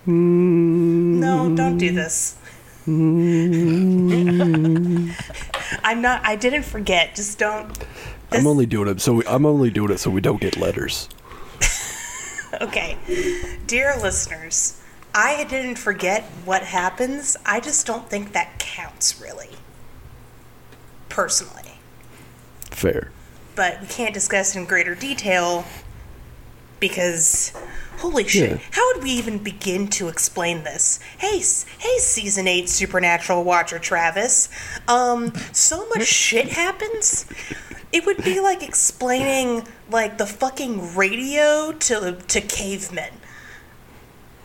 Mm, 0.07 1.19
No, 1.19 1.55
don't 1.57 1.79
do 1.79 1.93
this. 1.93 2.37
I'm 5.83 6.03
not. 6.03 6.21
I 6.25 6.37
didn't 6.37 6.65
forget. 6.65 7.15
Just 7.15 7.39
don't. 7.39 7.79
I'm 8.33 8.47
only 8.47 8.67
doing 8.67 8.89
it 8.89 9.01
so 9.01 9.15
we, 9.15 9.27
I'm 9.27 9.47
only 9.47 9.71
doing 9.71 9.91
it 9.93 9.99
so 9.99 10.11
we 10.11 10.21
don't 10.21 10.41
get 10.41 10.57
letters. 10.57 11.09
Okay. 12.61 12.99
Dear 13.69 13.95
listeners, 14.03 14.83
I 15.15 15.45
didn't 15.45 15.77
forget 15.77 16.25
what 16.45 16.65
happens. 16.65 17.37
I 17.47 17.61
just 17.61 17.87
don't 17.87 18.11
think 18.11 18.33
that 18.33 18.59
counts, 18.59 19.21
really. 19.21 19.51
Personally. 21.11 21.73
Fair. 22.71 23.11
But 23.55 23.81
we 23.83 23.87
can't 23.89 24.15
discuss 24.15 24.57
in 24.57 24.65
greater 24.65 24.95
detail 24.95 25.65
because. 26.79 27.53
Holy 27.99 28.27
shit. 28.27 28.53
Yeah. 28.53 28.59
How 28.71 28.95
would 28.95 29.03
we 29.03 29.11
even 29.11 29.37
begin 29.39 29.87
to 29.89 30.09
explain 30.09 30.65
this? 30.65 31.01
Hey, 31.19 31.37
hey, 31.79 31.99
season 31.99 32.49
8 32.49 32.67
Supernatural 32.67 33.45
Watcher 33.45 33.79
Travis. 33.79 34.49
Um, 34.89 35.35
so 35.53 35.87
much 35.91 36.05
shit 36.07 36.49
happens. 36.49 37.27
It 37.93 38.07
would 38.07 38.25
be 38.25 38.41
like 38.41 38.63
explaining 38.63 39.67
like 39.91 40.17
the 40.17 40.25
fucking 40.25 40.95
radio 40.97 41.73
to 41.73 42.17
to 42.29 42.41
cavemen. 42.41 43.13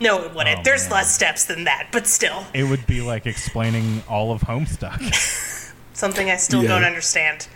No, 0.02 0.24
it 0.26 0.34
wouldn't. 0.36 0.60
Oh, 0.60 0.64
There's 0.64 0.90
man. 0.90 0.98
less 0.98 1.16
steps 1.16 1.46
than 1.46 1.64
that, 1.64 1.88
but 1.94 2.08
still, 2.08 2.44
It 2.54 2.66
would 2.66 2.86
be 2.86 3.00
like 3.02 3.26
explaining 3.26 4.04
all 4.10 4.34
of 4.34 4.42
Homestuck. 4.42 5.00
something 5.96 6.30
I 6.30 6.38
still 6.38 6.62
Yeah. 6.62 6.70
don't 6.70 6.84
understand. 6.84 7.48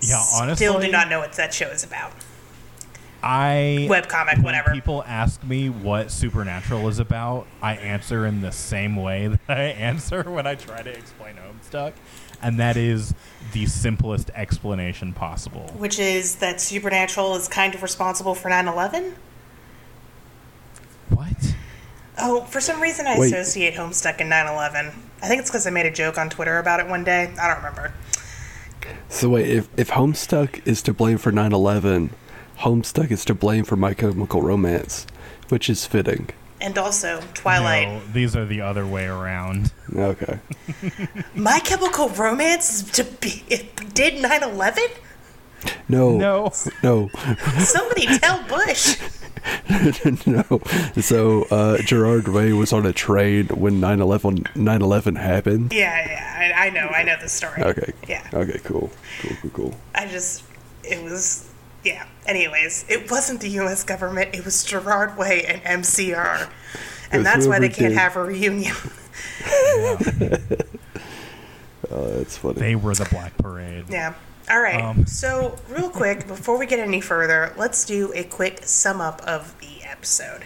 Yeah, 0.00 0.22
honestly, 0.34 0.66
Still 0.66 0.80
do 0.80 0.90
not 0.90 1.08
know 1.08 1.20
what 1.20 1.32
that 1.34 1.54
show 1.54 1.68
is 1.68 1.82
about. 1.82 2.12
I 3.22 3.86
Webcomic, 3.90 4.34
when 4.34 4.42
whatever. 4.42 4.72
people 4.72 5.02
ask 5.06 5.42
me 5.42 5.70
what 5.70 6.10
Supernatural 6.10 6.86
is 6.88 6.98
about, 6.98 7.46
I 7.62 7.72
answer 7.76 8.26
in 8.26 8.42
the 8.42 8.52
same 8.52 8.96
way 8.96 9.28
that 9.46 9.56
I 9.56 9.62
answer 9.62 10.22
when 10.30 10.46
I 10.46 10.56
try 10.56 10.82
to 10.82 10.90
explain 10.90 11.36
Homestuck, 11.36 11.94
and 12.42 12.60
that 12.60 12.76
is 12.76 13.14
the 13.52 13.64
simplest 13.64 14.28
explanation 14.34 15.14
possible. 15.14 15.72
Which 15.78 15.98
is 15.98 16.36
that 16.36 16.60
Supernatural 16.60 17.34
is 17.36 17.48
kind 17.48 17.74
of 17.74 17.82
responsible 17.82 18.34
for 18.34 18.50
9 18.50 18.68
11? 18.68 19.14
What? 21.08 21.54
Oh, 22.18 22.42
for 22.42 22.60
some 22.60 22.80
reason 22.82 23.06
I 23.06 23.18
Wait. 23.18 23.32
associate 23.32 23.74
Homestuck 23.74 24.20
and 24.20 24.28
9 24.28 24.46
11. 24.48 24.92
I 25.24 25.26
think 25.26 25.40
it's 25.40 25.50
because 25.50 25.66
I 25.66 25.70
made 25.70 25.86
a 25.86 25.90
joke 25.90 26.18
on 26.18 26.28
Twitter 26.28 26.58
about 26.58 26.80
it 26.80 26.86
one 26.86 27.02
day. 27.02 27.32
I 27.40 27.48
don't 27.48 27.56
remember. 27.56 27.94
So 29.08 29.30
wait, 29.30 29.48
if 29.48 29.68
if 29.74 29.90
Homestuck 29.92 30.60
is 30.66 30.82
to 30.82 30.92
blame 30.92 31.16
for 31.16 31.32
9/11, 31.32 32.10
Homestuck 32.58 33.10
is 33.10 33.24
to 33.24 33.34
blame 33.34 33.64
for 33.64 33.74
My 33.74 33.94
Chemical 33.94 34.42
Romance, 34.42 35.06
which 35.48 35.70
is 35.70 35.86
fitting. 35.86 36.28
And 36.60 36.76
also, 36.76 37.22
Twilight. 37.32 37.88
No, 37.88 38.00
these 38.12 38.36
are 38.36 38.44
the 38.44 38.60
other 38.60 38.86
way 38.86 39.06
around. 39.06 39.72
Okay. 39.96 40.40
My 41.34 41.58
Chemical 41.60 42.10
Romance 42.10 42.82
is 42.82 42.90
to 42.90 43.04
be. 43.04 43.44
It 43.48 43.94
did 43.94 44.20
9 44.20 44.42
11? 44.42 44.84
No. 45.88 46.16
No. 46.16 46.52
No. 46.82 47.08
Somebody 47.58 48.06
tell 48.18 48.42
Bush. 48.44 48.96
no. 50.26 50.60
So 51.00 51.42
uh, 51.44 51.78
Gerard 51.78 52.28
Way 52.28 52.52
was 52.52 52.72
on 52.72 52.86
a 52.86 52.92
train 52.92 53.48
when 53.48 53.80
9/11 53.80 54.54
9/11 54.54 55.18
happened. 55.18 55.72
Yeah, 55.72 55.94
yeah, 56.08 56.54
I, 56.56 56.66
I 56.66 56.70
know. 56.70 56.86
I 56.88 57.02
know 57.02 57.16
the 57.20 57.28
story. 57.28 57.62
Okay. 57.62 57.92
Yeah. 58.08 58.26
Okay. 58.32 58.58
Cool. 58.64 58.90
Cool. 59.20 59.36
Cool. 59.42 59.50
Cool. 59.50 59.74
I 59.94 60.06
just. 60.06 60.44
It 60.82 61.02
was. 61.02 61.50
Yeah. 61.84 62.06
Anyways, 62.26 62.86
it 62.88 63.10
wasn't 63.10 63.40
the 63.40 63.50
U.S. 63.50 63.84
government. 63.84 64.34
It 64.34 64.44
was 64.44 64.64
Gerard 64.64 65.18
Way 65.18 65.44
and 65.44 65.82
MCR. 65.82 66.48
And 67.10 67.24
that's 67.24 67.46
why 67.46 67.58
they 67.58 67.68
whoever 67.68 67.80
can't 67.80 67.90
did. 67.90 67.98
have 67.98 68.16
a 68.16 68.24
reunion. 68.24 68.74
yeah. 69.46 70.36
Oh, 71.90 72.10
that's 72.16 72.38
funny. 72.38 72.54
They 72.58 72.74
were 72.76 72.94
the 72.94 73.04
Black 73.04 73.36
Parade. 73.36 73.84
Yeah. 73.90 74.14
All 74.50 74.60
right. 74.60 74.82
Um, 74.82 75.06
so, 75.06 75.58
real 75.68 75.88
quick, 75.90 76.26
before 76.26 76.58
we 76.58 76.66
get 76.66 76.78
any 76.78 77.00
further, 77.00 77.54
let's 77.56 77.84
do 77.84 78.12
a 78.14 78.24
quick 78.24 78.60
sum 78.64 79.00
up 79.00 79.22
of 79.22 79.58
the 79.60 79.82
episode. 79.84 80.44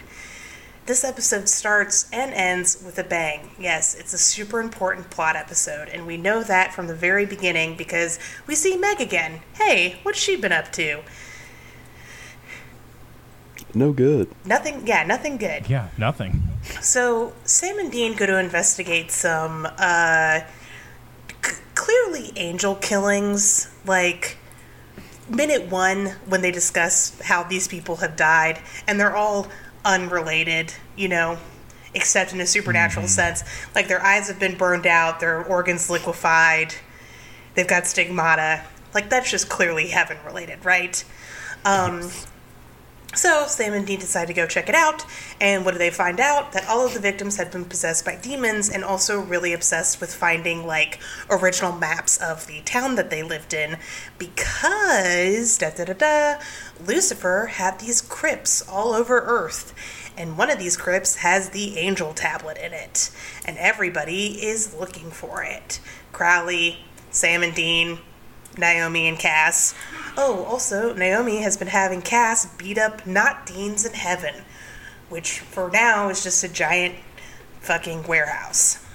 This 0.85 1.03
episode 1.03 1.47
starts 1.49 2.09
and 2.11 2.33
ends 2.33 2.81
with 2.83 2.97
a 2.97 3.03
bang. 3.03 3.51
Yes, 3.59 3.93
it's 3.93 4.13
a 4.13 4.17
super 4.17 4.59
important 4.59 5.09
plot 5.11 5.35
episode, 5.35 5.89
and 5.89 6.07
we 6.07 6.17
know 6.17 6.41
that 6.43 6.73
from 6.73 6.87
the 6.87 6.95
very 6.95 7.25
beginning 7.25 7.75
because 7.75 8.17
we 8.47 8.55
see 8.55 8.75
Meg 8.77 8.99
again. 9.01 9.41
Hey, 9.55 9.99
what's 10.03 10.17
she 10.19 10.35
been 10.35 10.51
up 10.53 10.71
to? 10.73 11.01
no 13.75 13.93
good. 13.93 14.27
Nothing, 14.45 14.87
yeah, 14.87 15.03
nothing 15.03 15.37
good. 15.37 15.69
Yeah, 15.69 15.89
nothing. 15.97 16.41
So 16.81 17.33
Sam 17.43 17.77
and 17.77 17.91
Dean 17.91 18.15
go 18.15 18.25
to 18.25 18.39
investigate 18.39 19.11
some 19.11 19.67
uh, 19.77 20.39
c- 20.39 20.45
clearly 21.79 22.33
angel 22.35 22.75
killings. 22.75 23.71
Like 23.85 24.37
minute 25.29 25.71
one 25.71 26.07
when 26.25 26.41
they 26.41 26.51
discuss 26.51 27.19
how 27.21 27.43
these 27.43 27.67
people 27.67 27.97
have 27.97 28.15
died, 28.15 28.59
and 28.85 28.99
they're 28.99 29.15
all 29.15 29.47
unrelated, 29.85 30.73
you 30.97 31.07
know, 31.07 31.37
except 31.93 32.33
in 32.33 32.41
a 32.41 32.45
supernatural 32.45 33.07
sense. 33.07 33.43
Like 33.73 33.87
their 33.87 34.03
eyes 34.03 34.27
have 34.27 34.39
been 34.39 34.57
burned 34.57 34.85
out, 34.85 35.21
their 35.21 35.41
organs 35.43 35.89
liquefied, 35.89 36.75
they've 37.55 37.67
got 37.67 37.87
stigmata. 37.87 38.65
Like 38.93 39.09
that's 39.09 39.31
just 39.31 39.47
clearly 39.47 39.87
heaven 39.87 40.17
related, 40.25 40.65
right? 40.65 41.03
Um, 41.63 42.09
so 43.15 43.45
Sam 43.47 43.73
and 43.73 43.87
Dean 43.87 43.99
decide 43.99 44.27
to 44.27 44.33
go 44.33 44.45
check 44.45 44.69
it 44.69 44.75
out, 44.75 45.03
and 45.41 45.65
what 45.65 45.71
do 45.71 45.77
they 45.77 45.89
find 45.89 46.19
out? 46.19 46.51
That 46.51 46.67
all 46.67 46.85
of 46.85 46.93
the 46.93 46.99
victims 46.99 47.37
had 47.37 47.51
been 47.51 47.65
possessed 47.65 48.05
by 48.05 48.15
demons, 48.15 48.69
and 48.69 48.83
also 48.83 49.19
really 49.19 49.51
obsessed 49.53 49.99
with 49.99 50.13
finding 50.13 50.65
like 50.65 50.99
original 51.29 51.71
maps 51.71 52.17
of 52.17 52.45
the 52.47 52.61
town 52.61 52.95
that 52.95 53.09
they 53.09 53.23
lived 53.23 53.53
in, 53.53 53.77
because 54.17 55.57
da 55.57 55.71
da 55.71 55.85
da 55.85 55.93
da, 55.93 56.39
Lucifer 56.85 57.47
had 57.47 57.79
these 57.79 58.01
crypts 58.01 58.67
all 58.67 58.93
over 58.93 59.19
Earth, 59.19 59.73
and 60.15 60.37
one 60.37 60.49
of 60.51 60.59
these 60.59 60.77
crypts 60.77 61.17
has 61.17 61.49
the 61.49 61.77
angel 61.77 62.13
tablet 62.13 62.57
in 62.57 62.73
it, 62.73 63.09
and 63.45 63.57
everybody 63.57 64.45
is 64.45 64.75
looking 64.75 65.09
for 65.09 65.43
it. 65.43 65.79
Crowley, 66.11 66.79
Sam 67.11 67.41
and 67.41 67.55
Dean, 67.55 67.99
Naomi 68.57 69.07
and 69.07 69.17
Cass. 69.17 69.73
Oh, 70.21 70.43
also, 70.43 70.93
Naomi 70.93 71.37
has 71.43 71.55
been 71.55 71.69
having 71.69 72.01
Cass 72.01 72.45
beat 72.57 72.77
up 72.77 73.07
not 73.07 73.45
Dean's 73.45 73.85
in 73.85 73.93
heaven, 73.93 74.43
which 75.07 75.39
for 75.39 75.69
now 75.71 76.09
is 76.09 76.21
just 76.21 76.43
a 76.43 76.49
giant 76.49 76.95
fucking 77.61 78.03
warehouse. 78.03 78.85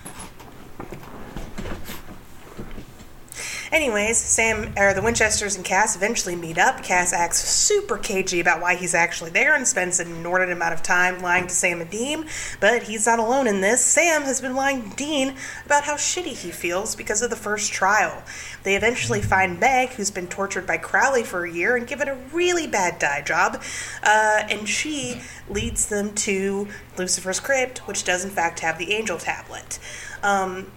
Anyways, 3.75 4.19
Sam 4.19 4.73
or 4.79 4.95
the 4.95 5.03
Winchesters 5.03 5.57
and 5.57 5.65
Cass 5.65 5.97
eventually 5.97 6.37
meet 6.37 6.59
up. 6.59 6.85
Cass 6.85 7.13
acts 7.13 7.41
super 7.41 7.99
cagey 7.99 8.39
about 8.39 8.61
why 8.61 8.77
he's 8.77 8.95
actually 8.95 9.31
there 9.31 9.57
and 9.57 9.67
spends 9.67 9.99
an 9.99 10.13
inordinate 10.13 10.57
amount 10.57 10.75
of 10.75 10.83
time 10.85 11.21
lying 11.21 11.49
to 11.49 11.53
Sam 11.53 11.81
and 11.81 11.91
Dean. 11.91 12.25
But 12.61 12.85
he's 12.85 13.05
not 13.05 13.19
alone 13.19 13.49
in 13.49 13.63
this. 13.63 13.85
Sam 13.85 14.23
has 14.23 14.41
been 14.41 14.55
lying 14.55 14.91
to 14.91 14.97
Dean 14.97 15.35
about 15.67 15.83
how 15.83 15.95
shitty 15.95 16.41
he 16.41 16.53
feels 16.53 16.95
because 16.95 17.21
of 17.21 17.31
the 17.31 17.37
first 17.37 17.73
trial. 17.73 18.23
They 18.63 18.77
eventually 18.77 19.21
find 19.21 19.59
Meg, 19.59 19.89
who's 19.89 20.13
been 20.13 20.29
tortured 20.29 20.69
by 20.69 20.79
Crowley 20.79 21.25
for 21.25 21.45
a 21.45 21.53
year 21.53 21.75
and 21.75 21.85
given 21.85 22.07
a 22.07 22.15
really 22.33 22.69
bad 22.69 23.01
dye 23.01 23.23
job, 23.23 23.61
uh, 24.05 24.45
and 24.49 24.69
she 24.69 25.21
leads 25.49 25.87
them 25.87 26.15
to 26.15 26.69
Lucifer's 26.97 27.41
crypt, 27.41 27.89
which 27.89 28.05
does 28.05 28.25
in 28.25 28.31
fact 28.31 28.61
have 28.61 28.79
the 28.79 28.93
angel 28.93 29.19
tablet. 29.19 29.81
Um, 30.23 30.71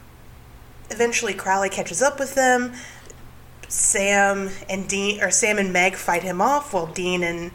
eventually 0.90 1.34
Crowley 1.34 1.70
catches 1.70 2.02
up 2.02 2.20
with 2.20 2.36
them. 2.36 2.74
Sam 3.68 4.50
and 4.70 4.88
Dean 4.88 5.22
or 5.22 5.30
Sam 5.30 5.58
and 5.58 5.74
Meg 5.74 5.96
fight 5.96 6.24
him 6.24 6.42
off 6.42 6.74
while 6.74 6.88
Dean 6.88 7.24
and 7.24 7.52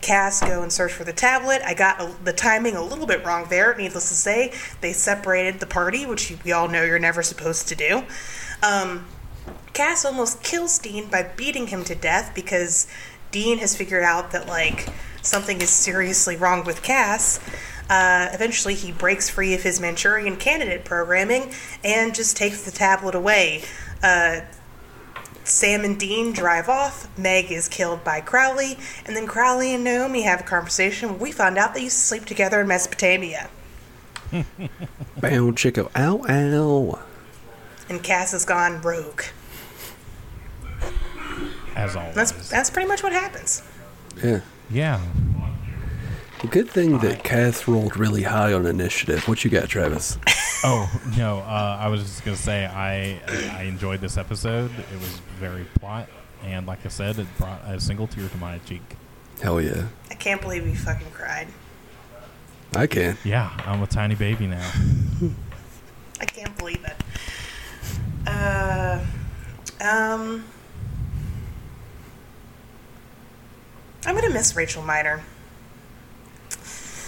Cass 0.00 0.40
go 0.40 0.62
and 0.62 0.72
search 0.72 0.92
for 0.92 1.04
the 1.04 1.12
tablet. 1.12 1.62
I 1.64 1.74
got 1.74 2.00
a, 2.00 2.14
the 2.24 2.32
timing 2.32 2.76
a 2.76 2.82
little 2.82 3.06
bit 3.06 3.24
wrong 3.24 3.46
there. 3.50 3.74
Needless 3.76 4.08
to 4.08 4.14
say, 4.14 4.52
they 4.80 4.92
separated 4.92 5.60
the 5.60 5.66
party, 5.66 6.06
which 6.06 6.32
we 6.44 6.52
all 6.52 6.68
know 6.68 6.84
you're 6.84 6.98
never 6.98 7.22
supposed 7.22 7.68
to 7.68 7.74
do. 7.74 8.04
Um, 8.62 9.06
Cass 9.72 10.04
almost 10.04 10.42
kills 10.42 10.78
Dean 10.78 11.08
by 11.08 11.22
beating 11.22 11.68
him 11.68 11.84
to 11.84 11.94
death 11.94 12.32
because 12.34 12.86
Dean 13.30 13.58
has 13.58 13.76
figured 13.76 14.04
out 14.04 14.30
that 14.32 14.46
like 14.46 14.88
something 15.22 15.60
is 15.60 15.70
seriously 15.70 16.36
wrong 16.36 16.64
with 16.64 16.82
Cass. 16.82 17.40
Uh, 17.90 18.28
eventually, 18.32 18.74
he 18.74 18.92
breaks 18.92 19.28
free 19.28 19.52
of 19.52 19.62
his 19.62 19.80
Manchurian 19.80 20.36
candidate 20.36 20.84
programming 20.84 21.52
and 21.84 22.14
just 22.14 22.36
takes 22.36 22.62
the 22.62 22.70
tablet 22.70 23.16
away. 23.16 23.64
Uh, 24.02 24.40
Sam 25.42 25.84
and 25.84 25.98
Dean 25.98 26.32
drive 26.32 26.68
off. 26.68 27.08
Meg 27.18 27.50
is 27.50 27.68
killed 27.68 28.04
by 28.04 28.20
Crowley, 28.20 28.78
and 29.04 29.16
then 29.16 29.26
Crowley 29.26 29.74
and 29.74 29.82
Naomi 29.82 30.22
have 30.22 30.40
a 30.40 30.44
conversation 30.44 31.10
where 31.10 31.18
we 31.18 31.32
find 31.32 31.58
out 31.58 31.74
they 31.74 31.82
used 31.82 31.96
to 31.96 32.02
sleep 32.02 32.24
together 32.24 32.60
in 32.60 32.68
Mesopotamia. 32.68 33.50
Bow 35.20 35.52
chico. 35.52 35.90
Ow, 35.96 36.24
ow. 36.28 36.98
And 37.88 38.02
Cass 38.02 38.30
has 38.30 38.44
gone 38.44 38.80
rogue. 38.82 39.22
As 41.74 41.96
always. 41.96 42.14
That's 42.14 42.48
that's 42.48 42.70
pretty 42.70 42.86
much 42.88 43.02
what 43.02 43.12
happens. 43.12 43.62
Yeah. 44.22 44.40
yeah. 44.70 45.00
Good 46.48 46.70
thing 46.70 46.98
that 47.00 47.22
Cass 47.22 47.68
rolled 47.68 47.98
really 47.98 48.22
high 48.22 48.54
on 48.54 48.64
initiative. 48.64 49.28
What 49.28 49.44
you 49.44 49.50
got, 49.50 49.68
Travis? 49.68 50.18
Oh 50.62 50.90
no, 51.16 51.38
uh, 51.38 51.78
I 51.80 51.88
was 51.88 52.02
just 52.02 52.22
gonna 52.22 52.36
say 52.36 52.66
I 52.66 53.18
I 53.56 53.62
enjoyed 53.62 54.02
this 54.02 54.18
episode. 54.18 54.70
It 54.92 55.00
was 55.00 55.18
very 55.38 55.64
plot, 55.78 56.06
and 56.44 56.66
like 56.66 56.84
I 56.84 56.90
said, 56.90 57.18
it 57.18 57.26
brought 57.38 57.62
a 57.64 57.80
single 57.80 58.06
tear 58.06 58.28
to 58.28 58.36
my 58.36 58.58
cheek. 58.58 58.82
Hell 59.40 59.58
yeah. 59.62 59.86
I 60.10 60.14
can't 60.16 60.42
believe 60.42 60.66
he 60.66 60.74
fucking 60.74 61.12
cried. 61.12 61.48
I 62.76 62.86
can. 62.86 63.16
Yeah, 63.24 63.50
I'm 63.64 63.82
a 63.82 63.86
tiny 63.86 64.16
baby 64.16 64.46
now. 64.46 64.70
I 66.20 66.26
can't 66.26 66.54
believe 66.58 66.84
it. 66.84 66.96
Uh, 68.26 69.02
um, 69.80 70.44
I'm 74.04 74.14
gonna 74.14 74.28
miss 74.28 74.54
Rachel 74.54 74.82
Miner. 74.82 75.22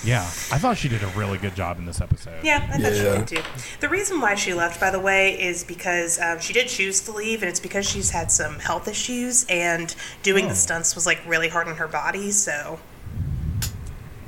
Yeah, 0.05 0.23
I 0.23 0.59
thought 0.59 0.77
she 0.79 0.89
did 0.89 1.03
a 1.03 1.07
really 1.09 1.39
good 1.39 1.55
job 1.55 1.79
in 1.79 1.87
this 1.87 2.01
episode. 2.01 2.43
Yeah, 2.45 2.69
I 2.73 2.79
thought 2.79 2.93
she 2.93 3.03
did 3.03 3.29
too. 3.45 3.51
The 3.81 3.89
reason 3.89 4.21
why 4.21 4.35
she 4.35 4.53
left, 4.53 4.81
by 4.81 4.91
the 4.91 4.99
way, 4.99 5.41
is 5.41 5.63
because 5.63 6.19
um, 6.21 6.41
she 6.41 6.53
did 6.53 6.67
choose 6.69 7.01
to 7.03 7.13
leave, 7.13 7.43
and 7.43 7.49
it's 7.49 7.61
because 7.61 7.89
she's 7.89 8.11
had 8.11 8.33
some 8.33 8.59
health 8.59 8.89
issues, 8.89 9.45
and 9.49 9.95
doing 10.25 10.47
Oh. 10.47 10.49
the 10.49 10.55
stunts 10.57 10.95
was 10.97 11.07
like 11.07 11.21
really 11.27 11.49
hard 11.49 11.69
on 11.69 11.77
her 11.77 11.87
body. 11.87 12.33
So, 12.33 12.81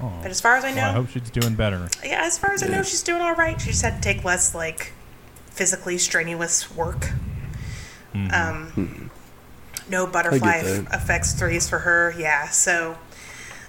Oh. 0.01 0.13
but 0.23 0.31
as 0.31 0.41
far 0.41 0.57
as 0.57 0.65
I 0.65 0.73
Well, 0.75 0.91
I 0.91 0.93
hope 0.93 1.09
she's 1.11 1.31
doing 1.31 1.55
better. 1.55 1.89
yeah, 2.05 2.23
as 2.25 2.39
far 2.39 2.53
as 2.53 2.63
I 2.63 2.67
know, 2.69 2.83
she's 2.83 3.03
doing 3.03 3.21
all 3.23 3.35
right. 3.35 3.61
She 3.61 3.71
just 3.71 3.83
had 3.83 4.01
to 4.01 4.01
take 4.01 4.25
less 4.25 4.55
like 4.55 4.93
physically 5.51 5.99
strenuous 5.99 6.71
work. 6.75 7.11
Mhm. 8.15 8.33
Um, 8.33 9.11
no 9.89 10.07
butterfly 10.07 10.59
effects 10.93 11.33
threes 11.33 11.69
for 11.69 11.81
her. 11.81 12.15
Yeah, 12.17 12.49
so. 12.51 12.97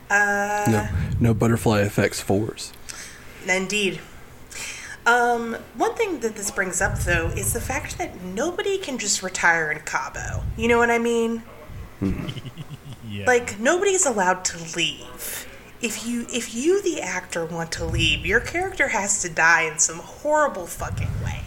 Uh, 0.09 0.65
No, 0.69 0.89
no 1.19 1.33
butterfly 1.33 1.81
effects 1.81 2.21
fours. 2.21 2.71
Indeed. 3.47 3.99
Um, 5.05 5.55
one 5.75 5.93
thing 5.95 6.19
that 6.21 6.35
this 6.35 6.49
brings 6.49 6.81
up, 6.81 6.97
though, 6.99 7.27
is 7.27 7.53
the 7.53 7.61
fact 7.61 7.97
that 7.99 8.23
nobody 8.23 8.77
can 8.79 8.97
just 8.97 9.21
retire 9.21 9.71
in 9.71 9.79
Cabo. 9.79 10.43
You 10.57 10.67
know 10.67 10.79
what 10.79 10.89
I 10.89 10.97
mean? 10.97 11.43
yeah. 12.01 13.25
Like 13.27 13.59
nobody's 13.59 14.05
allowed 14.05 14.43
to 14.45 14.57
leave. 14.75 15.47
If 15.81 16.07
you 16.07 16.25
if 16.33 16.55
you 16.55 16.81
the 16.81 17.01
actor 17.01 17.45
want 17.45 17.71
to 17.73 17.85
leave, 17.85 18.25
your 18.25 18.39
character 18.39 18.87
has 18.89 19.21
to 19.21 19.29
die 19.29 19.63
in 19.63 19.77
some 19.77 19.99
horrible 19.99 20.65
fucking 20.65 21.23
way. 21.23 21.41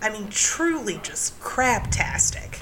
I 0.00 0.10
mean, 0.10 0.28
truly 0.28 1.00
just 1.02 1.40
craptastic. 1.40 2.60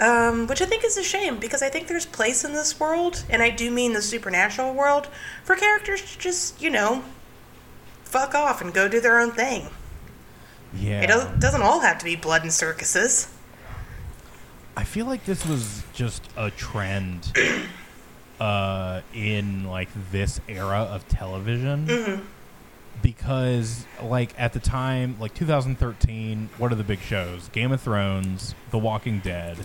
Um, 0.00 0.46
which 0.46 0.62
I 0.62 0.64
think 0.64 0.84
is 0.84 0.96
a 0.96 1.02
shame 1.02 1.38
because 1.40 1.60
I 1.60 1.70
think 1.70 1.88
there's 1.88 2.06
place 2.06 2.44
in 2.44 2.52
this 2.52 2.78
world, 2.78 3.24
and 3.28 3.42
I 3.42 3.50
do 3.50 3.68
mean 3.70 3.94
the 3.94 4.02
supernatural 4.02 4.72
world, 4.72 5.08
for 5.42 5.56
characters 5.56 6.02
to 6.12 6.18
just, 6.18 6.62
you 6.62 6.70
know, 6.70 7.02
fuck 8.04 8.32
off 8.34 8.60
and 8.60 8.72
go 8.72 8.86
do 8.88 9.00
their 9.00 9.18
own 9.18 9.32
thing. 9.32 9.68
yeah. 10.72 11.00
It 11.02 11.08
doesn't, 11.08 11.40
doesn't 11.40 11.62
all 11.62 11.80
have 11.80 11.98
to 11.98 12.04
be 12.04 12.14
blood 12.14 12.42
and 12.42 12.52
circuses. 12.52 13.28
I 14.76 14.84
feel 14.84 15.06
like 15.06 15.24
this 15.24 15.44
was 15.44 15.82
just 15.92 16.22
a 16.36 16.52
trend 16.52 17.32
uh, 18.40 19.00
in 19.12 19.64
like 19.64 19.88
this 20.12 20.40
era 20.46 20.86
of 20.88 21.08
television. 21.08 21.86
Mm-hmm. 21.88 22.24
Because 23.02 23.84
like 24.00 24.32
at 24.38 24.52
the 24.52 24.60
time, 24.60 25.16
like 25.18 25.34
2013, 25.34 26.50
what 26.58 26.70
are 26.70 26.76
the 26.76 26.84
big 26.84 27.00
shows? 27.00 27.48
Game 27.48 27.72
of 27.72 27.80
Thrones, 27.80 28.54
The 28.70 28.78
Walking 28.78 29.18
Dead, 29.18 29.58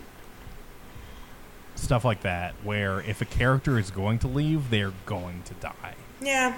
stuff 1.83 2.03
like 2.05 2.21
that. 2.21 2.55
Where 2.63 3.01
if 3.01 3.21
a 3.21 3.25
character 3.25 3.77
is 3.77 3.91
going 3.91 4.19
to 4.19 4.27
leave, 4.27 4.69
they're 4.69 4.93
going 5.05 5.43
to 5.43 5.53
die, 5.55 5.95
Yeah. 6.21 6.57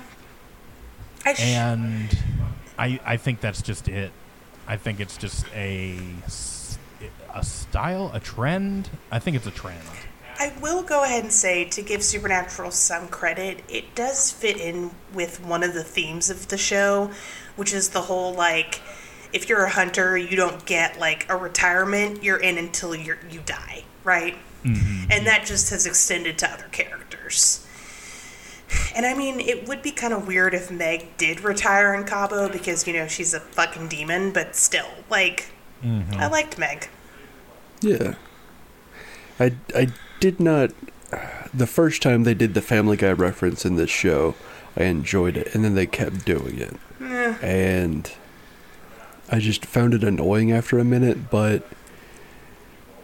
I 1.26 1.34
sh- 1.34 1.42
and 1.42 2.18
I 2.78 3.00
I 3.06 3.18
think 3.18 3.42
that's 3.42 3.62
just 3.62 3.88
it. 3.88 4.12
I 4.68 4.78
think 4.78 5.00
it's 5.00 5.18
just 5.18 5.46
a 5.56 6.00
a 7.34 7.44
style, 7.44 8.12
a 8.14 8.20
trend. 8.20 8.90
I 9.12 9.20
think 9.20 9.36
it's 9.36 9.48
a 9.48 9.52
trend. 9.52 9.82
I 10.38 10.54
will 10.62 10.84
go 10.84 11.04
ahead 11.04 11.24
and 11.24 11.32
say, 11.32 11.64
to 11.66 11.82
give 11.82 12.04
Supernatural 12.04 12.72
some 12.72 13.08
credit, 13.08 13.64
it 13.70 13.96
does 13.96 14.32
fit 14.34 14.58
in 14.58 14.92
with 15.14 15.44
one 15.44 15.64
of 15.64 15.74
the 15.74 15.84
themes 15.84 16.30
of 16.30 16.50
the 16.50 16.58
show, 16.58 17.10
which 17.56 17.74
is 17.74 17.90
the 17.90 18.02
whole 18.02 18.34
like, 18.34 18.82
if 19.32 19.48
you're 19.48 19.64
a 19.64 19.70
hunter, 19.70 20.18
you 20.18 20.36
don't 20.36 20.66
get 20.66 21.00
like 21.00 21.26
a 21.30 21.38
retirement. 21.38 22.22
You're 22.24 22.38
in 22.40 22.58
until 22.58 22.94
you 22.96 23.16
you 23.30 23.42
die, 23.46 23.84
right? 24.04 24.36
Mm-hmm. 24.66 25.12
And 25.12 25.28
that 25.28 25.46
just 25.46 25.70
has 25.70 25.86
extended 25.86 26.38
to 26.40 26.50
other 26.52 26.68
characters. 26.72 27.66
And 28.96 29.06
I 29.06 29.14
mean, 29.14 29.40
it 29.40 29.68
would 29.68 29.82
be 29.82 29.92
kind 29.92 30.14
of 30.14 30.28
weird 30.28 30.54
if 30.54 30.72
Meg 30.72 31.18
did 31.18 31.42
retire 31.42 31.94
in 31.94 32.04
Cabo 32.06 32.50
because 32.50 32.88
you 32.88 32.94
know 32.94 33.08
she's 33.08 33.34
a 33.34 33.40
fucking 33.40 33.88
demon, 33.90 34.32
but 34.34 34.56
still, 34.56 34.90
like, 35.10 35.52
Mm-hmm. 35.84 36.16
I 36.16 36.28
liked 36.28 36.58
Meg. 36.58 36.90
Yeah. 37.82 38.16
I, 39.40 39.54
I 39.76 39.90
did 40.20 40.40
not. 40.40 40.72
the 41.54 41.68
first 41.68 42.02
time 42.02 42.24
they 42.24 42.34
did 42.34 42.54
the 42.54 42.62
Family 42.62 42.98
Guy 42.98 43.12
reference 43.12 43.66
in 43.66 43.76
this 43.76 43.90
show, 43.90 44.34
I 44.76 44.86
enjoyed 44.86 45.38
it, 45.38 45.54
and 45.54 45.64
then 45.64 45.76
they 45.76 45.86
kept 45.86 46.26
doing 46.26 46.58
it, 46.58 46.76
and 47.42 48.12
I 49.32 49.40
just 49.40 49.66
found 49.66 49.94
it 49.94 50.04
annoying 50.04 50.52
after 50.52 50.80
a 50.80 50.84
minute. 50.84 51.30
But 51.30 51.68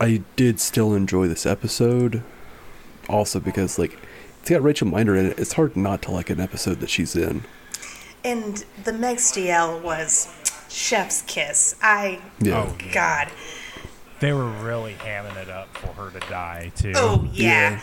I 0.02 0.24
did 0.36 0.60
still 0.60 0.96
enjoy 0.96 1.28
this 1.28 1.46
episode, 1.46 2.24
also 3.08 3.40
because 3.40 3.78
like 3.78 3.98
it's 4.40 4.50
got 4.50 4.64
Rachel 4.64 4.88
Miner 4.88 5.16
in 5.16 5.28
it. 5.28 5.40
It's 5.40 5.54
hard 5.54 5.78
not 5.78 6.02
to 6.04 6.12
like 6.12 6.32
an 6.32 6.40
episode 6.40 6.80
that 6.80 6.90
she's 6.90 7.16
in. 7.16 7.44
And 8.24 8.66
the 8.84 8.94
Megstiel 8.94 9.80
was 9.80 10.34
chef's 10.70 11.22
kiss. 11.22 11.76
I, 11.84 12.20
Yeah. 12.40 12.64
Oh. 12.68 12.78
God. 12.92 13.30
They 14.22 14.34
were 14.34 14.46
really 14.46 14.94
hamming 14.94 15.36
it 15.36 15.50
up 15.50 15.76
for 15.76 15.88
her 15.94 16.12
to 16.12 16.20
die 16.30 16.72
too. 16.76 16.94
Oh 16.96 17.28
yeah. 17.34 17.82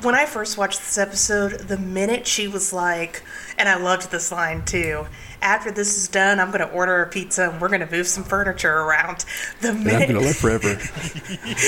when 0.00 0.14
I 0.14 0.24
first 0.24 0.56
watched 0.56 0.78
this 0.78 0.96
episode, 0.96 1.68
the 1.68 1.76
minute 1.76 2.26
she 2.26 2.48
was 2.48 2.72
like, 2.72 3.22
and 3.58 3.68
I 3.68 3.76
loved 3.76 4.10
this 4.10 4.32
line 4.32 4.64
too. 4.64 5.06
After 5.42 5.70
this 5.70 5.98
is 5.98 6.08
done, 6.08 6.40
I'm 6.40 6.50
gonna 6.50 6.64
order 6.64 7.02
a 7.02 7.06
pizza 7.06 7.50
and 7.50 7.60
we're 7.60 7.68
gonna 7.68 7.90
move 7.90 8.06
some 8.06 8.24
furniture 8.24 8.74
around. 8.74 9.26
The 9.60 9.72
And 9.72 9.86
I'm 9.86 10.06
gonna 10.06 10.20
live 10.20 10.36
forever. 10.36 10.78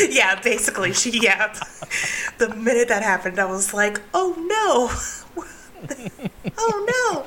yeah, 0.09 0.41
basically, 0.41 0.95
she, 0.95 1.11
yeah. 1.23 1.55
The 2.39 2.49
minute 2.57 2.89
that 2.89 3.03
happened, 3.03 3.39
I 3.39 3.45
was 3.45 3.75
like, 3.75 4.01
oh 4.15 4.35
no, 5.37 5.45
oh 6.57 7.27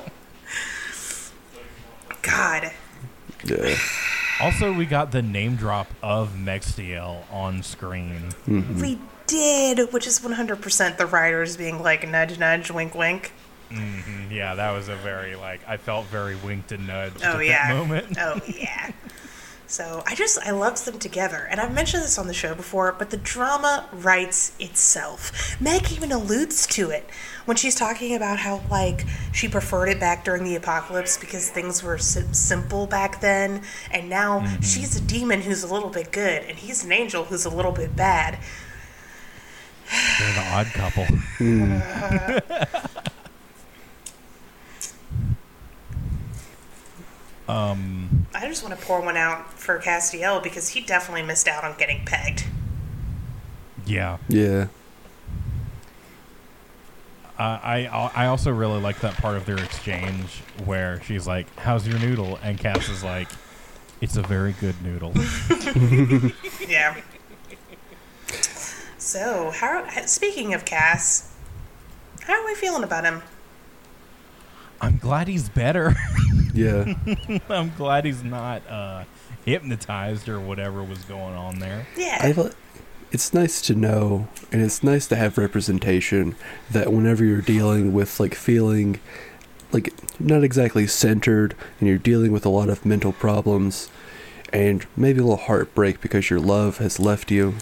God, 2.22 2.72
Yeah. 3.44 3.76
Also, 4.40 4.72
we 4.72 4.84
got 4.86 5.12
the 5.12 5.22
name 5.22 5.56
drop 5.56 5.88
of 6.02 6.34
Megstiel 6.36 7.22
on 7.32 7.62
screen. 7.62 8.28
we 8.46 8.98
did, 9.26 9.92
which 9.92 10.06
is 10.06 10.20
100% 10.20 10.96
the 10.98 11.06
writers 11.06 11.56
being 11.56 11.82
like, 11.82 12.06
nudge, 12.06 12.38
nudge, 12.38 12.70
wink, 12.70 12.94
wink. 12.94 13.32
Mm, 13.70 14.30
Yeah, 14.30 14.54
that 14.54 14.70
was 14.72 14.88
a 14.88 14.94
very 14.96 15.34
like 15.34 15.60
I 15.66 15.76
felt 15.76 16.06
very 16.06 16.36
winked 16.36 16.70
and 16.70 16.86
nudged 16.86 17.20
Oh 17.24 17.38
at 17.40 17.46
yeah. 17.46 17.66
that 17.66 17.76
moment. 17.76 18.16
Oh 18.20 18.40
yeah. 18.46 18.92
So 19.68 20.02
I 20.06 20.14
just 20.14 20.38
I 20.46 20.52
loved 20.52 20.84
them 20.84 20.98
together, 20.98 21.48
and 21.50 21.60
I've 21.60 21.74
mentioned 21.74 22.04
this 22.04 22.18
on 22.18 22.28
the 22.28 22.34
show 22.34 22.54
before, 22.54 22.94
but 22.96 23.10
the 23.10 23.16
drama 23.16 23.88
writes 23.92 24.52
itself. 24.60 25.60
Meg 25.60 25.90
even 25.92 26.12
alludes 26.12 26.66
to 26.68 26.90
it 26.90 27.10
when 27.46 27.56
she's 27.56 27.74
talking 27.74 28.14
about 28.14 28.38
how 28.38 28.62
like 28.70 29.04
she 29.32 29.48
preferred 29.48 29.88
it 29.88 29.98
back 29.98 30.24
during 30.24 30.44
the 30.44 30.54
apocalypse 30.54 31.18
because 31.18 31.50
things 31.50 31.82
were 31.82 31.98
sim- 31.98 32.32
simple 32.32 32.86
back 32.86 33.20
then, 33.20 33.62
and 33.90 34.08
now 34.08 34.40
mm-hmm. 34.40 34.60
she's 34.62 34.96
a 34.96 35.00
demon 35.00 35.42
who's 35.42 35.64
a 35.64 35.72
little 35.72 35.90
bit 35.90 36.12
good, 36.12 36.44
and 36.44 36.58
he's 36.58 36.84
an 36.84 36.92
angel 36.92 37.24
who's 37.24 37.44
a 37.44 37.50
little 37.50 37.72
bit 37.72 37.96
bad. 37.96 38.38
They're 40.18 40.34
the 40.34 40.48
odd 40.52 40.66
couple. 40.66 41.06
Hmm. 41.38 41.78
um, 47.48 48.26
I 48.34 48.46
just 48.48 48.62
want 48.62 48.78
to 48.78 48.84
pour 48.86 49.00
one 49.00 49.16
out 49.16 49.52
for 49.52 49.78
Castiel 49.78 50.42
because 50.42 50.70
he 50.70 50.80
definitely 50.80 51.22
missed 51.22 51.48
out 51.48 51.64
on 51.64 51.76
getting 51.78 52.04
pegged. 52.04 52.44
yeah. 53.86 54.18
Yeah. 54.28 54.66
Uh, 57.38 57.60
I 57.62 58.10
I 58.14 58.26
also 58.28 58.50
really 58.50 58.80
like 58.80 59.00
that 59.00 59.14
part 59.18 59.36
of 59.36 59.44
their 59.44 59.58
exchange 59.58 60.40
where 60.64 61.02
she's 61.02 61.26
like, 61.26 61.46
"How's 61.58 61.86
your 61.86 61.98
noodle?" 61.98 62.38
and 62.42 62.58
Cass 62.58 62.88
is 62.88 63.04
like, 63.04 63.28
"It's 64.00 64.16
a 64.16 64.22
very 64.22 64.52
good 64.52 64.74
noodle." 64.82 65.12
Yeah. 66.66 66.96
So, 68.98 69.50
how 69.54 69.86
speaking 70.06 70.54
of 70.54 70.64
Cass, 70.64 71.30
how 72.22 72.40
are 72.42 72.46
we 72.46 72.54
feeling 72.54 72.82
about 72.82 73.04
him? 73.04 73.22
I'm 74.80 74.98
glad 74.98 75.28
he's 75.28 75.48
better. 75.48 75.94
Yeah. 76.54 76.94
I'm 77.50 77.74
glad 77.76 78.06
he's 78.06 78.24
not 78.24 78.66
uh, 78.66 79.04
hypnotized 79.44 80.26
or 80.26 80.40
whatever 80.40 80.82
was 80.82 81.04
going 81.04 81.34
on 81.34 81.58
there. 81.58 81.86
Yeah. 81.98 82.18
I 82.22 82.32
li- 82.32 82.52
it's 83.12 83.34
nice 83.34 83.60
to 83.62 83.74
know, 83.74 84.28
and 84.50 84.62
it's 84.62 84.82
nice 84.82 85.06
to 85.08 85.16
have 85.16 85.36
representation 85.36 86.34
that 86.70 86.90
whenever 86.94 87.26
you're 87.26 87.42
dealing 87.42 87.92
with 87.92 88.18
like 88.18 88.34
feeling 88.34 89.00
like 89.70 89.92
not 90.18 90.42
exactly 90.42 90.86
centered, 90.86 91.54
and 91.78 91.90
you're 91.90 91.98
dealing 91.98 92.32
with 92.32 92.46
a 92.46 92.50
lot 92.50 92.70
of 92.70 92.86
mental 92.86 93.12
problems, 93.12 93.90
and 94.50 94.86
maybe 94.96 95.18
a 95.20 95.24
little 95.24 95.36
heartbreak 95.36 96.00
because 96.00 96.30
your 96.30 96.40
love 96.40 96.78
has 96.78 96.98
left 96.98 97.30
you, 97.30 97.56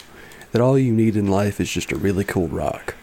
that 0.53 0.63
all 0.63 0.79
you 0.79 0.93
need 0.93 1.17
in 1.17 1.27
life 1.27 1.61
is 1.61 1.69
just 1.69 1.91
a 1.91 1.97
really 1.97 2.23
cool 2.23 2.47
rock. 2.47 2.95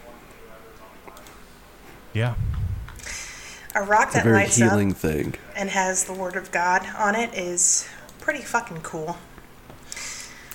Yeah. 2.14 2.36
A 3.74 3.82
rock 3.84 4.10
a 4.10 4.14
that 4.14 4.24
very 4.24 4.36
lights 4.36 4.56
healing 4.58 4.92
up 4.92 4.98
thing. 4.98 5.36
and 5.56 5.70
has 5.70 6.04
the 6.04 6.14
word 6.14 6.36
of 6.36 6.52
God 6.52 6.86
on 6.98 7.16
it 7.16 7.34
is 7.34 7.88
pretty 8.20 8.42
fucking 8.42 8.82
cool. 8.82 9.18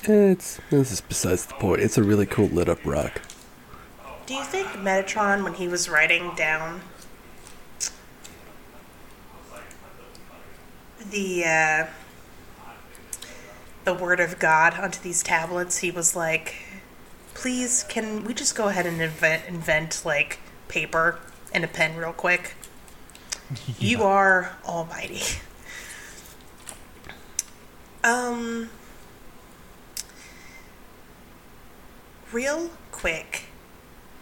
It's 0.05 0.61
this 0.71 0.93
is 0.93 1.01
besides 1.01 1.47
the 1.47 1.55
point. 1.55 1.81
It's 1.81 1.99
a 1.99 2.03
really 2.05 2.27
cool 2.27 2.47
lit 2.47 2.69
up 2.69 2.85
rock. 2.85 3.23
Do 4.27 4.35
you 4.35 4.45
think 4.45 4.69
Metatron, 4.69 5.43
when 5.45 5.55
he 5.55 5.67
was 5.69 5.89
writing 5.89 6.33
down 6.37 6.83
the 11.11 11.45
uh, 11.45 11.87
the 13.85 13.95
word 13.95 14.21
of 14.21 14.39
God 14.39 14.75
onto 14.75 15.01
these 15.01 15.23
tablets, 15.23 15.79
he 15.79 15.91
was 15.91 16.15
like, 16.15 16.57
"Please, 17.35 17.85
can 17.89 18.25
we 18.25 18.35
just 18.35 18.55
go 18.55 18.69
ahead 18.69 18.87
and 18.87 19.01
invent 19.01 19.45
invent 19.49 20.03
like 20.05 20.39
paper 20.69 21.19
and 21.53 21.65
a 21.65 21.69
pen 21.69 21.97
real 21.97 22.13
quick? 22.13 22.55
You 23.79 24.03
are 24.03 24.57
almighty." 24.65 25.23
Um, 28.05 28.71
real 32.33 32.71
quick, 32.93 33.45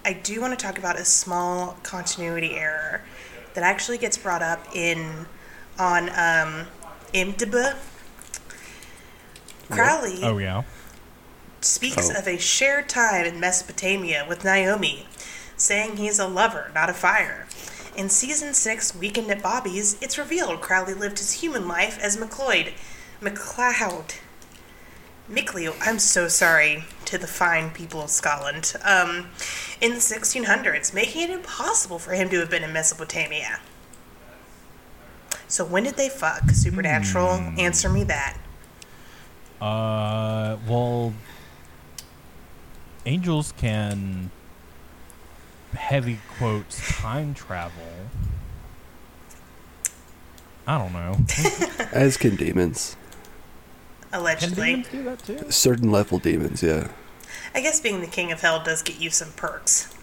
I 0.04 0.12
do 0.12 0.40
want 0.40 0.58
to 0.58 0.62
talk 0.64 0.78
about 0.78 0.98
a 0.98 1.04
small 1.04 1.76
continuity 1.82 2.54
error 2.56 3.02
that 3.54 3.62
actually 3.64 3.98
gets 3.98 4.16
brought 4.16 4.42
up 4.42 4.64
in 4.74 5.26
on 5.78 6.08
um, 6.10 6.66
IMDb. 7.12 7.76
Crowley 9.70 10.20
Oh 10.22 10.38
yeah. 10.38 10.62
speaks 11.60 12.10
Oh. 12.10 12.18
of 12.18 12.28
a 12.28 12.38
shared 12.38 12.88
time 12.88 13.24
in 13.24 13.40
Mesopotamia 13.40 14.24
with 14.28 14.44
Naomi, 14.44 15.06
saying 15.56 15.96
he's 15.96 16.18
a 16.18 16.26
lover, 16.28 16.70
not 16.74 16.90
a 16.90 16.94
fire. 16.94 17.46
In 17.96 18.08
season 18.08 18.54
six, 18.54 18.94
Weekend 18.94 19.30
at 19.30 19.40
Bobby's, 19.40 19.96
it's 20.00 20.18
revealed 20.18 20.60
Crowley 20.60 20.94
lived 20.94 21.18
his 21.18 21.32
human 21.32 21.68
life 21.68 21.98
as 22.00 22.16
McLeod. 22.16 22.72
McLeod. 23.20 24.16
Micleo, 25.30 25.74
I'm 25.80 25.98
so 25.98 26.28
sorry 26.28 26.84
to 27.06 27.16
the 27.16 27.26
fine 27.26 27.70
people 27.70 28.02
of 28.02 28.10
Scotland. 28.10 28.74
Um, 28.84 29.28
in 29.80 29.92
the 29.92 29.98
1600s, 29.98 30.92
making 30.92 31.22
it 31.22 31.30
impossible 31.30 31.98
for 31.98 32.12
him 32.12 32.28
to 32.30 32.40
have 32.40 32.50
been 32.50 32.64
in 32.64 32.72
Mesopotamia. 32.72 33.60
So 35.46 35.64
when 35.64 35.84
did 35.84 35.94
they 35.94 36.08
fuck? 36.08 36.50
Supernatural, 36.50 37.30
answer 37.58 37.88
me 37.88 38.04
that. 38.04 38.36
Uh, 39.60 40.56
well, 40.68 41.14
angels 43.06 43.52
can 43.56 44.30
heavy 45.74 46.18
quotes 46.38 47.00
time 47.00 47.34
travel. 47.34 47.82
I 50.66 50.78
don't 50.78 50.92
know. 50.92 51.16
As 51.92 52.16
can 52.16 52.36
demons. 52.36 52.96
Can 54.10 54.20
Allegedly. 54.20 54.66
demons 54.66 54.88
do 54.88 55.02
that 55.04 55.18
too? 55.24 55.50
Certain 55.50 55.90
level 55.90 56.18
demons, 56.18 56.62
yeah. 56.62 56.88
I 57.54 57.60
guess 57.60 57.80
being 57.80 58.00
the 58.00 58.06
king 58.06 58.32
of 58.32 58.40
hell 58.40 58.62
does 58.64 58.82
get 58.82 59.00
you 59.00 59.10
some 59.10 59.32
perks. 59.32 59.94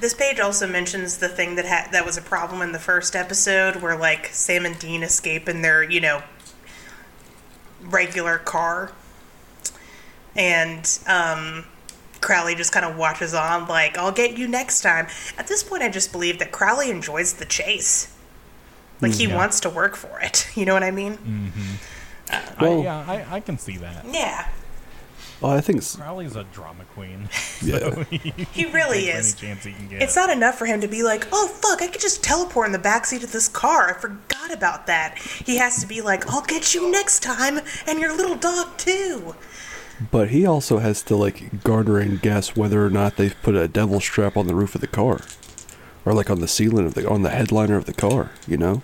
This 0.00 0.14
page 0.14 0.38
also 0.40 0.66
mentions 0.66 1.18
the 1.18 1.28
thing 1.28 1.56
that 1.56 1.66
ha- 1.66 1.88
that 1.92 2.04
was 2.06 2.16
a 2.16 2.22
problem 2.22 2.62
in 2.62 2.72
the 2.72 2.78
first 2.78 3.14
episode, 3.16 3.76
where 3.76 3.96
like 3.96 4.26
Sam 4.26 4.64
and 4.64 4.78
Dean 4.78 5.02
escape 5.02 5.48
in 5.48 5.62
their 5.62 5.82
you 5.82 6.00
know 6.00 6.22
regular 7.82 8.38
car, 8.38 8.92
and 10.36 10.98
um, 11.06 11.64
Crowley 12.20 12.54
just 12.54 12.72
kind 12.72 12.84
of 12.86 12.96
watches 12.96 13.34
on, 13.34 13.66
like 13.68 13.96
"I'll 13.98 14.12
get 14.12 14.36
you 14.38 14.48
next 14.48 14.80
time." 14.82 15.06
At 15.36 15.46
this 15.46 15.62
point, 15.62 15.82
I 15.82 15.88
just 15.88 16.12
believe 16.12 16.38
that 16.38 16.52
Crowley 16.52 16.90
enjoys 16.90 17.34
the 17.34 17.44
chase, 17.44 18.14
like 19.00 19.12
he 19.14 19.26
mm, 19.26 19.30
Yeah. 19.30 19.36
wants 19.36 19.60
to 19.60 19.70
work 19.70 19.96
for 19.96 20.20
it. 20.20 20.48
You 20.56 20.64
know 20.66 20.74
what 20.74 20.82
I 20.82 20.90
mean? 20.90 21.16
Mm-hmm. 21.18 21.74
Uh, 22.30 22.40
well- 22.60 22.80
I, 22.80 22.84
yeah, 22.84 23.04
I, 23.30 23.36
I 23.36 23.40
can 23.40 23.58
see 23.58 23.76
that. 23.78 24.04
Yeah, 24.10 24.48
Well, 25.40 25.52
I 25.52 25.60
think 25.60 25.82
Crowley's 25.96 26.34
a 26.36 26.44
drama 26.44 26.84
queen. 26.94 27.28
yeah. 27.62 28.02
he 28.10 28.66
really 28.66 29.06
is. 29.08 29.32
Any 29.40 29.48
chance 29.54 29.64
he 29.64 29.72
can 29.72 29.88
get. 29.88 30.02
It's 30.02 30.16
not 30.16 30.28
enough 30.30 30.56
for 30.58 30.66
him 30.66 30.80
to 30.80 30.88
be 30.88 31.02
like, 31.04 31.26
oh 31.32 31.46
fuck, 31.48 31.80
I 31.80 31.86
could 31.86 32.00
just 32.00 32.22
teleport 32.24 32.66
in 32.66 32.72
the 32.72 32.78
backseat 32.78 33.22
of 33.22 33.30
this 33.32 33.48
car. 33.48 33.88
I 33.88 33.92
forgot 33.94 34.52
about 34.52 34.86
that. 34.88 35.16
He 35.18 35.56
has 35.58 35.80
to 35.80 35.86
be 35.86 36.00
like, 36.02 36.28
I'll 36.30 36.42
get 36.42 36.74
you 36.74 36.90
next 36.90 37.22
time, 37.22 37.60
and 37.86 38.00
your 38.00 38.14
little 38.16 38.34
dog 38.36 38.76
too. 38.78 39.36
But 40.10 40.28
he 40.28 40.46
also 40.46 40.78
has 40.78 41.02
to 41.04 41.16
like 41.16 41.64
garner 41.64 41.98
and 41.98 42.22
guess 42.22 42.54
whether 42.54 42.84
or 42.86 42.90
not 42.90 43.16
they've 43.16 43.34
put 43.42 43.54
a 43.56 43.66
devil's 43.66 44.04
trap 44.04 44.36
on 44.36 44.46
the 44.46 44.54
roof 44.54 44.74
of 44.76 44.80
the 44.80 44.86
car, 44.86 45.20
or 46.04 46.14
like 46.14 46.30
on 46.30 46.40
the 46.40 46.46
ceiling 46.48 46.86
of 46.86 46.94
the 46.94 47.08
on 47.08 47.22
the 47.22 47.30
headliner 47.30 47.76
of 47.76 47.84
the 47.86 47.92
car. 47.92 48.30
You 48.46 48.58
know, 48.58 48.82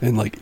and 0.00 0.16
like 0.16 0.38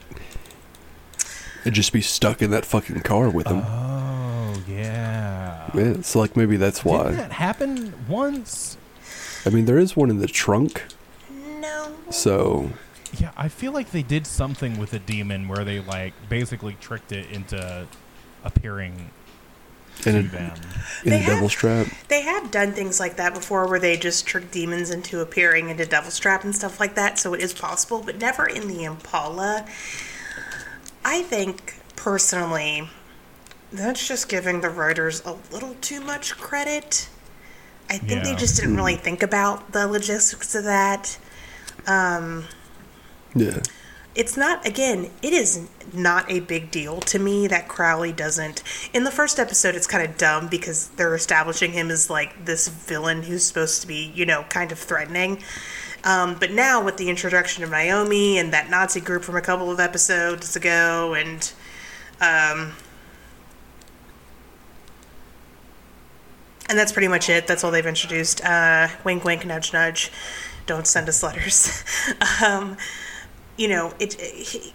and 1.64 1.74
just 1.74 1.93
be 1.93 2.01
stuck 2.01 2.41
in 2.43 2.51
that 2.51 2.64
fucking 2.64 3.01
car 3.01 3.28
with 3.30 3.47
him. 3.49 3.62
Oh 3.64 4.62
yeah. 4.68 5.70
yeah, 5.74 6.01
so 6.03 6.20
like 6.20 6.37
maybe 6.37 6.57
that's 6.57 6.83
Didn't 6.83 6.93
why. 6.99 7.11
that 7.12 7.33
happen 7.33 7.95
once? 8.09 8.76
I 9.45 9.51
mean, 9.51 9.64
there 9.64 9.78
is 9.78 9.97
one 9.97 10.09
in 10.09 10.18
the 10.18 10.28
trunk, 10.28 10.85
No. 11.61 11.93
so 12.11 12.70
Yeah, 13.18 13.30
I 13.36 13.48
feel 13.48 13.72
like 13.72 13.90
they 13.90 14.02
did 14.02 14.26
something 14.26 14.78
with 14.78 14.92
a 14.94 14.98
demon 14.98 15.48
where 15.48 15.64
they 15.64 15.80
like 15.80 16.14
basically 16.28 16.76
tricked 16.80 17.12
it 17.12 17.30
into 17.30 17.86
appearing 18.44 19.10
in 20.06 20.12
to 20.14 20.18
a, 20.18 20.22
them. 20.22 20.56
in 21.04 21.10
They 21.10 21.22
a 21.22 21.26
devil 21.26 21.42
have- 21.42 21.50
strap. 21.50 21.86
They 22.08 22.22
have 22.22 22.50
done 22.50 22.72
things 22.72 22.98
like 22.98 23.16
that 23.16 23.34
before 23.34 23.68
where 23.68 23.78
they 23.78 23.96
just 23.96 24.26
trick 24.26 24.50
demons 24.50 24.90
into 24.90 25.20
appearing 25.20 25.68
into 25.68 25.84
Devil's 25.84 26.18
Trap 26.18 26.44
and 26.44 26.56
stuff 26.56 26.80
like 26.80 26.94
that, 26.94 27.18
so 27.18 27.34
it 27.34 27.40
is 27.42 27.52
possible, 27.52 28.02
but 28.04 28.18
never 28.18 28.46
in 28.46 28.66
the 28.68 28.84
Impala. 28.84 29.66
I 31.04 31.22
think, 31.22 31.80
personally, 31.96 32.88
that's 33.72 34.06
just 34.08 34.28
giving 34.28 34.60
the 34.62 34.70
writers 34.70 35.22
a 35.26 35.36
little 35.52 35.74
too 35.80 36.00
much 36.00 36.36
credit. 36.38 37.08
I 37.90 37.98
think 37.98 38.24
they 38.24 38.34
just 38.34 38.56
didn't 38.58 38.76
really 38.76 38.96
think 38.96 39.22
about 39.22 39.72
the 39.72 39.86
logistics 39.86 40.54
of 40.54 40.64
that. 40.64 41.18
Um, 41.86 42.44
Yeah, 43.35 43.61
it's 44.14 44.37
not 44.37 44.66
again 44.66 45.11
it 45.22 45.33
is 45.33 45.66
not 45.93 46.30
a 46.30 46.41
big 46.41 46.70
deal 46.70 47.01
to 47.01 47.18
me 47.18 47.47
that 47.47 47.66
crowley 47.68 48.12
doesn't 48.12 48.62
in 48.93 49.05
the 49.05 49.11
first 49.11 49.39
episode 49.39 49.74
it's 49.74 49.87
kind 49.87 50.09
of 50.09 50.18
dumb 50.18 50.49
because 50.49 50.89
they're 50.91 51.14
establishing 51.14 51.72
him 51.72 51.91
as 51.91 52.11
like 52.11 52.45
this 52.45 52.68
villain 52.68 53.22
who's 53.22 53.45
supposed 53.45 53.80
to 53.80 53.87
be 53.87 54.12
you 54.14 54.26
know 54.26 54.45
kind 54.49 54.72
of 54.72 54.78
threatening. 54.78 55.43
Um, 56.05 56.37
but 56.41 56.51
now 56.51 56.85
with 56.85 56.97
the 56.97 57.09
introduction 57.09 57.62
of 57.62 57.70
naomi 57.70 58.37
and 58.37 58.53
that 58.53 58.68
nazi 58.68 59.01
group 59.01 59.22
from 59.22 59.37
a 59.37 59.41
couple 59.41 59.70
of 59.70 59.78
episodes 59.78 60.57
ago 60.57 61.14
and 61.14 61.53
um, 62.20 62.72
and 66.68 66.78
that's 66.78 66.91
pretty 66.91 67.09
much 67.09 67.28
it. 67.28 67.47
That's 67.47 67.62
all 67.62 67.70
they've 67.70 67.87
introduced. 67.87 68.45
Uh, 68.45 68.89
wink 69.05 69.24
wink 69.24 69.47
nudge 69.47 69.72
nudge. 69.72 70.11
Don't 70.66 70.87
send 70.87 71.09
us 71.09 71.22
letters. 71.22 71.85
Um, 72.45 72.76
you 73.62 73.68
know, 73.68 73.94
it, 74.00 74.14
he, 74.20 74.74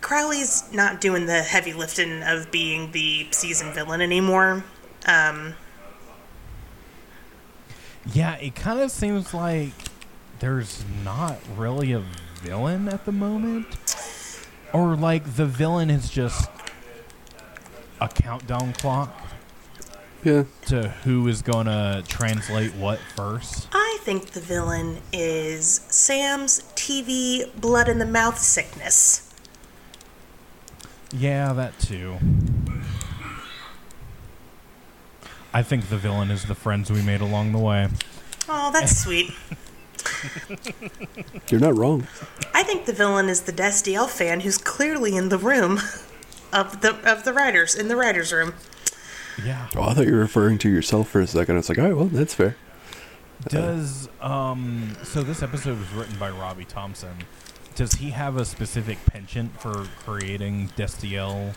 Crowley's 0.00 0.72
not 0.72 1.02
doing 1.02 1.26
the 1.26 1.42
heavy 1.42 1.74
lifting 1.74 2.22
of 2.22 2.50
being 2.50 2.90
the 2.92 3.26
season 3.30 3.74
villain 3.74 4.00
anymore. 4.00 4.64
Um, 5.06 5.54
Yeah, 8.10 8.36
it 8.36 8.54
kind 8.54 8.80
of 8.80 8.90
seems 8.90 9.34
like 9.34 9.72
there's 10.40 10.82
not 11.04 11.38
really 11.58 11.92
a 11.92 12.02
villain 12.40 12.88
at 12.88 13.04
the 13.04 13.12
moment. 13.12 13.66
Or 14.72 14.96
like 14.96 15.36
the 15.36 15.44
villain 15.44 15.90
is 15.90 16.08
just 16.08 16.50
a 18.00 18.08
countdown 18.08 18.72
clock 18.72 19.14
yeah. 20.22 20.44
to 20.66 20.88
who 21.04 21.26
is 21.28 21.42
going 21.42 21.66
to 21.66 22.04
translate 22.08 22.74
what 22.74 22.98
first. 23.16 23.68
I 23.72 23.98
think 24.02 24.30
the 24.30 24.40
villain 24.40 24.98
is 25.12 25.82
Sam's 25.88 26.60
TV 26.74 27.48
blood 27.60 27.88
in 27.88 27.98
the 27.98 28.06
mouth 28.06 28.38
sickness. 28.38 29.32
Yeah, 31.12 31.52
that 31.52 31.78
too. 31.78 32.18
I 35.54 35.62
think 35.62 35.88
the 35.88 35.98
villain 35.98 36.30
is 36.30 36.46
the 36.46 36.54
friends 36.54 36.90
we 36.90 37.02
made 37.02 37.20
along 37.20 37.52
the 37.52 37.58
way. 37.58 37.88
Oh, 38.48 38.70
that's 38.72 38.96
sweet. 39.02 39.32
You're 41.50 41.60
not 41.60 41.76
wrong. 41.76 42.06
I 42.54 42.62
think 42.62 42.86
the 42.86 42.92
villain 42.92 43.28
is 43.28 43.42
the 43.42 43.52
Destiel 43.52 44.08
fan 44.08 44.40
who's 44.40 44.58
clearly 44.58 45.16
in 45.16 45.28
the 45.28 45.38
room 45.38 45.78
of 46.52 46.80
the 46.80 46.96
of 47.08 47.24
the 47.24 47.32
writers 47.32 47.74
in 47.74 47.88
the 47.88 47.96
writers' 47.96 48.32
room. 48.32 48.54
Yeah. 49.44 49.68
Oh, 49.76 49.82
I 49.82 49.94
thought 49.94 50.06
you 50.06 50.12
were 50.12 50.18
referring 50.18 50.58
to 50.58 50.68
yourself 50.68 51.08
for 51.08 51.20
a 51.20 51.26
second. 51.26 51.56
It's 51.58 51.68
like, 51.68 51.78
all 51.78 51.84
right, 51.84 51.96
well, 51.96 52.06
that's 52.06 52.34
fair. 52.34 52.56
Does 53.48 54.08
um 54.20 54.96
so 55.02 55.22
this 55.22 55.42
episode 55.42 55.78
was 55.78 55.90
written 55.92 56.16
by 56.18 56.30
Robbie 56.30 56.64
Thompson. 56.64 57.16
Does 57.74 57.94
he 57.94 58.10
have 58.10 58.36
a 58.36 58.44
specific 58.44 59.04
penchant 59.06 59.60
for 59.60 59.88
creating 60.04 60.68
Destiel 60.76 61.54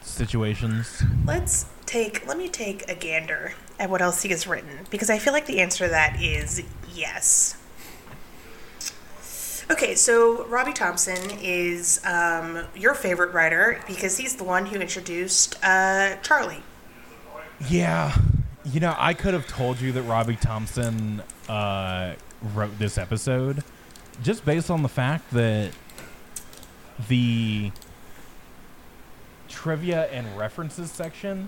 situations? 0.00 1.02
Let's 1.26 1.66
take 1.86 2.26
let 2.26 2.38
me 2.38 2.48
take 2.48 2.88
a 2.88 2.94
gander 2.94 3.52
at 3.78 3.90
what 3.90 4.00
else 4.00 4.22
he 4.22 4.30
has 4.30 4.46
written 4.46 4.86
because 4.90 5.10
I 5.10 5.18
feel 5.18 5.32
like 5.32 5.46
the 5.46 5.60
answer 5.60 5.84
to 5.84 5.90
that 5.90 6.20
is 6.22 6.62
yes. 6.94 7.56
Okay, 9.70 9.94
so 9.94 10.44
Robbie 10.46 10.74
Thompson 10.74 11.38
is 11.42 12.00
um, 12.04 12.64
your 12.76 12.94
favorite 12.94 13.32
writer 13.32 13.80
because 13.86 14.18
he's 14.18 14.36
the 14.36 14.44
one 14.44 14.66
who 14.66 14.78
introduced 14.78 15.56
uh, 15.62 16.16
Charlie. 16.16 16.62
Yeah. 17.68 18.14
You 18.64 18.80
know, 18.80 18.94
I 18.98 19.14
could 19.14 19.32
have 19.34 19.46
told 19.46 19.80
you 19.80 19.92
that 19.92 20.02
Robbie 20.02 20.36
Thompson 20.36 21.22
uh, 21.48 22.14
wrote 22.54 22.78
this 22.78 22.98
episode 22.98 23.62
just 24.22 24.44
based 24.44 24.70
on 24.70 24.82
the 24.82 24.88
fact 24.88 25.30
that 25.32 25.72
the 27.08 27.72
trivia 29.54 30.06
and 30.06 30.36
references 30.36 30.90
section 30.90 31.46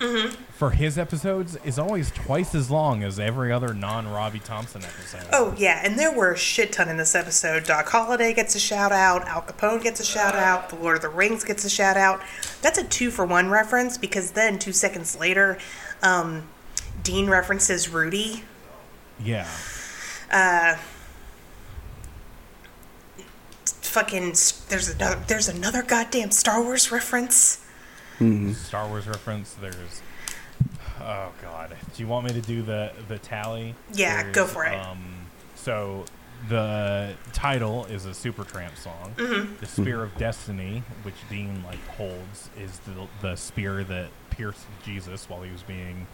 for 0.52 0.70
his 0.70 0.96
episodes 0.96 1.57
is 1.64 1.78
always 1.78 2.12
twice 2.12 2.54
as 2.54 2.70
long 2.70 3.02
as 3.02 3.18
every 3.18 3.52
other 3.52 3.74
non 3.74 4.09
Robbie 4.09 4.38
Thompson 4.38 4.82
episode. 4.82 5.26
Oh 5.32 5.54
yeah, 5.59 5.80
and 5.84 5.98
there 5.98 6.12
were 6.12 6.32
a 6.32 6.38
shit 6.38 6.72
ton 6.72 6.88
in 6.88 6.96
this 6.96 7.14
episode. 7.14 7.64
Doc 7.64 7.88
Holliday 7.88 8.32
gets 8.32 8.54
a 8.54 8.61
shout 8.61 8.92
out. 8.92 9.26
Al 9.26 9.42
Capone 9.42 9.82
gets 9.82 9.98
a 10.00 10.04
shout 10.04 10.36
out. 10.36 10.70
The 10.70 10.76
Lord 10.76 10.96
of 10.96 11.02
the 11.02 11.09
Rings 11.09 11.42
gets 11.44 11.64
a 11.64 11.70
shout 11.70 11.96
out. 11.96 12.20
That's 12.62 12.78
a 12.78 12.84
two 12.84 13.11
for 13.11 13.26
one 13.26 13.50
reference 13.50 13.98
because 13.98 14.30
then 14.30 14.59
two 14.59 14.72
seconds 14.72 15.18
later, 15.18 15.59
um, 16.02 16.48
Dean 17.02 17.28
references 17.28 17.88
Rudy. 17.88 18.44
Yeah. 19.18 19.48
Uh, 20.30 20.76
fucking, 23.64 24.34
there's 24.68 24.88
another, 24.88 25.22
there's 25.26 25.48
another 25.48 25.82
goddamn 25.82 26.30
Star 26.30 26.62
Wars 26.62 26.92
reference. 26.92 27.65
Star 28.54 28.88
Wars 28.88 29.06
reference. 29.06 29.54
There's. 29.54 30.02
Oh 31.00 31.32
God. 31.42 31.76
Do 31.94 32.02
you 32.02 32.08
want 32.08 32.26
me 32.26 32.32
to 32.32 32.40
do 32.40 32.62
the 32.62 32.92
the 33.08 33.18
tally? 33.18 33.74
Yeah, 33.92 34.22
There's, 34.22 34.34
go 34.34 34.46
for 34.46 34.64
it. 34.64 34.74
Um, 34.74 35.26
so 35.54 36.04
the 36.48 37.14
title 37.32 37.84
is 37.86 38.06
a 38.06 38.10
Supertramp 38.10 38.76
song. 38.76 39.12
Mm-hmm. 39.16 39.56
The 39.60 39.66
Spear 39.66 40.02
of 40.02 40.16
Destiny, 40.16 40.82
which 41.02 41.14
Dean 41.28 41.62
like 41.64 41.84
holds, 41.88 42.50
is 42.58 42.78
the 42.80 43.06
the 43.20 43.36
spear 43.36 43.84
that 43.84 44.08
pierced 44.30 44.66
Jesus 44.84 45.28
while 45.28 45.42
he 45.42 45.50
was 45.50 45.62
being 45.62 46.06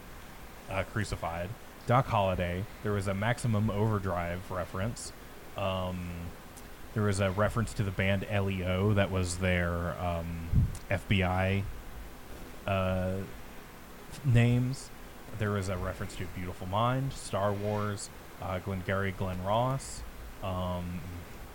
uh, 0.69 0.83
crucified. 0.91 1.49
Doc 1.85 2.07
Holliday. 2.07 2.63
There 2.83 2.93
was 2.93 3.07
a 3.07 3.13
Maximum 3.13 3.69
Overdrive 3.69 4.49
reference. 4.49 5.11
Um, 5.57 6.07
there 6.93 7.03
was 7.03 7.19
a 7.19 7.31
reference 7.31 7.73
to 7.73 7.83
the 7.83 7.91
band 7.91 8.25
LEO 8.31 8.93
that 8.93 9.11
was 9.11 9.37
their 9.37 9.95
um, 9.99 10.47
FBI 10.89 11.63
uh, 12.67 13.13
names. 14.25 14.89
There 15.39 15.51
was 15.51 15.69
a 15.69 15.77
reference 15.77 16.15
to 16.17 16.25
Beautiful 16.35 16.67
Mind, 16.67 17.13
Star 17.13 17.51
Wars, 17.51 18.09
uh, 18.41 18.59
Glengarry 18.59 19.11
Glen 19.11 19.43
Ross, 19.43 20.01
um, 20.43 20.99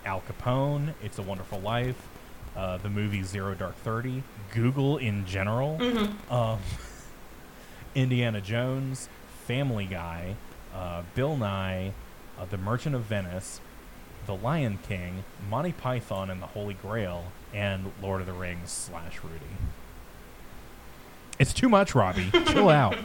Al 0.05 0.21
Capone, 0.21 0.93
It's 1.03 1.17
a 1.17 1.21
Wonderful 1.21 1.59
Life, 1.61 2.07
uh, 2.55 2.77
the 2.77 2.89
movie 2.89 3.23
Zero 3.23 3.53
Dark 3.55 3.75
Thirty, 3.77 4.23
Google 4.53 4.97
in 4.97 5.25
general, 5.25 5.79
um, 6.29 6.59
Indiana 7.95 8.41
Jones, 8.41 9.07
Family 9.45 9.85
Guy, 9.85 10.35
uh, 10.75 11.03
Bill 11.15 11.37
Nye, 11.37 11.93
uh, 12.37 12.45
The 12.49 12.57
Merchant 12.57 12.95
of 12.95 13.03
Venice, 13.03 13.61
The 14.25 14.35
Lion 14.35 14.79
King, 14.87 15.23
Monty 15.49 15.71
Python 15.71 16.29
and 16.29 16.41
the 16.41 16.47
Holy 16.47 16.73
Grail, 16.75 17.31
and 17.53 17.91
Lord 18.01 18.21
of 18.21 18.27
the 18.27 18.33
Rings 18.33 18.71
slash 18.71 19.19
Rudy. 19.23 19.45
It's 21.39 21.53
too 21.53 21.69
much, 21.69 21.95
Robbie. 21.95 22.29
Chill 22.47 22.69
out. 22.69 22.97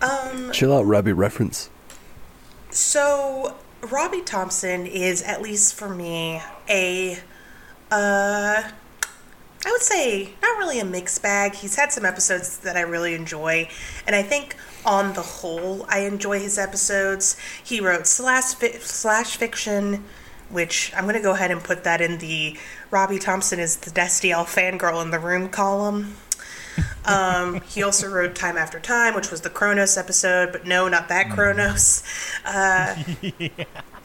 Um, 0.00 0.50
Chill 0.52 0.74
out, 0.74 0.86
Robbie 0.86 1.12
reference. 1.12 1.68
So 2.70 3.54
Robbie 3.82 4.22
Thompson 4.22 4.86
is, 4.86 5.22
at 5.22 5.42
least 5.42 5.74
for 5.74 5.88
me, 5.88 6.40
a 6.68 7.18
uh 7.90 8.70
I 9.66 9.70
would 9.72 9.82
say 9.82 10.30
not 10.40 10.56
really 10.58 10.78
a 10.78 10.84
mixed 10.84 11.20
bag. 11.22 11.54
He's 11.54 11.74
had 11.74 11.90
some 11.92 12.04
episodes 12.04 12.58
that 12.58 12.76
I 12.76 12.82
really 12.82 13.14
enjoy, 13.14 13.68
and 14.06 14.14
I 14.14 14.22
think 14.22 14.54
on 14.86 15.14
the 15.14 15.22
whole 15.22 15.84
I 15.88 16.00
enjoy 16.00 16.38
his 16.38 16.58
episodes. 16.58 17.36
He 17.62 17.80
wrote 17.80 18.06
slash 18.06 18.54
fi- 18.54 18.78
slash 18.78 19.36
fiction, 19.36 20.04
which 20.48 20.92
I'm 20.96 21.04
going 21.04 21.16
to 21.16 21.20
go 21.20 21.32
ahead 21.32 21.50
and 21.50 21.62
put 21.62 21.82
that 21.84 22.00
in 22.00 22.18
the 22.18 22.56
Robbie 22.90 23.18
Thompson 23.18 23.58
is 23.58 23.76
the 23.78 23.90
Destiel 23.90 24.44
fangirl 24.44 25.02
in 25.02 25.10
the 25.10 25.18
room 25.18 25.48
column. 25.48 26.14
Um, 27.04 27.60
he 27.62 27.82
also 27.82 28.08
wrote 28.08 28.34
Time 28.34 28.56
After 28.56 28.78
Time, 28.78 29.14
which 29.14 29.30
was 29.30 29.40
the 29.40 29.50
Kronos 29.50 29.96
episode, 29.96 30.52
but 30.52 30.66
no, 30.66 30.88
not 30.88 31.08
that 31.08 31.30
Kronos. 31.30 32.02
Uh, 32.44 32.94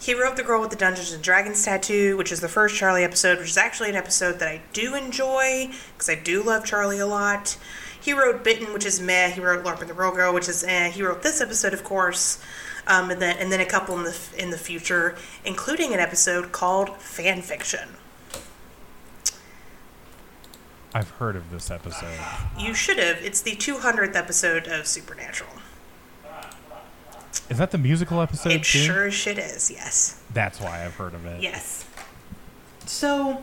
He 0.03 0.13
wrote 0.13 0.35
The 0.35 0.43
Girl 0.43 0.59
with 0.59 0.69
the 0.69 0.75
Dungeons 0.75 1.13
and 1.13 1.23
Dragons 1.23 1.63
Tattoo, 1.63 2.17
which 2.17 2.31
is 2.33 2.41
the 2.41 2.49
first 2.49 2.75
Charlie 2.75 3.05
episode, 3.05 3.37
which 3.39 3.49
is 3.49 3.57
actually 3.57 3.89
an 3.89 3.95
episode 3.95 4.39
that 4.39 4.49
I 4.49 4.61
do 4.73 4.95
enjoy 4.95 5.69
because 5.93 6.09
I 6.09 6.15
do 6.15 6.43
love 6.43 6.65
Charlie 6.65 6.99
a 6.99 7.05
lot. 7.07 7.55
He 8.01 8.11
wrote 8.11 8.43
Bitten, 8.43 8.73
which 8.73 8.85
is 8.85 8.99
meh. 8.99 9.29
He 9.29 9.39
wrote 9.39 9.63
LARP 9.63 9.79
and 9.79 9.89
the 9.89 9.93
Real 9.93 10.11
Girl, 10.11 10.33
which 10.33 10.49
is 10.49 10.61
eh. 10.65 10.89
He 10.89 11.01
wrote 11.01 11.23
this 11.23 11.39
episode, 11.39 11.73
of 11.73 11.85
course, 11.85 12.43
um, 12.85 13.11
and 13.11 13.21
then 13.21 13.37
and 13.37 13.49
then 13.49 13.61
a 13.61 13.65
couple 13.65 13.97
in 13.97 14.03
the 14.03 14.17
in 14.37 14.49
the 14.49 14.57
future, 14.57 15.15
including 15.45 15.93
an 15.93 16.01
episode 16.01 16.51
called 16.51 16.97
Fan 16.97 17.41
Fiction. 17.41 17.87
I've 20.93 21.09
heard 21.11 21.35
of 21.35 21.49
this 21.49 21.71
episode. 21.71 22.19
You 22.57 22.73
should 22.73 22.97
have. 22.99 23.17
It's 23.23 23.41
the 23.41 23.55
200th 23.55 24.15
episode 24.15 24.67
of 24.67 24.85
Supernatural. 24.87 25.49
Is 27.49 27.57
that 27.57 27.71
the 27.71 27.77
musical 27.77 28.21
episode 28.21 28.51
It 28.51 28.63
too? 28.63 28.79
sure 28.79 29.07
as 29.07 29.13
shit 29.13 29.37
is. 29.37 29.71
Yes. 29.71 30.21
That's 30.33 30.59
why 30.61 30.85
I've 30.85 30.95
heard 30.95 31.13
of 31.13 31.25
it. 31.25 31.41
Yes. 31.41 31.85
So, 32.85 33.41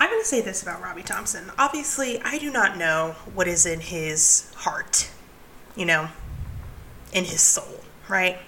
I'm 0.00 0.10
going 0.10 0.20
to 0.22 0.26
say 0.28 0.40
this 0.40 0.62
about 0.62 0.82
Robbie 0.82 1.02
Thompson. 1.02 1.50
Obviously, 1.58 2.20
I 2.22 2.38
do 2.38 2.50
not 2.50 2.76
know 2.76 3.14
what 3.32 3.46
is 3.46 3.64
in 3.64 3.80
his 3.80 4.52
heart, 4.56 5.08
you 5.76 5.86
know, 5.86 6.08
in 7.12 7.24
his 7.24 7.40
soul, 7.40 7.80
right? 8.08 8.38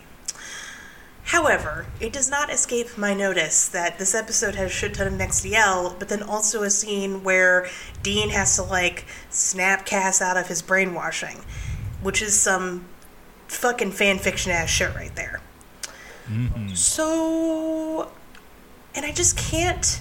However, 1.28 1.84
it 2.00 2.10
does 2.10 2.30
not 2.30 2.50
escape 2.50 2.96
my 2.96 3.12
notice 3.12 3.68
that 3.68 3.98
this 3.98 4.14
episode 4.14 4.54
has 4.54 4.70
a 4.70 4.74
shit 4.74 4.94
ton 4.94 5.06
of 5.06 5.12
Megstiel, 5.12 5.98
but 5.98 6.08
then 6.08 6.22
also 6.22 6.62
a 6.62 6.70
scene 6.70 7.22
where 7.22 7.68
Dean 8.02 8.30
has 8.30 8.56
to, 8.56 8.62
like, 8.62 9.04
snap 9.28 9.84
Cass 9.84 10.22
out 10.22 10.38
of 10.38 10.48
his 10.48 10.62
brainwashing, 10.62 11.44
which 12.00 12.22
is 12.22 12.40
some 12.40 12.86
fucking 13.46 13.92
fan 13.92 14.18
fiction 14.18 14.52
ass 14.52 14.70
shit 14.70 14.94
right 14.94 15.14
there. 15.16 15.42
Mm-hmm. 16.30 16.74
So, 16.74 18.10
and 18.94 19.04
I 19.04 19.12
just 19.12 19.36
can't, 19.36 20.00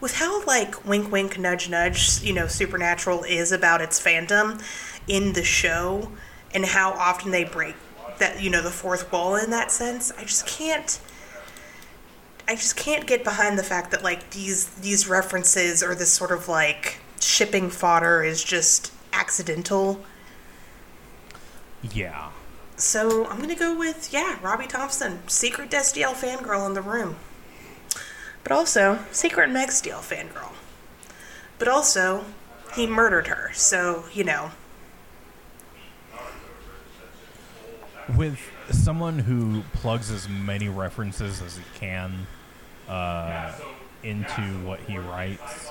with 0.00 0.14
how 0.18 0.44
like 0.44 0.84
wink 0.86 1.10
wink 1.10 1.40
nudge 1.40 1.68
nudge, 1.68 2.22
you 2.22 2.32
know, 2.32 2.46
Supernatural 2.46 3.24
is 3.24 3.50
about 3.50 3.80
its 3.80 4.00
fandom 4.00 4.62
in 5.08 5.32
the 5.32 5.42
show 5.42 6.12
and 6.54 6.64
how 6.64 6.92
often 6.92 7.32
they 7.32 7.42
break 7.42 7.74
that, 8.18 8.42
you 8.42 8.50
know, 8.50 8.62
the 8.62 8.70
fourth 8.70 9.10
wall 9.12 9.36
in 9.36 9.50
that 9.50 9.70
sense. 9.70 10.12
I 10.16 10.22
just 10.22 10.46
can't. 10.46 11.00
I 12.46 12.54
just 12.54 12.76
can't 12.76 13.06
get 13.06 13.24
behind 13.24 13.58
the 13.58 13.62
fact 13.62 13.90
that 13.90 14.02
like 14.02 14.30
these 14.30 14.66
these 14.68 15.06
references 15.06 15.82
or 15.82 15.94
this 15.94 16.10
sort 16.10 16.30
of 16.32 16.48
like 16.48 16.98
shipping 17.20 17.68
fodder 17.68 18.22
is 18.22 18.42
just 18.42 18.92
accidental. 19.12 20.02
Yeah. 21.82 22.30
So 22.76 23.26
I'm 23.26 23.40
gonna 23.40 23.54
go 23.54 23.76
with 23.76 24.12
yeah, 24.12 24.38
Robbie 24.40 24.66
Thompson, 24.66 25.28
secret 25.28 25.70
Destiel 25.70 26.12
fangirl 26.14 26.66
in 26.66 26.74
the 26.74 26.82
room, 26.82 27.16
but 28.42 28.52
also 28.52 29.00
secret 29.12 29.50
Megstiel 29.50 30.00
fangirl. 30.00 30.52
But 31.58 31.68
also, 31.68 32.24
he 32.74 32.86
murdered 32.86 33.26
her, 33.26 33.50
so 33.52 34.04
you 34.14 34.24
know. 34.24 34.52
With 38.16 38.38
someone 38.70 39.18
who 39.18 39.62
plugs 39.74 40.10
as 40.10 40.28
many 40.28 40.68
references 40.68 41.42
as 41.42 41.56
he 41.56 41.62
can 41.74 42.26
uh, 42.88 43.52
into 44.02 44.40
what 44.64 44.80
he 44.80 44.96
writes, 44.98 45.70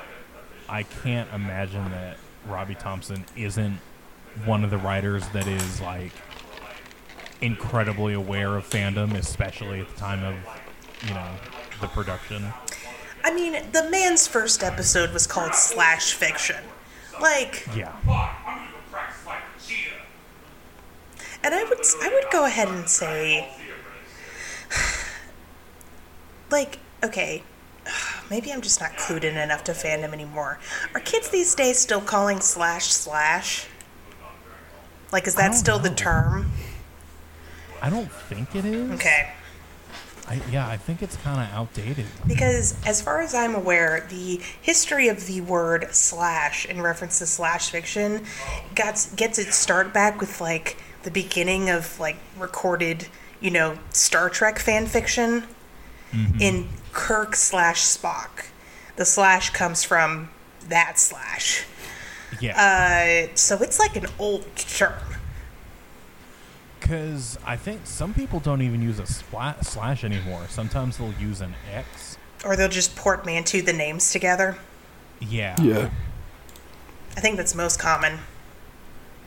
I 0.69 0.83
can't 0.83 1.29
imagine 1.33 1.89
that 1.91 2.17
Robbie 2.47 2.75
Thompson 2.75 3.25
isn't 3.35 3.79
one 4.45 4.63
of 4.63 4.69
the 4.69 4.77
writers 4.77 5.27
that 5.29 5.47
is 5.47 5.81
like 5.81 6.11
incredibly 7.41 8.13
aware 8.13 8.55
of 8.55 8.69
fandom, 8.69 9.15
especially 9.15 9.81
at 9.81 9.89
the 9.89 9.99
time 9.99 10.23
of 10.23 10.35
you 11.07 11.13
know 11.13 11.27
the 11.81 11.87
production. 11.87 12.53
I 13.23 13.33
mean, 13.33 13.53
the 13.71 13.89
man's 13.89 14.27
first 14.27 14.63
episode 14.63 15.11
was 15.11 15.27
called 15.27 15.53
Slash 15.53 16.13
Fiction, 16.13 16.63
like, 17.19 17.67
Yeah. 17.75 17.93
And 21.47 21.55
I 21.55 21.63
would 21.63 21.79
I 22.01 22.09
would 22.09 22.31
go 22.31 22.45
ahead 22.45 22.67
and 22.67 22.89
say, 22.89 23.49
like, 26.51 26.79
okay. 27.03 27.43
Maybe 28.29 28.51
I'm 28.51 28.61
just 28.61 28.81
not 28.81 28.91
clued 28.97 29.23
in 29.23 29.37
enough 29.37 29.63
to 29.65 29.71
fandom 29.71 30.11
anymore. 30.11 30.59
Are 30.93 30.99
kids 30.99 31.29
these 31.29 31.55
days 31.55 31.79
still 31.79 32.01
calling 32.01 32.41
slash 32.41 32.87
slash? 32.87 33.67
Like, 35.13 35.27
is 35.27 35.35
that 35.35 35.55
still 35.55 35.79
the 35.79 35.89
term? 35.89 36.51
I 37.81 37.89
don't 37.89 38.11
think 38.11 38.53
it 38.53 38.65
is. 38.65 38.91
Okay. 38.91 39.31
I, 40.27 40.41
yeah, 40.51 40.67
I 40.67 40.75
think 40.75 41.01
it's 41.01 41.15
kind 41.15 41.39
of 41.39 41.47
outdated. 41.55 42.05
Because, 42.27 42.75
as 42.85 43.01
far 43.01 43.21
as 43.21 43.33
I'm 43.33 43.55
aware, 43.55 44.05
the 44.09 44.41
history 44.61 45.07
of 45.07 45.25
the 45.25 45.39
word 45.39 45.87
slash 45.91 46.65
in 46.65 46.81
reference 46.81 47.19
to 47.19 47.25
slash 47.25 47.69
fiction 47.69 48.25
gets, 48.75 49.13
gets 49.15 49.39
its 49.39 49.55
start 49.55 49.93
back 49.93 50.19
with, 50.19 50.41
like, 50.41 50.75
the 51.07 51.11
beginning 51.11 51.69
of, 51.69 51.97
like, 52.01 52.17
recorded, 52.37 53.07
you 53.39 53.49
know, 53.49 53.79
Star 53.93 54.29
Trek 54.29 54.59
fan 54.59 54.87
fiction 54.87 55.45
in 56.37 56.67
Kirk 56.91 57.33
slash 57.33 57.79
Spock. 57.81 58.47
The 58.97 59.05
slash 59.05 59.51
comes 59.51 59.85
from 59.85 60.29
that 60.67 60.99
slash. 60.99 61.63
Yeah. 62.41 63.29
Uh, 63.31 63.35
so 63.35 63.55
it's 63.61 63.79
like 63.79 63.95
an 63.95 64.07
old 64.19 64.53
term. 64.57 64.99
Because 66.77 67.39
I 67.45 67.55
think 67.55 67.81
some 67.85 68.13
people 68.13 68.41
don't 68.41 68.61
even 68.61 68.81
use 68.81 68.99
a 68.99 69.03
spla- 69.03 69.63
slash 69.63 70.03
anymore. 70.03 70.47
Sometimes 70.49 70.97
they'll 70.97 71.13
use 71.13 71.39
an 71.39 71.55
X. 71.73 72.17
Or 72.43 72.57
they'll 72.57 72.67
just 72.67 72.97
portmanteau 72.97 73.61
the 73.61 73.71
names 73.71 74.11
together. 74.11 74.57
Yeah. 75.21 75.55
Yeah. 75.61 75.89
I 77.15 77.21
think 77.21 77.37
that's 77.37 77.55
most 77.55 77.79
common. 77.79 78.19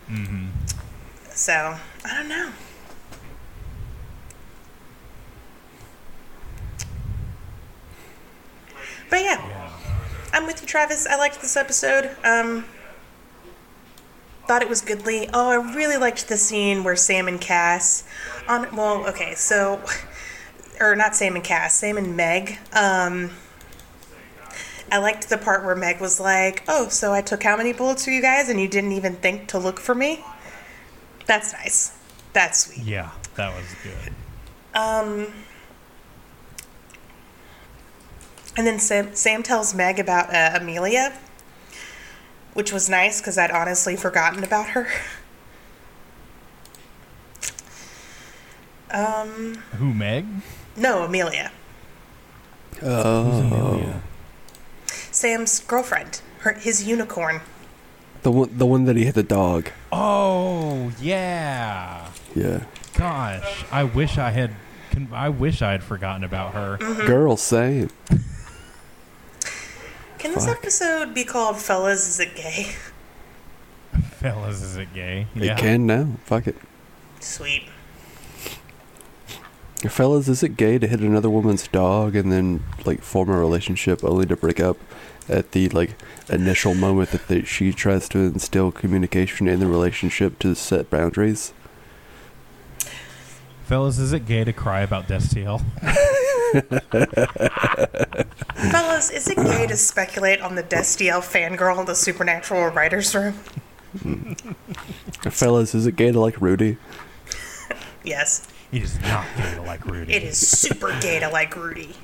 hmm 0.08 0.48
So, 1.40 1.74
I 2.04 2.16
don't 2.18 2.28
know. 2.28 2.50
But 9.08 9.22
yeah. 9.22 9.70
I'm 10.34 10.44
with 10.44 10.60
you, 10.60 10.66
Travis. 10.66 11.06
I 11.06 11.16
liked 11.16 11.40
this 11.40 11.56
episode. 11.56 12.14
Um, 12.24 12.66
thought 14.46 14.60
it 14.60 14.68
was 14.68 14.82
goodly. 14.82 15.30
Oh, 15.32 15.48
I 15.48 15.74
really 15.74 15.96
liked 15.96 16.28
the 16.28 16.36
scene 16.36 16.84
where 16.84 16.94
Sam 16.94 17.26
and 17.26 17.40
Cass 17.40 18.04
on. 18.46 18.76
Well, 18.76 19.08
okay, 19.08 19.34
so, 19.34 19.82
or 20.78 20.94
not 20.94 21.16
Sam 21.16 21.36
and 21.36 21.42
Cass, 21.42 21.74
Sam 21.74 21.96
and 21.96 22.18
Meg. 22.18 22.58
Um, 22.74 23.30
I 24.92 24.98
liked 24.98 25.30
the 25.30 25.38
part 25.38 25.64
where 25.64 25.74
Meg 25.74 26.02
was 26.02 26.20
like, 26.20 26.64
"Oh, 26.68 26.88
so 26.90 27.14
I 27.14 27.22
took 27.22 27.42
how 27.42 27.56
many 27.56 27.72
bullets 27.72 28.04
for 28.04 28.10
you 28.10 28.20
guys, 28.20 28.50
and 28.50 28.60
you 28.60 28.68
didn't 28.68 28.92
even 28.92 29.16
think 29.16 29.48
to 29.48 29.58
look 29.58 29.80
for 29.80 29.94
me." 29.94 30.22
That's 31.26 31.52
nice. 31.52 31.96
That's 32.32 32.66
sweet. 32.66 32.84
Yeah, 32.86 33.10
that 33.36 33.54
was 33.54 33.66
good. 33.82 34.12
Um, 34.74 35.32
and 38.56 38.66
then 38.66 38.78
Sam, 38.78 39.14
Sam 39.14 39.42
tells 39.42 39.74
Meg 39.74 39.98
about 39.98 40.32
uh, 40.34 40.58
Amelia, 40.60 41.16
which 42.54 42.72
was 42.72 42.88
nice 42.88 43.20
because 43.20 43.36
I'd 43.38 43.50
honestly 43.50 43.96
forgotten 43.96 44.42
about 44.44 44.70
her. 44.70 44.88
Um, 48.92 49.54
Who, 49.78 49.94
Meg? 49.94 50.26
no, 50.76 51.04
Amelia, 51.04 51.52
Oh, 52.82 53.30
Amelia? 53.40 54.02
Sam's 55.12 55.60
girlfriend, 55.60 56.20
her 56.40 56.54
his 56.54 56.82
unicorn. 56.88 57.40
the 58.22 58.32
one, 58.32 58.50
the 58.58 58.66
one 58.66 58.86
that 58.86 58.96
he 58.96 59.04
hit 59.04 59.14
the 59.14 59.22
dog. 59.22 59.70
Oh, 59.92 60.92
yeah. 61.00 62.08
Yeah, 62.34 62.64
Gosh, 62.94 63.64
I 63.72 63.84
wish 63.84 64.18
I 64.18 64.30
had. 64.30 64.54
I 65.12 65.28
wish 65.28 65.62
I 65.62 65.72
had 65.72 65.82
forgotten 65.82 66.22
about 66.24 66.54
her. 66.54 66.78
Mm-hmm. 66.78 67.06
girl, 67.06 67.36
same. 67.36 67.90
Can 70.18 70.32
this 70.34 70.46
Fuck. 70.46 70.58
episode 70.58 71.14
be 71.14 71.24
called 71.24 71.56
"Fellas 71.56 72.06
Is 72.08 72.20
It 72.20 72.36
Gay"? 72.36 72.68
Fellas, 74.20 74.60
is 74.62 74.76
it 74.76 74.92
gay? 74.92 75.26
It 75.34 75.56
can 75.56 75.86
now. 75.86 76.08
Fuck 76.24 76.46
it. 76.46 76.56
Sweet. 77.20 77.64
Fellas, 79.88 80.28
is 80.28 80.42
it 80.42 80.58
gay 80.58 80.78
to 80.78 80.86
hit 80.86 81.00
another 81.00 81.30
woman's 81.30 81.66
dog 81.68 82.14
and 82.14 82.30
then 82.30 82.62
like 82.84 83.00
form 83.00 83.30
a 83.30 83.38
relationship 83.38 84.04
only 84.04 84.26
to 84.26 84.36
break 84.36 84.60
up 84.60 84.76
at 85.30 85.52
the 85.52 85.68
like 85.70 85.96
initial 86.28 86.74
moment 86.74 87.10
that 87.10 87.28
they, 87.28 87.44
she 87.44 87.72
tries 87.72 88.08
to 88.10 88.18
instill 88.18 88.72
communication 88.72 89.48
in 89.48 89.60
the 89.60 89.66
relationship 89.66 90.38
to 90.40 90.54
set 90.54 90.90
boundaries? 90.90 91.52
Fellas, 93.64 93.98
is 93.98 94.12
it 94.12 94.26
gay 94.26 94.42
to 94.42 94.52
cry 94.52 94.80
about 94.80 95.06
Destiel? 95.06 95.62
Fellas, 98.72 99.10
is 99.10 99.28
it 99.28 99.36
gay 99.36 99.68
to 99.68 99.76
speculate 99.76 100.40
on 100.40 100.56
the 100.56 100.64
Destiel 100.64 101.20
fangirl 101.20 101.78
in 101.78 101.86
the 101.86 101.94
supernatural 101.94 102.72
writer's 102.72 103.14
room? 103.14 103.34
Fellas, 105.30 105.74
is 105.74 105.86
it 105.86 105.94
gay 105.94 106.10
to 106.10 106.18
like 106.18 106.40
Rudy? 106.40 106.78
Yes. 108.02 108.48
It 108.72 108.82
is 108.82 109.00
not 109.02 109.24
gay 109.36 109.54
to 109.54 109.62
like 109.62 109.86
Rudy. 109.86 110.14
It 110.14 110.24
is 110.24 110.36
super 110.36 110.98
gay 111.00 111.20
to 111.20 111.28
like 111.28 111.54
Rudy. 111.54 111.94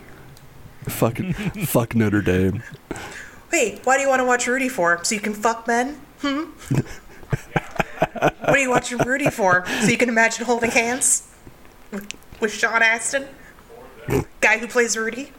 Fuck, 0.84 1.18
fuck 1.66 1.94
Notre 1.94 2.22
Dame. 2.22 2.62
Wait, 3.52 3.80
why 3.84 3.96
do 3.96 4.02
you 4.02 4.08
want 4.08 4.20
to 4.20 4.24
watch 4.24 4.46
Rudy 4.46 4.68
for? 4.68 5.02
So 5.04 5.14
you 5.14 5.20
can 5.20 5.34
fuck 5.34 5.66
men? 5.66 6.00
Hmm? 6.20 6.44
what 8.18 8.48
are 8.48 8.58
you 8.58 8.70
watching 8.70 8.98
Rudy 8.98 9.30
for? 9.30 9.64
So 9.80 9.88
you 9.88 9.96
can 9.96 10.08
imagine 10.08 10.44
holding 10.44 10.70
hands? 10.70 11.28
With, 11.90 12.12
with 12.40 12.52
Sean 12.52 12.82
Astin? 12.82 13.26
Guy 14.40 14.58
who 14.58 14.68
plays 14.68 14.96
Rudy? 14.96 15.32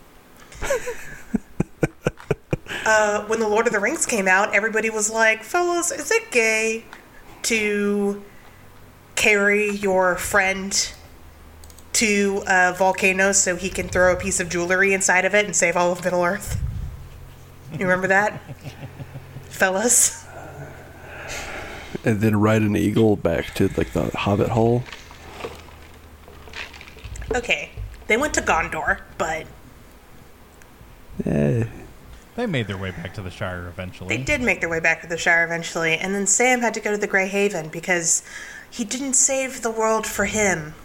Uh, 2.86 3.26
when 3.26 3.40
The 3.40 3.48
Lord 3.48 3.68
of 3.68 3.74
the 3.74 3.80
Rings 3.80 4.06
came 4.06 4.28
out, 4.30 4.54
everybody 4.56 4.90
was 4.90 5.10
like, 5.10 5.44
fellas, 5.44 5.92
is 5.92 6.10
it 6.10 6.32
gay 6.32 6.86
to 7.44 8.24
carry 9.16 9.72
your 9.72 10.16
friend 10.16 10.94
to 11.98 12.44
a 12.48 12.74
volcano 12.78 13.32
so 13.32 13.56
he 13.56 13.70
can 13.70 13.88
throw 13.90 14.14
a 14.14 14.16
piece 14.16 14.40
of 14.40 14.50
jewelry 14.50 14.94
inside 14.94 15.26
of 15.26 15.34
it 15.34 15.46
and 15.46 15.56
save 15.56 15.76
all 15.76 15.92
of 15.92 16.04
Middle 16.04 16.24
Earth? 16.24 16.62
You 17.74 17.80
remember 17.80 18.08
that? 18.08 18.40
Fellas? 19.50 20.26
And 22.06 22.22
then 22.22 22.40
ride 22.40 22.62
an 22.62 22.76
eagle 22.78 23.16
back 23.16 23.54
to 23.56 23.68
like 23.78 23.92
the 23.94 24.12
Hobbit 24.16 24.50
hole. 24.50 24.84
Okay. 27.36 27.72
They 28.08 28.16
went 28.18 28.34
to 28.36 28.42
Gondor, 28.42 29.00
but 29.18 29.48
Eh, 31.26 31.64
They 32.36 32.46
made 32.46 32.68
their 32.68 32.78
way 32.78 32.92
back 32.92 33.14
to 33.16 33.22
the 33.22 33.32
Shire 33.32 33.68
eventually. 33.68 34.16
they 34.16 34.24
did 34.24 34.40
make 34.42 34.60
their 34.60 34.70
way 34.70 34.80
back 34.80 35.02
to 35.02 35.08
the 35.08 35.18
Shire 35.18 35.44
eventually, 35.44 35.98
and 35.98 36.14
then 36.14 36.28
Sam 36.28 36.62
had 36.62 36.74
to 36.76 36.80
go 36.80 36.92
to 36.92 36.98
the 36.98 37.08
Grey 37.08 37.28
Haven 37.28 37.70
because 37.70 38.22
he 38.70 38.86
didn't 38.86 39.16
save 39.16 39.62
the 39.64 39.72
world 39.72 40.06
for 40.06 40.26
him. 40.26 40.76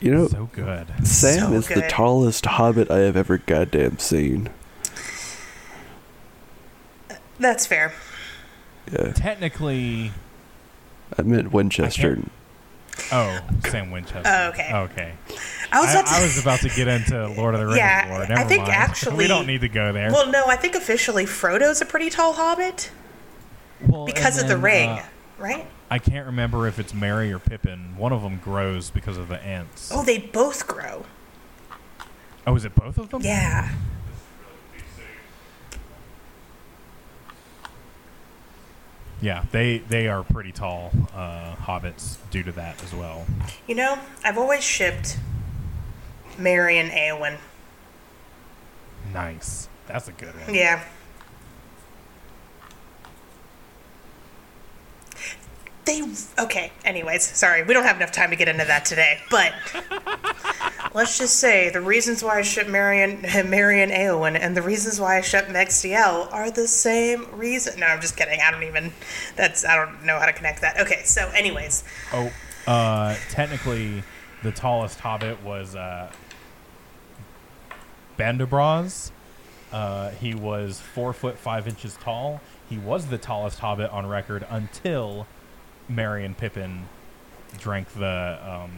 You 0.00 0.10
know, 0.10 0.28
So 0.28 0.48
good. 0.52 0.86
Sam 1.06 1.48
so 1.48 1.52
is 1.52 1.68
the 1.68 1.86
tallest 1.88 2.46
hobbit 2.46 2.90
I 2.90 2.98
have 3.00 3.16
ever 3.16 3.38
goddamn 3.38 3.98
seen. 3.98 4.48
That's 7.38 7.66
fair. 7.66 7.92
Yeah, 8.92 9.12
Technically, 9.12 10.12
I 11.16 11.22
meant 11.22 11.52
Winchester. 11.52 12.16
can't- 12.16 12.30
oh, 13.12 13.40
Sam 13.68 13.90
Winchester. 13.90 14.22
Oh, 14.26 14.48
okay. 14.48 14.70
Okay. 14.74 15.12
I 15.72 15.80
was 15.80 15.90
I, 15.90 15.92
about 16.00 16.06
to 16.08 16.14
I 16.14 16.22
was 16.22 16.38
about 16.38 16.60
to 16.60 16.68
get 16.70 16.88
into 16.88 17.28
Lord 17.28 17.54
of 17.54 17.60
the 17.60 17.66
Rings 17.66 17.78
Yeah, 17.78 18.08
lore. 18.10 18.22
I 18.24 18.26
Never 18.28 18.48
think 18.48 18.62
mind. 18.62 18.74
actually- 18.74 19.16
we 19.18 19.26
don't 19.28 19.46
need 19.46 19.60
to 19.62 19.68
go 19.68 19.92
there. 19.92 20.10
Well, 20.12 20.30
no, 20.30 20.44
I 20.46 20.56
think 20.56 20.74
officially 20.74 21.24
Frodo's 21.24 21.80
a 21.80 21.86
pretty 21.86 22.10
tall 22.10 22.32
hobbit 22.34 22.90
Well, 23.86 24.04
because 24.06 24.36
and 24.36 24.44
of 24.44 24.48
the 24.50 24.58
ring, 24.62 24.88
uh, 24.90 25.02
right? 25.38 25.66
I 25.90 25.98
can't 25.98 26.26
remember 26.26 26.68
if 26.68 26.78
it's 26.78 26.94
Merry 26.94 27.32
or 27.32 27.40
Pippin. 27.40 27.96
One 27.96 28.12
of 28.12 28.22
them 28.22 28.38
grows 28.38 28.90
because 28.90 29.18
of 29.18 29.28
the 29.28 29.42
Ents. 29.42 29.90
Oh, 29.92 30.04
they 30.04 30.18
both 30.18 30.66
grow. 30.68 31.04
Oh, 32.46 32.54
is 32.54 32.64
it 32.64 32.74
both 32.74 32.96
of 32.96 33.10
them? 33.10 33.22
Yeah. 33.22 33.70
Yeah, 39.20 39.44
they 39.52 39.78
they 39.78 40.08
are 40.08 40.22
pretty 40.22 40.50
tall 40.52 40.92
uh, 41.12 41.54
hobbits 41.56 42.16
due 42.30 42.42
to 42.42 42.52
that 42.52 42.82
as 42.82 42.94
well. 42.94 43.26
You 43.66 43.74
know, 43.74 43.98
I've 44.24 44.38
always 44.38 44.64
shipped 44.64 45.18
Merry 46.38 46.78
and 46.78 46.90
Eowyn. 46.90 47.36
Nice. 49.12 49.68
That's 49.86 50.08
a 50.08 50.12
good 50.12 50.34
one. 50.46 50.54
Yeah. 50.54 50.82
They 55.90 56.04
okay. 56.38 56.70
Anyways, 56.84 57.24
sorry, 57.24 57.64
we 57.64 57.74
don't 57.74 57.82
have 57.82 57.96
enough 57.96 58.12
time 58.12 58.30
to 58.30 58.36
get 58.36 58.46
into 58.46 58.64
that 58.64 58.84
today. 58.84 59.18
But 59.28 59.52
let's 60.94 61.18
just 61.18 61.40
say 61.40 61.68
the 61.70 61.80
reasons 61.80 62.22
why 62.22 62.38
I 62.38 62.42
ship 62.42 62.68
Marion, 62.68 63.22
Marion 63.50 63.90
Eowyn 63.90 64.38
and 64.40 64.56
the 64.56 64.62
reasons 64.62 65.00
why 65.00 65.18
I 65.18 65.20
ship 65.20 65.46
Megstiel 65.46 66.32
are 66.32 66.48
the 66.48 66.68
same 66.68 67.26
reason. 67.32 67.80
No, 67.80 67.86
I'm 67.86 68.00
just 68.00 68.16
kidding. 68.16 68.38
I 68.40 68.52
don't 68.52 68.62
even. 68.62 68.92
That's 69.34 69.64
I 69.64 69.74
don't 69.74 70.04
know 70.04 70.20
how 70.20 70.26
to 70.26 70.32
connect 70.32 70.60
that. 70.60 70.78
Okay, 70.78 71.02
so 71.02 71.28
anyways, 71.30 71.82
Oh, 72.12 72.30
uh, 72.68 73.16
technically, 73.30 74.04
the 74.44 74.52
tallest 74.52 75.00
hobbit 75.00 75.42
was 75.42 75.74
uh, 75.74 76.08
Bandobras. 78.16 79.10
Uh, 79.72 80.10
he 80.10 80.36
was 80.36 80.78
four 80.78 81.12
foot 81.12 81.36
five 81.36 81.66
inches 81.66 81.96
tall. 82.00 82.40
He 82.68 82.78
was 82.78 83.06
the 83.06 83.18
tallest 83.18 83.58
hobbit 83.58 83.90
on 83.90 84.06
record 84.06 84.46
until 84.48 85.26
Merry 85.90 86.24
and 86.24 86.36
Pippin 86.36 86.86
drank 87.58 87.88
the 87.94 88.38
um, 88.42 88.70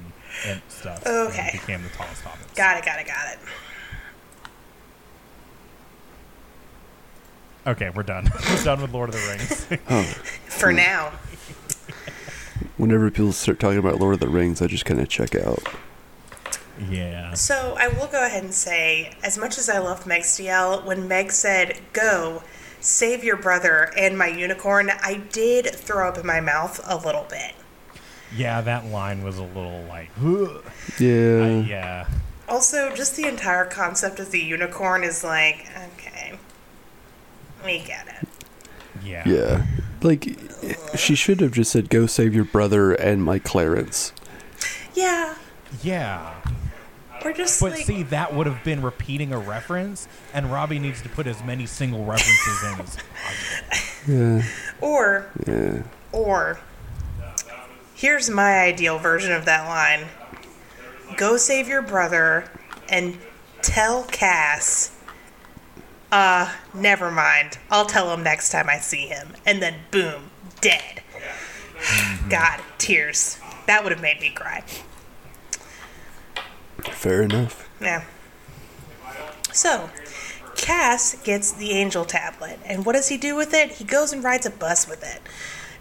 Ent 0.46 0.62
stuff 0.70 1.06
Okay. 1.06 1.50
and 1.52 1.60
became 1.60 1.82
the 1.82 1.90
tallest 1.90 2.24
hobbits. 2.24 2.54
got 2.56 2.78
it, 2.78 2.84
got 2.84 2.98
it, 2.98 3.06
got 3.06 3.32
it. 3.34 3.38
Okay, 7.66 7.90
we're 7.94 8.02
done. 8.02 8.28
we're 8.50 8.64
done 8.64 8.80
with 8.82 8.92
Lord 8.92 9.10
of 9.10 9.14
the 9.14 9.20
Rings. 9.28 9.66
Oh, 9.88 10.02
For 10.48 10.72
now, 10.72 11.12
whenever 12.76 13.10
people 13.10 13.32
start 13.32 13.60
talking 13.60 13.78
about 13.78 14.00
Lord 14.00 14.14
of 14.14 14.20
the 14.20 14.28
Rings, 14.28 14.60
I 14.60 14.66
just 14.66 14.84
kind 14.84 14.98
of 15.00 15.08
check 15.08 15.34
out. 15.36 15.62
yeah. 16.90 17.34
So 17.34 17.76
I 17.78 17.88
will 17.88 18.08
go 18.08 18.24
ahead 18.24 18.42
and 18.42 18.52
say, 18.54 19.12
as 19.22 19.38
much 19.38 19.58
as 19.58 19.68
I 19.68 19.78
loved 19.78 20.04
Megstiel, 20.08 20.84
when 20.84 21.06
Meg 21.06 21.30
said, 21.30 21.78
"Go, 21.92 22.42
save 22.82 23.24
your 23.24 23.36
brother 23.36 23.90
and 23.96 24.18
my 24.18 24.26
unicorn," 24.26 24.90
I 24.90 25.22
did 25.32 25.66
throw 25.74 26.08
up 26.08 26.18
in 26.18 26.26
my 26.26 26.40
mouth 26.40 26.78
a 26.84 26.96
little 26.96 27.26
bit. 27.30 27.54
Yeah, 28.34 28.60
that 28.62 28.86
line 28.86 29.22
was 29.22 29.38
a 29.38 29.42
little 29.42 29.84
like, 29.88 30.10
"Ugh." 30.22 30.62
Yeah. 30.98 31.44
I- 31.44 31.66
yeah. 31.68 32.06
Also, 32.48 32.94
just 32.94 33.16
the 33.16 33.26
entire 33.26 33.64
concept 33.64 34.18
of 34.20 34.30
the 34.30 34.40
unicorn 34.40 35.04
is 35.04 35.24
like, 35.24 35.66
okay, 35.94 36.34
we 37.64 37.78
get 37.78 38.06
it. 38.08 38.28
Yeah. 39.02 39.22
Yeah. 39.26 39.66
Like, 40.02 40.36
she 40.96 41.14
should 41.14 41.40
have 41.40 41.52
just 41.52 41.70
said, 41.72 41.88
go 41.88 42.04
save 42.06 42.34
your 42.34 42.44
brother 42.44 42.92
and 42.92 43.22
my 43.24 43.38
Clarence. 43.38 44.12
Yeah, 44.94 45.36
Yeah. 45.82 46.34
Or 47.24 47.32
just 47.32 47.60
But 47.60 47.72
like, 47.72 47.86
see, 47.86 48.02
that 48.04 48.34
would 48.34 48.46
have 48.46 48.62
been 48.64 48.82
repeating 48.82 49.32
a 49.32 49.38
reference, 49.38 50.08
and 50.32 50.50
Robbie 50.52 50.78
needs 50.78 51.02
to 51.02 51.08
put 51.08 51.26
as 51.26 51.42
many 51.44 51.66
single 51.66 52.04
references 52.04 52.62
in 52.64 52.80
as 52.80 52.96
possible. 52.96 54.12
Yeah. 54.14 54.42
or 54.80 55.30
Yeah. 55.46 55.82
or 56.10 56.58
here's 57.94 58.28
my 58.28 58.60
ideal 58.60 58.98
version 58.98 59.32
of 59.32 59.44
that 59.44 59.68
line: 59.68 60.08
Go 61.16 61.36
save 61.36 61.68
your 61.68 61.82
brother 61.82 62.50
and 62.88 63.18
tell 63.62 64.04
Cass. 64.04 64.90
Uh, 66.10 66.52
never 66.74 67.10
mind. 67.10 67.58
I'll 67.70 67.86
tell 67.86 68.12
him 68.12 68.22
next 68.22 68.50
time 68.50 68.68
I 68.68 68.78
see 68.78 69.06
him. 69.06 69.32
And 69.46 69.62
then 69.62 69.76
boom, 69.90 70.30
dead. 70.60 71.02
God, 72.28 72.60
tears. 72.78 73.38
That 73.66 73.82
would 73.82 73.92
have 73.92 74.02
made 74.02 74.20
me 74.20 74.30
cry. 74.30 74.62
Fair 76.90 77.22
enough. 77.22 77.68
Yeah. 77.80 78.04
So, 79.52 79.90
Cass 80.56 81.16
gets 81.24 81.52
the 81.52 81.72
angel 81.72 82.04
tablet, 82.04 82.58
and 82.64 82.86
what 82.86 82.92
does 82.92 83.08
he 83.08 83.16
do 83.16 83.36
with 83.36 83.52
it? 83.54 83.72
He 83.72 83.84
goes 83.84 84.12
and 84.12 84.22
rides 84.22 84.46
a 84.46 84.50
bus 84.50 84.88
with 84.88 85.02
it. 85.02 85.20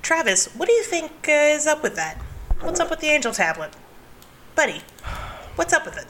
Travis, 0.02 0.48
what 0.56 0.68
do 0.68 0.74
you 0.74 0.84
think 0.84 1.12
uh, 1.28 1.32
is 1.32 1.68
up 1.68 1.84
with 1.84 1.96
that? 1.96 2.18
What's 2.62 2.80
up 2.80 2.90
with 2.90 3.00
the 3.00 3.08
angel 3.08 3.32
tablet? 3.32 3.72
Buddy, 4.56 4.82
what's 5.56 5.74
up 5.74 5.86
with 5.86 5.98
it? 5.98 6.08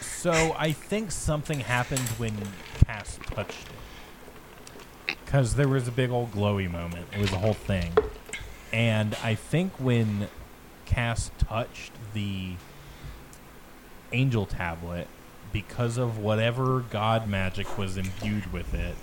So 0.00 0.54
I 0.56 0.72
think 0.72 1.10
something 1.10 1.60
happened 1.60 2.08
when 2.10 2.34
Cass 2.86 3.18
touched 3.26 3.66
it. 5.08 5.16
Because 5.24 5.56
there 5.56 5.68
was 5.68 5.88
a 5.88 5.92
big 5.92 6.10
old 6.10 6.32
glowy 6.32 6.70
moment. 6.70 7.06
It 7.12 7.20
was 7.20 7.32
a 7.32 7.38
whole 7.38 7.54
thing. 7.54 7.92
And 8.72 9.16
I 9.22 9.34
think 9.34 9.72
when 9.80 10.28
Cass 10.86 11.30
touched 11.38 11.92
the 12.14 12.52
angel 14.12 14.46
tablet, 14.46 15.08
because 15.52 15.98
of 15.98 16.18
whatever 16.18 16.80
god 16.90 17.28
magic 17.28 17.76
was 17.78 17.96
imbued 17.96 18.52
with 18.52 18.74
it, 18.74 18.94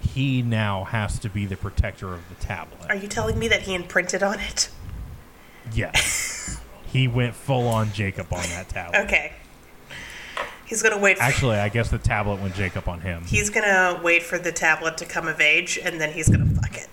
he 0.00 0.42
now 0.42 0.84
has 0.84 1.18
to 1.20 1.28
be 1.28 1.46
the 1.46 1.56
protector 1.56 2.12
of 2.12 2.28
the 2.28 2.34
tablet. 2.36 2.88
Are 2.88 2.96
you 2.96 3.08
telling 3.08 3.38
me 3.38 3.48
that 3.48 3.62
he 3.62 3.74
imprinted 3.74 4.22
on 4.22 4.40
it? 4.40 4.70
Yes. 5.72 6.60
he 6.86 7.06
went 7.06 7.34
full 7.34 7.68
on 7.68 7.92
Jacob 7.92 8.32
on 8.32 8.42
that 8.50 8.68
tablet. 8.68 9.04
Okay. 9.04 9.32
He's 10.66 10.82
gonna 10.82 10.98
wait. 10.98 11.18
For, 11.18 11.24
Actually, 11.24 11.56
I 11.56 11.68
guess 11.68 11.90
the 11.90 11.98
tablet 11.98 12.40
went 12.40 12.54
Jacob 12.54 12.88
on 12.88 13.00
him. 13.00 13.24
he's 13.24 13.50
gonna 13.50 14.00
wait 14.04 14.22
for 14.22 14.38
the 14.38 14.52
tablet 14.52 14.96
to 14.98 15.04
come 15.04 15.26
of 15.26 15.40
age, 15.40 15.78
and 15.82 16.00
then 16.00 16.12
he's 16.12 16.28
gonna 16.28 16.46
fuck 16.46 16.76
it. 16.76 16.88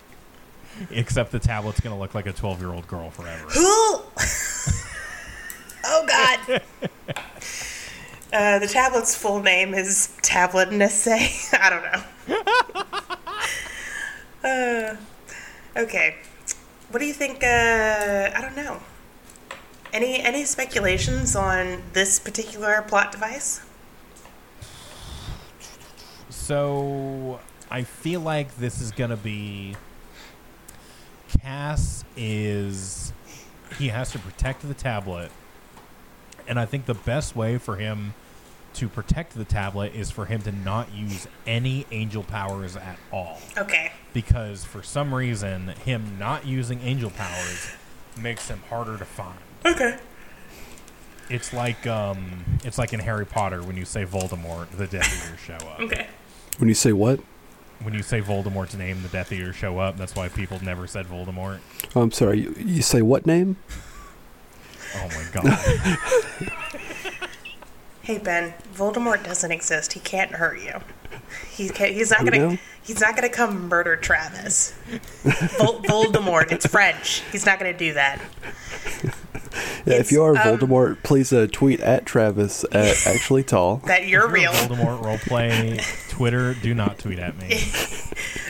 Except 0.89 1.31
the 1.31 1.39
tablet's 1.39 1.79
gonna 1.79 1.97
look 1.97 2.15
like 2.15 2.25
a 2.25 2.33
twelve-year-old 2.33 2.87
girl 2.87 3.11
forever. 3.11 3.47
oh 5.87 6.05
God! 6.07 6.61
Uh, 8.31 8.59
the 8.59 8.67
tablet's 8.67 9.15
full 9.15 9.41
name 9.41 9.73
is 9.73 10.13
Tablet 10.21 10.71
Nesse. 10.71 11.07
I 11.53 11.69
don't 11.69 11.83
know. 11.83 12.43
uh, 14.49 15.81
okay. 15.81 16.15
What 16.89 16.99
do 16.99 17.05
you 17.05 17.13
think? 17.13 17.41
Uh, 17.41 18.29
I 18.35 18.41
don't 18.41 18.55
know. 18.55 18.81
Any 19.93 20.19
any 20.19 20.43
speculations 20.43 21.35
on 21.35 21.81
this 21.93 22.19
particular 22.19 22.81
plot 22.81 23.13
device? 23.13 23.61
So 26.29 27.39
I 27.71 27.83
feel 27.83 28.19
like 28.21 28.57
this 28.57 28.81
is 28.81 28.91
gonna 28.91 29.17
be 29.17 29.75
Cass 31.41 32.03
is 32.15 33.13
he 33.77 33.87
has 33.89 34.11
to 34.11 34.19
protect 34.19 34.67
the 34.67 34.73
tablet, 34.73 35.31
and 36.47 36.59
I 36.59 36.65
think 36.65 36.85
the 36.85 36.93
best 36.93 37.35
way 37.35 37.57
for 37.57 37.75
him 37.77 38.13
to 38.75 38.87
protect 38.87 39.33
the 39.35 39.45
tablet 39.45 39.95
is 39.95 40.11
for 40.11 40.25
him 40.25 40.41
to 40.43 40.51
not 40.51 40.93
use 40.93 41.27
any 41.47 41.85
angel 41.91 42.23
powers 42.23 42.75
at 42.75 42.97
all. 43.11 43.39
Okay. 43.57 43.91
Because 44.13 44.63
for 44.63 44.83
some 44.83 45.13
reason, 45.13 45.69
him 45.83 46.17
not 46.19 46.45
using 46.45 46.81
angel 46.81 47.09
powers 47.09 47.71
makes 48.21 48.47
him 48.49 48.61
harder 48.69 48.97
to 48.97 49.05
find. 49.05 49.39
Okay. 49.65 49.97
It's 51.29 51.53
like 51.53 51.85
um, 51.87 52.45
it's 52.63 52.77
like 52.77 52.93
in 52.93 52.99
Harry 52.99 53.25
Potter 53.25 53.61
when 53.61 53.75
you 53.75 53.85
say 53.85 54.05
Voldemort, 54.05 54.69
the 54.69 54.87
Death 54.87 55.25
Eaters 55.25 55.39
show 55.39 55.67
up. 55.67 55.79
Okay. 55.79 56.07
When 56.57 56.69
you 56.69 56.75
say 56.75 56.93
what? 56.93 57.19
When 57.81 57.93
you 57.93 58.01
say 58.01 58.21
Voldemort's 58.21 58.75
name, 58.75 59.03
the 59.03 59.09
Death 59.09 59.31
Eaters 59.31 59.55
show 59.55 59.79
up. 59.79 59.97
That's 59.97 60.15
why 60.15 60.29
people 60.29 60.59
never 60.63 60.87
said 60.87 61.05
Voldemort. 61.07 61.59
Oh, 61.95 62.01
I'm 62.01 62.11
sorry. 62.11 62.41
You, 62.41 62.55
you 62.57 62.81
say 62.81 63.01
what 63.01 63.25
name? 63.25 63.57
Oh 64.99 65.07
my 65.09 65.25
god! 65.31 66.49
Hey 68.07 68.19
Ben, 68.19 68.53
Voldemort 68.73 69.25
doesn't 69.25 69.51
exist. 69.51 69.91
He 69.91 69.99
can't 69.99 70.31
hurt 70.31 70.61
you. 70.61 70.75
He 71.51 71.67
can, 71.67 71.91
he's 71.91 72.09
not 72.09 72.19
gonna 72.23 72.51
now? 72.51 72.57
he's 72.81 73.01
not 73.01 73.15
gonna 73.15 73.27
come 73.27 73.67
murder 73.67 73.97
Travis. 73.97 74.71
Vol- 75.57 75.81
Voldemort, 75.83 76.53
it's 76.53 76.65
French. 76.65 77.21
He's 77.33 77.45
not 77.45 77.59
gonna 77.59 77.77
do 77.77 77.91
that. 77.95 78.21
Yeah, 79.03 79.11
It's, 79.95 80.07
if 80.07 80.11
you 80.13 80.23
are 80.23 80.37
um, 80.37 80.37
Voldemort, 80.37 81.03
please 81.03 81.33
uh, 81.33 81.47
tweet 81.51 81.81
at 81.81 82.05
Travis 82.05 82.63
at 82.71 82.95
actually 83.07 83.43
tall. 83.43 83.77
That 83.87 84.07
you're 84.07 84.21
you're 84.21 84.29
real. 84.29 84.51
a 84.51 84.55
Voldemort 84.55 85.03
roleplay 85.03 86.09
Twitter. 86.09 86.53
Do 86.53 86.73
not 86.73 86.99
tweet 86.99 87.19
at 87.19 87.37
me. 87.37 87.59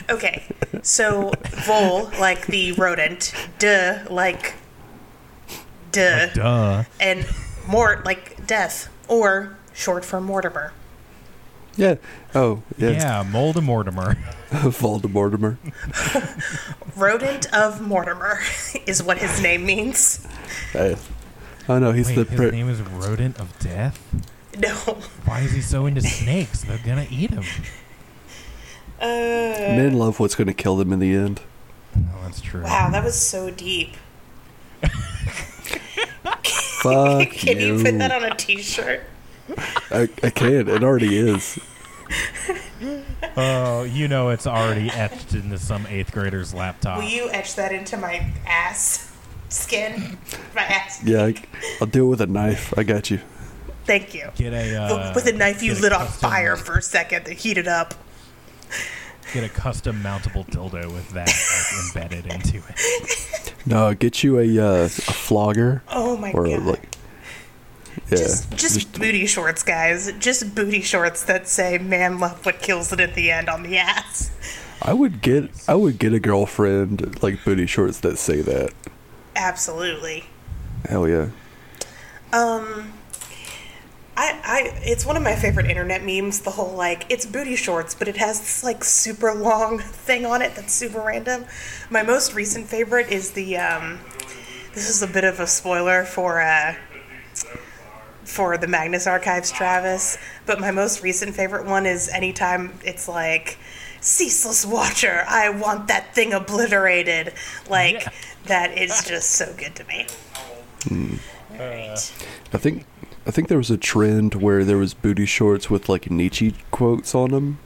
Okay, 0.08 0.44
so 0.82 1.32
Vol 1.66 2.04
like 2.20 2.46
the 2.46 2.72
rodent, 2.72 3.34
duh 3.58 4.04
like 4.08 4.54
duh, 5.92 6.26
Duh. 6.34 6.84
and 7.00 7.26
Mort 7.66 8.04
like 8.04 8.46
death, 8.46 8.88
or 9.08 9.56
short 9.74 10.04
for 10.04 10.20
Mortimer. 10.20 10.72
Yeah. 11.76 11.94
Oh, 12.34 12.62
yeah. 12.76 12.90
Yeah, 12.90 13.22
Mold 13.30 13.62
Mortimer. 13.62 14.16
Voldemortimer. 14.50 15.58
Rodent 16.96 17.46
of 17.54 17.80
Mortimer 17.80 18.40
is 18.86 19.00
what 19.02 19.18
his 19.18 19.40
name 19.40 19.64
means. 19.64 20.26
Uh, 20.74 20.96
oh 21.68 21.78
no, 21.78 21.92
he's 21.92 22.08
Wait, 22.08 22.16
the. 22.16 22.24
his 22.24 22.36
Pre- 22.36 22.50
name 22.50 22.68
is 22.68 22.80
Rodent 22.80 23.38
of 23.38 23.56
Death. 23.60 24.02
No. 24.58 24.74
Why 25.24 25.40
is 25.40 25.52
he 25.52 25.60
so 25.60 25.86
into 25.86 26.00
snakes? 26.00 26.62
They're 26.62 26.80
gonna 26.84 27.06
eat 27.10 27.30
him. 27.30 27.44
Uh, 29.00 29.04
Men 29.06 29.92
love 29.92 30.18
what's 30.18 30.34
going 30.34 30.48
to 30.48 30.52
kill 30.54 30.74
them 30.76 30.92
in 30.92 30.98
the 30.98 31.14
end. 31.14 31.40
No, 31.94 32.08
that's 32.22 32.40
true. 32.40 32.62
wow, 32.64 32.90
that 32.90 33.04
was 33.04 33.14
so 33.16 33.48
deep. 33.50 33.94
Fuck 36.82 37.30
Can 37.30 37.58
you 37.58 37.82
put 37.82 37.98
that 37.98 38.12
on 38.12 38.24
a 38.24 38.34
T-shirt? 38.34 39.02
I, 39.90 40.08
I 40.22 40.30
can. 40.30 40.68
It 40.68 40.82
already 40.82 41.16
is. 41.16 41.58
Oh, 43.36 43.82
you 43.84 44.08
know 44.08 44.30
it's 44.30 44.46
already 44.46 44.90
etched 44.90 45.34
into 45.34 45.58
some 45.58 45.86
eighth 45.86 46.12
grader's 46.12 46.54
laptop. 46.54 46.98
Will 46.98 47.08
you 47.08 47.30
etch 47.30 47.54
that 47.56 47.72
into 47.72 47.96
my 47.96 48.32
ass 48.46 49.12
skin? 49.48 50.18
My 50.54 50.62
ass. 50.62 51.02
Yeah, 51.04 51.24
I, 51.24 51.34
I'll 51.80 51.86
do 51.86 52.06
it 52.06 52.08
with 52.08 52.20
a 52.20 52.26
knife. 52.26 52.76
I 52.76 52.82
got 52.82 53.10
you. 53.10 53.20
Thank 53.84 54.14
you. 54.14 54.30
Get 54.36 54.52
a 54.52 54.76
uh, 54.76 55.12
With 55.14 55.26
a 55.26 55.32
knife 55.32 55.62
you 55.62 55.74
lit 55.74 55.92
on 55.92 56.06
fire 56.06 56.56
for 56.56 56.78
a 56.78 56.82
second 56.82 57.24
to 57.24 57.32
heat 57.32 57.56
it 57.56 57.68
up. 57.68 57.94
Get 59.32 59.44
a 59.44 59.48
custom 59.48 60.02
mountable 60.02 60.48
dildo 60.48 60.92
with 60.92 61.10
that 61.10 61.28
like, 61.28 62.08
embedded 62.10 62.32
into 62.32 62.62
it. 62.68 63.54
No, 63.66 63.92
get 63.94 64.22
you 64.24 64.38
a 64.38 64.58
uh, 64.58 64.84
a 64.84 64.88
flogger 64.88 65.82
Oh 65.88 66.16
my 66.16 66.32
or 66.32 66.46
god. 66.46 66.62
like. 66.62 66.88
Yeah. 68.10 68.16
just, 68.18 68.56
just 68.56 68.92
booty 68.98 69.26
shorts, 69.26 69.62
guys. 69.62 70.10
Just 70.18 70.54
booty 70.54 70.80
shorts 70.80 71.24
that 71.24 71.46
say 71.46 71.76
"Man, 71.78 72.18
love 72.18 72.46
what 72.46 72.60
kills 72.60 72.92
it 72.92 73.00
at 73.00 73.14
the 73.14 73.30
end" 73.30 73.48
on 73.50 73.62
the 73.64 73.76
ass. 73.76 74.30
I 74.80 74.94
would 74.94 75.20
get 75.20 75.50
I 75.68 75.74
would 75.74 75.98
get 75.98 76.14
a 76.14 76.20
girlfriend 76.20 77.22
like 77.22 77.44
booty 77.44 77.66
shorts 77.66 78.00
that 78.00 78.16
say 78.16 78.40
that. 78.40 78.72
Absolutely. 79.36 80.24
Hell 80.88 81.08
yeah. 81.08 81.28
Um, 82.32 82.92
I, 84.20 84.40
I, 84.42 84.78
it's 84.82 85.06
one 85.06 85.16
of 85.16 85.22
my 85.22 85.36
favorite 85.36 85.66
internet 85.70 86.04
memes. 86.04 86.40
The 86.40 86.50
whole 86.50 86.74
like, 86.74 87.06
it's 87.08 87.24
booty 87.24 87.54
shorts, 87.54 87.94
but 87.94 88.08
it 88.08 88.16
has 88.16 88.40
this 88.40 88.64
like 88.64 88.82
super 88.82 89.32
long 89.32 89.78
thing 89.78 90.26
on 90.26 90.42
it 90.42 90.56
that's 90.56 90.72
super 90.72 91.00
random. 91.00 91.44
My 91.88 92.02
most 92.02 92.34
recent 92.34 92.66
favorite 92.66 93.10
is 93.12 93.30
the. 93.30 93.56
Um, 93.58 94.00
this 94.74 94.90
is 94.90 95.02
a 95.02 95.06
bit 95.06 95.22
of 95.22 95.38
a 95.38 95.46
spoiler 95.46 96.04
for 96.04 96.40
uh, 96.40 96.74
for 98.24 98.58
the 98.58 98.66
Magnus 98.66 99.06
Archives, 99.06 99.52
Travis. 99.52 100.18
But 100.46 100.58
my 100.58 100.72
most 100.72 101.00
recent 101.04 101.36
favorite 101.36 101.64
one 101.66 101.86
is 101.86 102.08
anytime 102.08 102.76
it's 102.84 103.08
like. 103.08 103.56
Ceaseless 104.00 104.64
Watcher, 104.64 105.24
I 105.26 105.48
want 105.50 105.88
that 105.88 106.14
thing 106.14 106.32
obliterated. 106.32 107.34
Like, 107.68 107.94
Yeah. 107.94 108.12
that 108.46 108.78
is 108.78 109.02
just 109.02 109.30
so 109.30 109.52
good 109.58 109.74
to 109.74 109.84
me. 109.86 110.06
Alright. 111.52 112.12
I 112.52 112.58
think 112.58 112.84
I 113.28 113.30
think 113.30 113.48
there 113.48 113.58
was 113.58 113.70
a 113.70 113.76
trend 113.76 114.34
where 114.36 114.64
there 114.64 114.78
was 114.78 114.94
booty 114.94 115.26
shorts 115.26 115.68
with 115.68 115.90
like 115.90 116.10
Nietzsche 116.10 116.54
quotes 116.70 117.14
on 117.14 117.30
them, 117.30 117.58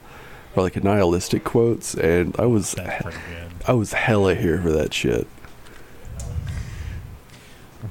or 0.56 0.64
like 0.64 0.82
nihilistic 0.82 1.44
quotes, 1.44 1.94
and 1.94 2.34
I 2.36 2.46
was 2.46 2.72
That's 2.72 3.00
pretty 3.02 3.18
good. 3.30 3.52
I 3.68 3.72
was 3.74 3.92
hella 3.92 4.34
here 4.34 4.60
for 4.60 4.72
that 4.72 4.92
shit. 4.92 5.28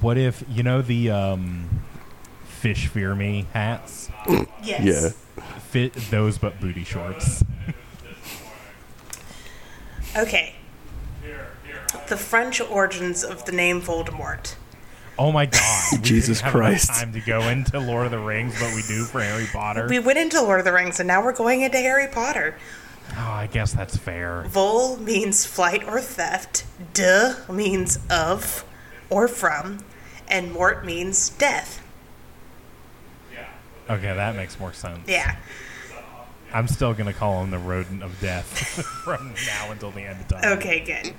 What 0.02 0.18
if 0.18 0.44
you 0.50 0.62
know 0.62 0.82
the 0.82 1.10
um, 1.10 1.82
fish 2.44 2.88
fear 2.88 3.14
me 3.14 3.46
hats? 3.54 4.10
Yes. 4.62 5.16
Yeah. 5.36 5.42
Fit 5.58 5.94
those, 6.10 6.38
but 6.38 6.60
booty 6.60 6.84
shorts. 6.84 7.42
Okay. 10.16 10.54
The 12.08 12.16
French 12.16 12.60
origins 12.60 13.24
of 13.24 13.44
the 13.44 13.50
name 13.52 13.80
Voldemort. 13.80 14.54
Oh 15.18 15.30
my 15.32 15.46
god! 15.46 15.82
We 15.92 15.98
Jesus 15.98 16.38
didn't 16.38 16.44
have 16.44 16.52
Christ. 16.52 16.88
Time 16.88 17.12
to 17.12 17.20
go 17.20 17.40
into 17.42 17.78
Lord 17.78 18.06
of 18.06 18.12
the 18.12 18.18
Rings, 18.18 18.58
but 18.58 18.74
we 18.74 18.82
do 18.82 19.04
for 19.04 19.20
Harry 19.20 19.46
Potter. 19.52 19.86
We 19.88 19.98
went 19.98 20.18
into 20.18 20.40
Lord 20.40 20.60
of 20.60 20.64
the 20.64 20.72
Rings 20.72 21.00
and 21.00 21.06
now 21.06 21.22
we're 21.22 21.32
going 21.34 21.60
into 21.62 21.76
Harry 21.78 22.08
Potter. 22.08 22.56
oh, 23.16 23.30
I 23.30 23.46
guess 23.46 23.72
that's 23.72 23.96
fair. 23.96 24.44
Vol 24.48 24.96
means 24.96 25.44
flight 25.44 25.84
or 25.84 26.00
theft. 26.00 26.64
De 26.94 27.36
means 27.50 27.98
of 28.10 28.64
or 29.10 29.28
from. 29.28 29.80
And 30.28 30.50
mort 30.52 30.86
means 30.86 31.28
death. 31.28 31.84
Yeah. 33.34 33.48
Okay, 33.90 34.14
that 34.14 34.34
makes 34.34 34.58
more 34.58 34.72
sense. 34.72 35.06
Yeah. 35.06 35.36
I'm 36.54 36.68
still 36.68 36.94
gonna 36.94 37.12
call 37.12 37.42
him 37.42 37.50
the 37.50 37.58
rodent 37.58 38.02
of 38.02 38.18
death 38.20 38.46
from 39.04 39.34
now 39.46 39.70
until 39.72 39.90
the 39.90 40.02
end 40.02 40.20
of 40.22 40.28
time. 40.28 40.58
Okay, 40.58 40.80
good. 40.80 41.12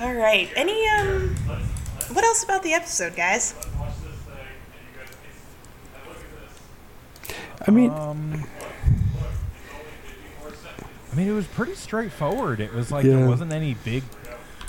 All 0.00 0.14
right. 0.14 0.48
Any 0.56 0.86
um 0.88 1.34
what 2.12 2.24
else 2.24 2.42
about 2.44 2.62
the 2.62 2.72
episode, 2.74 3.16
guys? 3.16 3.54
I 7.66 7.70
mean, 7.70 7.90
Um, 7.90 8.44
I 11.12 11.14
mean, 11.14 11.28
it 11.28 11.32
was 11.32 11.46
pretty 11.46 11.74
straightforward. 11.74 12.58
It 12.60 12.74
was 12.74 12.90
like 12.90 13.04
Yeah. 13.04 13.16
there 13.16 13.28
wasn't 13.28 13.52
any 13.52 13.74
big. 13.84 14.02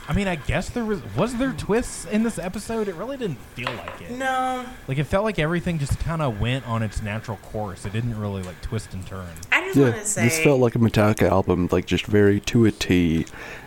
I 0.07 0.11
mean, 0.14 0.28
I 0.28 0.36
guess 0.36 0.70
there 0.70 0.84
was. 0.84 0.99
Was 1.16 1.36
there 1.38 1.53
twists 1.53 2.03
in 2.05 2.24
this 2.24 2.38
episode? 2.38 2.89
It 2.89 2.95
really 2.95 3.16
didn't 3.16 3.39
feel 3.55 3.72
like 3.72 4.01
it. 4.01 4.11
No. 4.11 4.66
Like 4.88 4.97
it 4.97 5.05
felt 5.05 5.24
like 5.24 5.39
everything 5.39 5.80
just 5.80 5.97
kind 5.99 6.22
of 6.22 6.41
went 6.41 6.68
on 6.68 6.84
its 6.84 7.01
natural 7.01 7.38
course. 7.38 7.86
It 7.86 7.93
didn't 7.93 8.20
really 8.20 8.43
like 8.43 8.61
twist 8.61 8.93
and 8.93 9.05
turn. 9.07 9.26
I 9.51 9.61
just 9.61 9.78
yeah, 9.78 9.84
want 9.91 9.95
to 9.95 10.05
say 10.05 10.24
this 10.26 10.39
felt 10.39 10.59
like 10.59 10.76
a 10.76 10.80
Metallica 10.80 11.30
album, 11.30 11.70
like 11.72 11.86
just 11.86 12.05
very 12.05 12.41
to 12.41 12.66
a 12.66 12.72
T, 12.72 13.26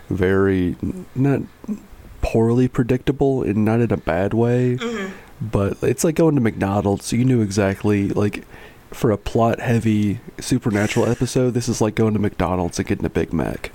very 0.09 0.75
not 1.15 1.41
poorly 2.21 2.67
predictable 2.67 3.43
and 3.43 3.63
not 3.65 3.79
in 3.81 3.91
a 3.91 3.97
bad 3.97 4.33
way, 4.33 4.75
Mm-hmm. 4.77 5.13
but 5.41 5.77
it's 5.83 6.03
like 6.03 6.15
going 6.15 6.35
to 6.35 6.41
McDonald's. 6.41 7.11
You 7.13 7.23
knew 7.25 7.41
exactly 7.41 8.09
like 8.09 8.45
for 8.91 9.11
a 9.11 9.17
plot 9.17 9.59
heavy 9.59 10.19
supernatural 10.39 11.05
episode, 11.07 11.53
this 11.53 11.67
is 11.69 11.81
like 11.81 11.93
going 11.95 12.13
to 12.13 12.19
McDonald's 12.19 12.79
and 12.79 12.87
getting 12.87 13.05
a 13.05 13.09
Big 13.09 13.33
Mac. 13.33 13.71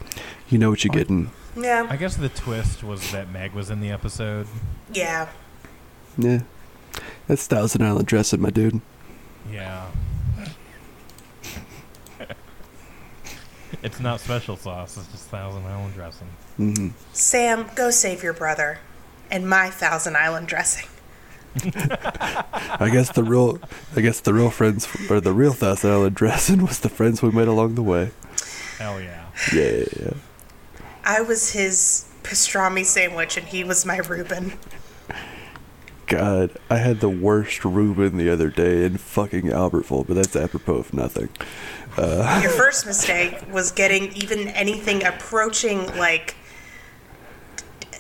You 0.49 0.59
know 0.59 0.71
what 0.71 0.85
you're 0.85 0.93
getting. 0.95 1.31
Yeah. 1.57 1.87
I 1.89 1.97
guess 1.97 2.17
the 2.17 2.29
twist 2.31 2.83
was 2.83 3.13
that 3.13 3.31
Meg 3.31 3.53
was 3.53 3.71
in 3.71 3.81
the 3.81 3.91
episode. 3.91 4.47
Yeah. 4.93 5.29
Yeah. 6.19 6.41
That's 7.29 7.47
Thousand 7.47 7.83
Island 7.83 8.07
dressing, 8.07 8.41
my 8.41 8.51
dude. 8.51 8.81
Yeah. 9.51 9.87
It's 13.83 14.01
not 14.01 14.21
special 14.21 14.57
sauce. 14.57 14.97
It's 14.97 15.09
just 15.09 15.29
Thousand 15.29 15.65
Island 15.67 15.95
dressing. 15.95 16.29
hmm 16.57 16.89
Sam, 17.13 17.69
go 17.75 17.91
save 17.91 18.23
your 18.23 18.33
brother 18.33 18.79
and 19.31 19.49
my 19.49 19.71
Thousand 19.71 20.17
Island 20.17 20.47
dressing. 20.49 20.89
I 21.65 22.89
guess 22.91 23.13
the 23.13 23.23
real, 23.23 23.59
I 23.95 24.01
guess 24.01 24.21
the 24.21 24.33
real 24.33 24.51
friends 24.51 24.89
or 25.11 25.21
the 25.21 25.33
real 25.33 25.53
Thousand 25.53 25.91
Island 25.91 26.17
dressing 26.17 26.65
was 26.65 26.81
the 26.81 26.89
friends 26.89 27.23
we 27.23 27.31
made 27.31 27.49
along 27.49 27.75
the 27.75 27.83
way. 27.83 28.11
Hell 28.79 29.01
yeah. 29.01 29.27
Yeah. 29.53 30.15
I 31.05 31.21
was 31.21 31.53
his 31.53 32.07
pastrami 32.23 32.85
sandwich 32.85 33.37
and 33.37 33.47
he 33.47 33.65
was 33.65 33.85
my 33.85 33.99
Reuben. 33.99 34.53
God, 36.07 36.51
I 36.69 36.77
had 36.77 37.01
the 37.01 37.09
worst 37.09 37.65
Reuben 37.65 38.19
the 38.19 38.29
other 38.29 38.51
day 38.51 38.85
in 38.85 38.99
fucking 38.99 39.45
Albertville, 39.45 40.07
but 40.07 40.15
that's 40.15 40.37
apropos 40.37 40.75
of 40.77 40.93
nothing. 40.93 41.31
Your 41.99 42.51
first 42.51 42.87
mistake 42.87 43.37
was 43.51 43.71
getting 43.73 44.13
even 44.15 44.49
anything 44.49 45.05
approaching 45.05 45.87
like 45.99 46.37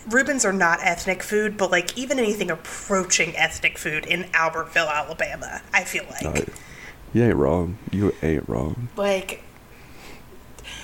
Reubens 0.08 0.44
are 0.44 0.52
not 0.52 0.80
ethnic 0.82 1.22
food, 1.22 1.56
but 1.56 1.70
like 1.70 1.96
even 1.96 2.18
anything 2.18 2.50
approaching 2.50 3.36
ethnic 3.36 3.78
food 3.78 4.04
in 4.06 4.24
Albertville, 4.32 4.90
Alabama. 4.92 5.62
I 5.72 5.84
feel 5.84 6.04
like 6.10 6.24
Uh, 6.24 6.44
you 7.12 7.24
ain't 7.24 7.36
wrong. 7.36 7.78
You 7.90 8.14
ain't 8.22 8.48
wrong. 8.48 8.88
like. 8.96 9.42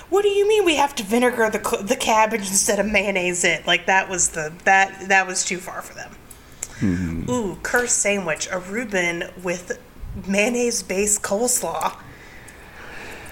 What 0.09 0.23
do 0.23 0.29
you 0.29 0.47
mean 0.47 0.65
we 0.65 0.75
have 0.75 0.95
to 0.95 1.03
vinegar 1.03 1.49
the 1.51 1.59
the 1.83 1.95
cabbage 1.95 2.41
instead 2.41 2.79
of 2.79 2.87
mayonnaise 2.87 3.43
it? 3.43 3.67
Like 3.67 3.85
that 3.85 4.09
was 4.09 4.29
the 4.29 4.51
that 4.63 5.07
that 5.07 5.27
was 5.27 5.43
too 5.45 5.57
far 5.57 5.81
for 5.83 5.93
them. 5.93 7.25
Ooh, 7.29 7.57
cursed 7.61 7.97
sandwich, 7.97 8.47
a 8.51 8.57
Reuben 8.57 9.25
with 9.43 9.77
mayonnaise 10.25 10.81
based 10.81 11.21
coleslaw 11.21 11.95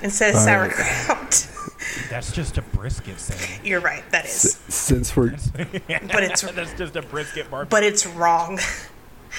instead 0.04 0.32
of 0.32 0.36
All 0.38 0.46
right. 0.46 0.72
sauerkraut. 0.74 1.48
That's 2.10 2.32
just 2.32 2.58
a 2.58 2.62
brisket 2.62 3.20
sandwich. 3.20 3.60
You're 3.64 3.80
right, 3.82 4.04
that 4.12 4.26
is. 4.26 4.46
S- 4.68 4.76
since 4.76 5.16
we're 5.16 5.32
But 5.58 6.24
it's 6.24 6.42
That's 6.54 6.74
just 6.74 6.96
a 6.96 7.02
brisket 7.02 7.50
barbecue. 7.50 7.70
but 7.70 7.84
it's 7.84 8.06
wrong. 8.06 8.60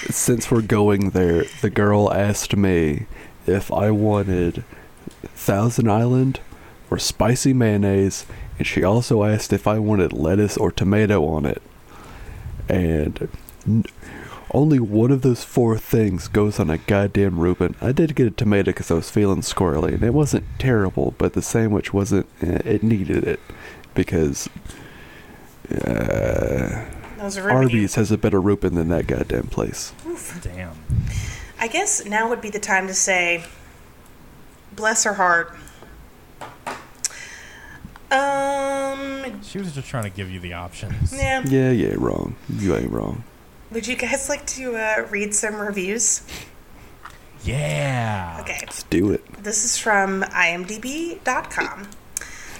since 0.09 0.49
we're 0.51 0.61
going 0.61 1.11
there, 1.11 1.45
the 1.61 1.69
girl 1.69 2.11
asked 2.13 2.55
me 2.55 3.05
if 3.47 3.71
I 3.71 3.91
wanted 3.91 4.63
Thousand 5.23 5.89
Island 5.89 6.39
or 6.91 6.97
spicy 6.99 7.53
mayonnaise, 7.53 8.25
and 8.57 8.67
she 8.67 8.83
also 8.83 9.23
asked 9.23 9.51
if 9.53 9.67
I 9.67 9.79
wanted 9.79 10.13
lettuce 10.13 10.57
or 10.57 10.71
tomato 10.71 11.25
on 11.25 11.45
it. 11.45 11.61
And 12.67 13.29
n- 13.67 13.85
only 14.51 14.79
one 14.79 15.11
of 15.11 15.21
those 15.21 15.43
four 15.43 15.77
things 15.77 16.27
goes 16.27 16.59
on 16.59 16.69
a 16.69 16.77
goddamn 16.77 17.39
Reuben. 17.39 17.75
I 17.81 17.91
did 17.91 18.15
get 18.15 18.27
a 18.27 18.31
tomato 18.31 18.71
because 18.71 18.89
I 18.89 18.95
was 18.95 19.09
feeling 19.09 19.41
squirrely, 19.41 19.93
and 19.93 20.03
it 20.03 20.13
wasn't 20.13 20.45
terrible, 20.57 21.13
but 21.17 21.33
the 21.33 21.41
sandwich 21.41 21.93
wasn't. 21.93 22.25
eh, 22.41 22.59
It 22.65 22.83
needed 22.83 23.23
it 23.25 23.39
because 23.93 24.49
uh, 25.71 26.85
Those 27.17 27.37
are 27.37 27.43
Reuben. 27.43 27.57
Arby's 27.63 27.95
has 27.95 28.11
a 28.11 28.17
better 28.17 28.41
Reuben 28.41 28.75
than 28.75 28.89
that 28.89 29.05
goddamn 29.07 29.47
place. 29.47 29.93
Damn. 30.41 30.75
I 31.59 31.67
guess 31.67 32.05
now 32.05 32.27
would 32.29 32.41
be 32.41 32.49
the 32.49 32.59
time 32.59 32.87
to 32.87 32.93
say, 32.93 33.43
bless 34.75 35.03
her 35.03 35.13
heart. 35.13 35.55
Um, 38.11 39.41
She 39.43 39.59
was 39.59 39.73
just 39.75 39.87
trying 39.87 40.05
to 40.05 40.09
give 40.09 40.31
you 40.31 40.39
the 40.39 40.53
options. 40.53 41.13
yeah. 41.15 41.43
Yeah, 41.45 41.69
you 41.71 41.89
ain't 41.89 41.99
wrong. 41.99 42.35
You 42.49 42.75
ain't 42.75 42.89
wrong. 42.91 43.23
Would 43.71 43.87
you 43.87 43.95
guys 43.95 44.29
like 44.29 44.45
to 44.47 44.75
uh, 44.75 45.07
read 45.09 45.35
some 45.35 45.55
reviews? 45.55 46.21
Yeah. 47.43 48.37
Okay. 48.41 48.57
Let's 48.61 48.83
do 48.83 49.11
it. 49.11 49.43
This 49.43 49.63
is 49.63 49.77
from 49.77 50.23
imdb.com. 50.23 51.89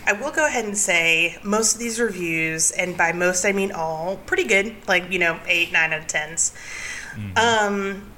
I 0.06 0.14
will 0.14 0.32
go 0.32 0.46
ahead 0.48 0.66
and 0.66 0.78
say 0.78 1.38
most 1.44 1.74
of 1.74 1.80
these 1.80 2.00
reviews, 2.00 2.72
and 2.72 2.98
by 2.98 3.12
most 3.12 3.46
I 3.46 3.52
mean 3.52 3.72
all, 3.72 4.18
pretty 4.18 4.46
good. 4.46 4.76
Like, 4.88 5.12
you 5.12 5.20
know, 5.20 5.40
8, 5.46 5.72
9 5.72 5.94
out 5.94 6.00
of 6.00 6.08
10s. 6.08 6.54
Um, 7.38 8.12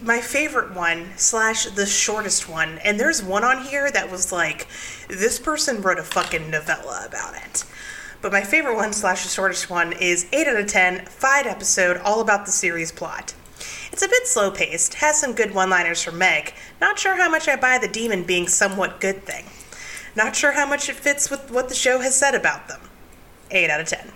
my 0.00 0.20
favorite 0.20 0.72
one 0.72 1.10
slash 1.16 1.64
the 1.66 1.86
shortest 1.86 2.48
one 2.48 2.78
and 2.78 2.98
there's 2.98 3.22
one 3.22 3.42
on 3.42 3.64
here 3.64 3.90
that 3.90 4.10
was 4.10 4.30
like 4.30 4.68
this 5.08 5.40
person 5.40 5.82
wrote 5.82 5.98
a 5.98 6.04
fucking 6.04 6.48
novella 6.48 7.04
about 7.06 7.34
it. 7.34 7.64
But 8.22 8.32
my 8.32 8.42
favorite 8.42 8.76
one 8.76 8.92
slash 8.92 9.24
the 9.24 9.28
shortest 9.28 9.68
one 9.68 9.92
is 9.92 10.26
8 10.32 10.46
out 10.46 10.56
of 10.56 10.66
10 10.68 11.06
five 11.06 11.46
episode 11.46 11.96
all 11.98 12.20
about 12.20 12.46
the 12.46 12.52
series 12.52 12.92
plot. 12.92 13.34
It's 13.92 14.02
a 14.02 14.08
bit 14.08 14.26
slow 14.26 14.50
paced 14.50 14.94
has 14.94 15.20
some 15.20 15.34
good 15.34 15.54
one 15.54 15.70
liners 15.70 16.02
from 16.02 16.18
meg. 16.18 16.54
Not 16.80 16.98
sure 16.98 17.16
how 17.16 17.28
much 17.28 17.48
i 17.48 17.56
buy 17.56 17.78
the 17.78 17.88
demon 17.88 18.22
being 18.22 18.46
somewhat 18.46 19.00
good 19.00 19.24
thing. 19.24 19.46
Not 20.14 20.36
sure 20.36 20.52
how 20.52 20.66
much 20.66 20.88
it 20.88 20.96
fits 20.96 21.30
with 21.30 21.50
what 21.50 21.68
the 21.68 21.74
show 21.74 21.98
has 21.98 22.16
said 22.16 22.34
about 22.34 22.68
them. 22.68 22.80
8 23.50 23.70
out 23.70 23.80
of 23.80 23.88
10 23.88 24.12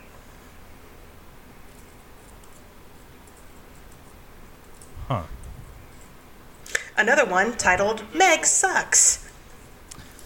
another 6.99 7.25
one 7.25 7.57
titled 7.57 8.03
meg 8.15 8.45
sucks 8.45 9.25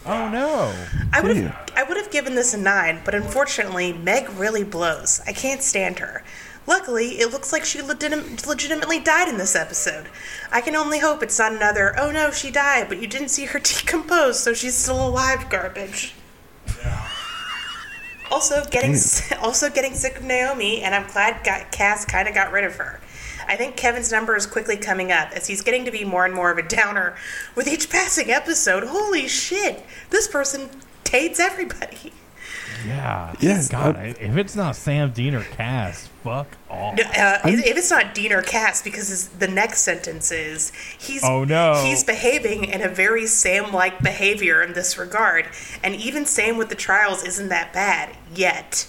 Oh 0.05 0.29
no. 0.29 0.75
I 1.13 1.21
would 1.21 1.37
have 1.37 1.71
I 1.77 1.85
would 1.85 1.97
have 1.97 2.11
given 2.11 2.35
this 2.35 2.53
a 2.55 2.59
nine, 2.59 3.01
but 3.05 3.15
unfortunately, 3.15 3.93
Meg 3.93 4.29
really 4.31 4.65
blows. 4.65 5.21
I 5.27 5.33
can't 5.33 5.63
stand 5.63 6.01
her. 6.01 6.25
Luckily, 6.67 7.21
it 7.21 7.31
looks 7.33 7.53
like 7.53 7.65
she 7.65 7.83
legit- 7.83 8.47
legitimately 8.47 9.01
died 9.01 9.29
in 9.29 9.37
this 9.37 9.57
episode. 9.57 10.07
I 10.51 10.61
can 10.61 10.77
only 10.77 11.01
hope 11.01 11.23
it's 11.23 11.39
not 11.39 11.53
another, 11.53 11.95
oh 11.99 12.11
no, 12.13 12.31
she 12.31 12.51
died, 12.51 12.89
but 12.89 13.01
you 13.01 13.07
didn't 13.09 13.29
see 13.29 13.47
her 13.47 13.59
decompose, 13.63 14.39
so 14.41 14.55
she's 14.55 14.77
still 14.77 15.07
alive 15.07 15.49
garbage. 15.51 16.15
Also, 18.31 18.65
getting 18.71 18.97
also 19.43 19.69
getting 19.69 19.95
sick 19.95 20.17
of 20.17 20.25
Naomi, 20.25 20.83
and 20.83 20.95
I'm 20.95 21.07
glad 21.07 21.45
got, 21.45 21.71
Cass 21.71 22.05
kind 22.05 22.27
of 22.29 22.35
got 22.35 22.51
rid 22.51 22.65
of 22.65 22.77
her. 22.77 23.01
I 23.49 23.57
think 23.57 23.77
Kevin's 23.77 24.11
number 24.13 24.37
is 24.37 24.47
quickly 24.47 24.77
coming 24.77 25.13
up 25.13 25.31
as 25.33 25.47
he's 25.47 25.63
getting 25.63 25.85
to 25.85 25.91
be 25.91 26.05
more 26.05 26.25
and 26.25 26.35
more 26.35 26.51
of 26.51 26.59
a 26.59 26.63
downer 26.63 27.15
with 27.55 27.67
each 27.69 27.91
passing 27.91 28.31
episode. 28.31 28.85
Holy 28.85 29.29
shit! 29.29 29.83
This 30.11 30.29
person 30.29 30.69
hates 31.11 31.39
everybody. 31.41 32.13
Yeah. 32.87 33.35
Yeah, 33.39 33.63
God, 33.71 33.97
I- 33.97 34.15
if 34.19 34.37
it's 34.37 34.57
not 34.57 34.75
Sam 34.75 35.11
Dean 35.13 35.35
or 35.37 35.45
Cass, 35.45 36.09
fuck 36.25 36.49
off. 36.69 36.99
Uh, 36.99 37.39
if 37.45 37.77
it's 37.77 37.91
not 37.91 38.13
Dean 38.15 38.33
or 38.33 38.43
Cass, 38.43 38.83
because 38.83 39.29
the 39.29 39.47
next 39.47 39.83
sentence 39.83 40.33
is 40.33 40.73
he's 40.99 41.23
Oh, 41.23 41.45
no. 41.45 41.83
he's 41.85 42.03
behaving 42.03 42.65
in 42.65 42.81
a 42.83 42.89
very 42.89 43.27
Sam-like 43.27 44.03
behavior 44.03 44.63
in 44.63 44.73
this 44.73 44.99
regard, 44.99 45.47
and 45.85 45.95
even 45.95 46.27
Sam 46.27 46.57
with 46.57 46.71
the 46.71 46.75
trials 46.75 47.23
isn't 47.23 47.51
that 47.51 47.73
bad 47.73 48.17
yet. 48.35 48.87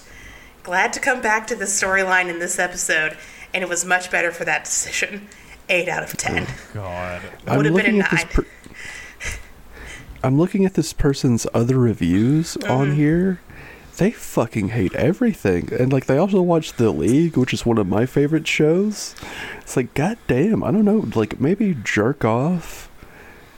Glad 0.63 0.93
to 0.93 0.99
come 0.99 1.21
back 1.21 1.45
to 1.47 1.55
the 1.55 1.65
storyline 1.65 2.29
in 2.29 2.39
this 2.39 2.57
episode, 2.57 3.15
and 3.53 3.63
it 3.63 3.69
was 3.69 3.85
much 3.85 4.09
better 4.11 4.31
for 4.31 4.45
that 4.45 4.63
decision. 4.65 5.27
Eight 5.69 5.87
out 5.87 6.03
of 6.03 6.17
ten. 6.17 6.47
God. 6.73 7.21
I'm 7.47 7.57
Would 7.57 7.65
have 7.67 7.75
been 7.75 7.95
a 7.95 7.97
looking 7.97 8.01
at 8.01 8.11
this. 8.11 8.23
nine. 8.25 8.31
Per- 8.33 8.45
I'm 10.23 10.37
looking 10.37 10.65
at 10.65 10.73
this 10.75 10.93
person's 10.93 11.45
other 11.53 11.77
reviews 11.77 12.55
Mm-hmm. 12.55 12.71
on 12.71 12.95
here. 12.95 13.41
They 13.97 14.09
fucking 14.11 14.69
hate 14.69 14.95
everything, 14.95 15.69
and 15.71 15.93
like 15.93 16.07
they 16.07 16.17
also 16.17 16.41
watch 16.41 16.73
The 16.73 16.89
League, 16.89 17.37
which 17.37 17.53
is 17.53 17.63
one 17.65 17.77
of 17.77 17.85
my 17.87 18.07
favorite 18.07 18.47
shows. 18.47 19.15
It's 19.61 19.75
like, 19.77 19.93
goddamn, 19.93 20.63
I 20.63 20.71
don't 20.71 20.83
know, 20.85 21.05
like 21.13 21.39
maybe 21.39 21.77
jerk 21.83 22.25
off, 22.25 22.89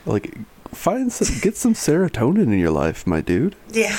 like 0.06 0.38
find 0.74 1.10
some, 1.12 1.40
get 1.40 1.56
some 1.56 1.74
serotonin 1.74 2.44
in 2.52 2.60
your 2.60 2.72
life, 2.72 3.08
my 3.08 3.22
dude. 3.22 3.56
Yeah, 3.72 3.96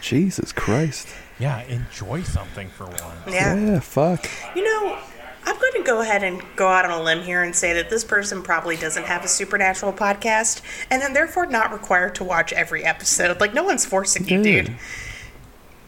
Jesus 0.00 0.50
Christ. 0.50 1.08
Yeah, 1.38 1.62
enjoy 1.62 2.22
something 2.22 2.68
for 2.68 2.86
once. 2.86 3.02
yeah. 3.28 3.54
Yeah, 3.54 3.80
fuck. 3.80 4.28
You 4.56 4.64
know, 4.64 4.98
I'm 5.44 5.56
going 5.58 5.72
to 5.74 5.82
go 5.84 6.00
ahead 6.00 6.22
and 6.24 6.42
go 6.56 6.66
out 6.68 6.84
on 6.84 6.90
a 6.90 7.02
limb 7.02 7.22
here 7.22 7.42
and 7.42 7.54
say 7.54 7.72
that 7.74 7.90
this 7.90 8.02
person 8.04 8.42
probably 8.42 8.76
doesn't 8.76 9.04
have 9.06 9.24
a 9.24 9.28
supernatural 9.28 9.92
podcast, 9.92 10.62
and 10.90 11.00
then 11.00 11.12
therefore 11.12 11.46
not 11.46 11.72
required 11.72 12.14
to 12.16 12.24
watch 12.24 12.52
every 12.52 12.84
episode. 12.84 13.40
Like, 13.40 13.54
no 13.54 13.62
one's 13.64 13.86
forcing 13.86 14.26
you, 14.28 14.38
Yeah. 14.38 14.62
dude. 14.62 14.76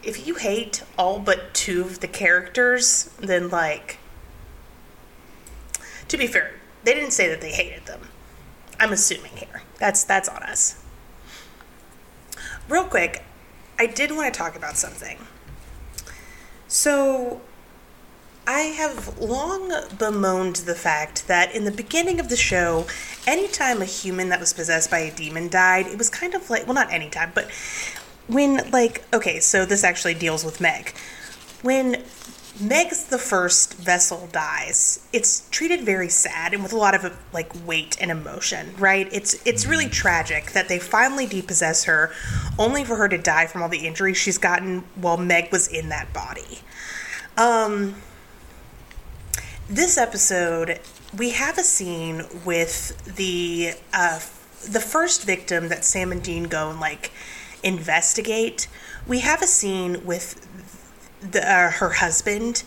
If 0.03 0.25
you 0.25 0.35
hate 0.35 0.83
all 0.97 1.19
but 1.19 1.53
two 1.53 1.81
of 1.81 1.99
the 1.99 2.07
characters, 2.07 3.09
then, 3.19 3.49
like, 3.49 3.97
to 6.07 6.17
be 6.17 6.27
fair, 6.27 6.51
they 6.83 6.93
didn't 6.93 7.11
say 7.11 7.27
that 7.29 7.41
they 7.41 7.51
hated 7.51 7.85
them. 7.85 8.07
I'm 8.79 8.91
assuming 8.91 9.33
here. 9.35 9.61
That's 9.79 10.03
that's 10.03 10.27
on 10.27 10.41
us. 10.43 10.81
Real 12.67 12.85
quick, 12.85 13.23
I 13.77 13.85
did 13.85 14.11
want 14.11 14.33
to 14.33 14.37
talk 14.37 14.55
about 14.55 14.75
something. 14.77 15.19
So, 16.71 17.41
I 18.47 18.61
have 18.61 19.19
long 19.19 19.73
bemoaned 19.99 20.55
the 20.55 20.73
fact 20.73 21.27
that 21.27 21.53
in 21.53 21.65
the 21.65 21.71
beginning 21.71 22.17
of 22.17 22.29
the 22.29 22.37
show, 22.37 22.87
anytime 23.27 23.81
a 23.81 23.85
human 23.85 24.29
that 24.29 24.39
was 24.39 24.53
possessed 24.53 24.89
by 24.89 24.99
a 24.99 25.11
demon 25.13 25.49
died, 25.49 25.87
it 25.87 25.97
was 25.97 26.09
kind 26.09 26.33
of 26.33 26.49
like, 26.49 26.65
well, 26.67 26.73
not 26.73 26.89
anytime, 26.89 27.33
but 27.35 27.51
when 28.27 28.71
like 28.71 29.03
okay, 29.13 29.41
so 29.41 29.65
this 29.65 29.83
actually 29.83 30.13
deals 30.13 30.45
with 30.45 30.61
Meg. 30.61 30.93
When 31.61 32.03
Meg's 32.59 33.05
the 33.05 33.17
first 33.17 33.75
vessel 33.75 34.27
dies, 34.31 35.07
it's 35.13 35.47
treated 35.49 35.81
very 35.81 36.09
sad 36.09 36.53
and 36.53 36.61
with 36.61 36.73
a 36.73 36.77
lot 36.77 36.93
of 36.93 37.17
like 37.31 37.51
weight 37.65 37.97
and 38.01 38.11
emotion, 38.11 38.73
right? 38.77 39.07
It's 39.11 39.41
it's 39.47 39.65
really 39.65 39.87
tragic 39.87 40.51
that 40.51 40.67
they 40.67 40.77
finally 40.77 41.25
depossess 41.25 41.85
her, 41.85 42.11
only 42.59 42.83
for 42.83 42.97
her 42.97 43.07
to 43.07 43.17
die 43.17 43.47
from 43.47 43.63
all 43.63 43.69
the 43.69 43.87
injuries 43.87 44.17
she's 44.17 44.37
gotten 44.37 44.79
while 44.95 45.17
Meg 45.17 45.51
was 45.51 45.67
in 45.67 45.89
that 45.89 46.11
body. 46.13 46.59
Um, 47.37 47.95
this 49.69 49.97
episode, 49.97 50.81
we 51.17 51.31
have 51.31 51.57
a 51.57 51.63
scene 51.63 52.23
with 52.43 53.15
the 53.15 53.75
uh, 53.93 54.19
the 54.69 54.81
first 54.81 55.23
victim 55.23 55.69
that 55.69 55.85
Sam 55.85 56.11
and 56.11 56.21
Dean 56.21 56.43
go 56.43 56.69
and 56.69 56.79
like 56.81 57.11
investigate. 57.63 58.67
We 59.07 59.19
have 59.21 59.41
a 59.41 59.47
scene 59.47 60.05
with 60.05 60.47
the, 61.21 61.41
uh, 61.41 61.71
her 61.71 61.89
husband 61.89 62.63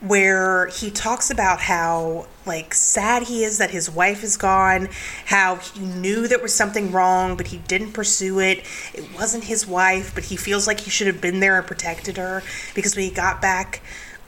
where 0.00 0.68
he 0.68 0.90
talks 0.90 1.30
about 1.30 1.60
how 1.60 2.26
like 2.46 2.72
sad 2.72 3.24
he 3.24 3.44
is 3.44 3.58
that 3.58 3.70
his 3.70 3.90
wife 3.90 4.24
is 4.24 4.38
gone 4.38 4.88
how 5.26 5.56
he 5.56 5.80
knew 5.80 6.26
there 6.26 6.38
was 6.38 6.54
something 6.54 6.90
wrong 6.90 7.36
but 7.36 7.48
he 7.48 7.58
didn't 7.58 7.92
pursue 7.92 8.40
it. 8.40 8.64
It 8.94 9.04
wasn't 9.14 9.44
his 9.44 9.66
wife 9.66 10.14
but 10.14 10.24
he 10.24 10.36
feels 10.36 10.66
like 10.66 10.80
he 10.80 10.90
should 10.90 11.06
have 11.06 11.20
been 11.20 11.40
there 11.40 11.58
and 11.58 11.66
protected 11.66 12.16
her 12.16 12.42
because 12.74 12.96
when 12.96 13.04
he 13.04 13.10
got 13.10 13.42
back 13.42 13.82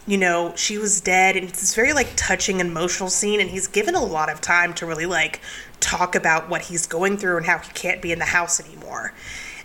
you 0.07 0.19
know 0.19 0.53
she 0.57 0.77
was 0.77 1.01
dead 1.01 1.37
and 1.37 1.49
it's 1.49 1.61
this 1.61 1.75
very 1.75 1.93
like 1.93 2.09
touching 2.17 2.61
emotional 2.61 3.09
scene 3.09 3.41
and 3.41 3.51
he's 3.51 3.67
given 3.67 3.95
a 3.95 4.05
lot 4.05 4.31
of 4.31 4.41
time 4.41 4.75
to 4.75 4.85
really 4.85 5.07
like 5.07 5.41
talk 5.81 6.15
about 6.15 6.51
what 6.51 6.63
he's 6.63 6.87
going 6.87 7.17
through 7.17 7.37
and 7.37 7.47
how 7.47 7.59
he 7.59 7.73
can't 7.73 8.03
be 8.03 8.13
in 8.13 8.19
the 8.19 8.27
house 8.27 8.61
anymore 8.61 9.15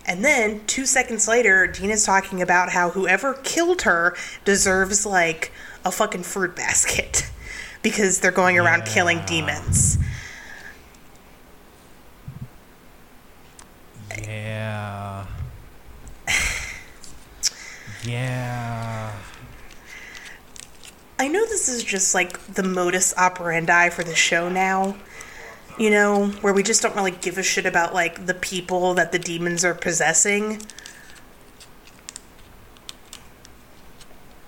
and 0.08 0.24
then 0.24 0.62
two 0.66 0.86
seconds 0.86 1.28
later, 1.28 1.66
Dina's 1.66 2.04
talking 2.04 2.40
about 2.42 2.70
how 2.70 2.90
whoever 2.90 3.34
killed 3.34 3.82
her 3.82 4.16
deserves 4.44 5.04
like 5.04 5.52
a 5.84 5.92
fucking 5.92 6.22
fruit 6.22 6.56
basket 6.56 7.30
because 7.82 8.20
they're 8.20 8.30
going 8.32 8.58
around 8.58 8.80
Yeah. 8.86 8.94
killing 8.94 9.20
demons. 9.26 9.98
Yeah. 14.22 15.26
yeah. 18.04 19.12
I 21.20 21.28
know 21.28 21.44
this 21.46 21.68
is 21.68 21.82
just 21.84 22.14
like 22.14 22.38
the 22.46 22.62
modus 22.62 23.12
operandi 23.16 23.90
for 23.90 24.04
the 24.04 24.14
show 24.14 24.48
now. 24.48 24.96
You 25.78 25.90
know, 25.90 26.28
where 26.40 26.52
we 26.52 26.62
just 26.62 26.82
don't 26.82 26.96
really 26.96 27.12
give 27.12 27.38
a 27.38 27.42
shit 27.42 27.64
about 27.64 27.94
like 27.94 28.26
the 28.26 28.34
people 28.34 28.94
that 28.94 29.12
the 29.12 29.18
demons 29.18 29.64
are 29.64 29.74
possessing. 29.74 30.60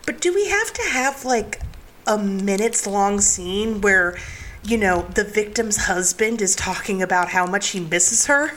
But 0.07 0.21
do 0.21 0.35
we 0.35 0.49
have 0.49 0.73
to 0.73 0.83
have 0.83 1.25
like 1.25 1.61
a 2.07 2.19
minutes 2.19 2.85
long 2.87 3.21
scene 3.21 3.81
where, 3.81 4.19
you 4.65 4.77
know, 4.77 5.03
the 5.15 5.23
victim's 5.23 5.77
husband 5.77 6.43
is 6.43 6.57
talking 6.57 7.01
about 7.01 7.29
how 7.29 7.47
much 7.47 7.69
he 7.69 7.81
misses 7.81 8.27
her 8.27 8.51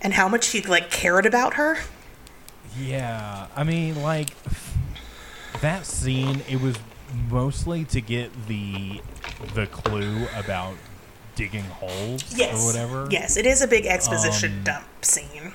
and 0.00 0.14
how 0.14 0.28
much 0.28 0.48
he 0.48 0.62
like 0.62 0.90
cared 0.90 1.26
about 1.26 1.54
her? 1.54 1.76
Yeah. 2.80 3.48
I 3.54 3.64
mean, 3.64 4.02
like 4.02 4.30
that 5.60 5.84
scene. 5.84 6.42
It 6.48 6.60
was 6.60 6.76
mostly 7.28 7.84
to 7.84 8.00
get 8.00 8.30
the 8.48 9.00
the 9.54 9.66
clue 9.66 10.26
about 10.34 10.74
digging 11.34 11.64
holes 11.64 12.22
Yes. 12.36 12.62
or 12.62 12.66
whatever. 12.66 13.08
Yes, 13.10 13.36
it 13.36 13.46
is 13.46 13.62
a 13.62 13.68
big 13.68 13.86
exposition 13.86 14.58
Um, 14.58 14.64
dump 14.64 14.86
scene. 15.04 15.52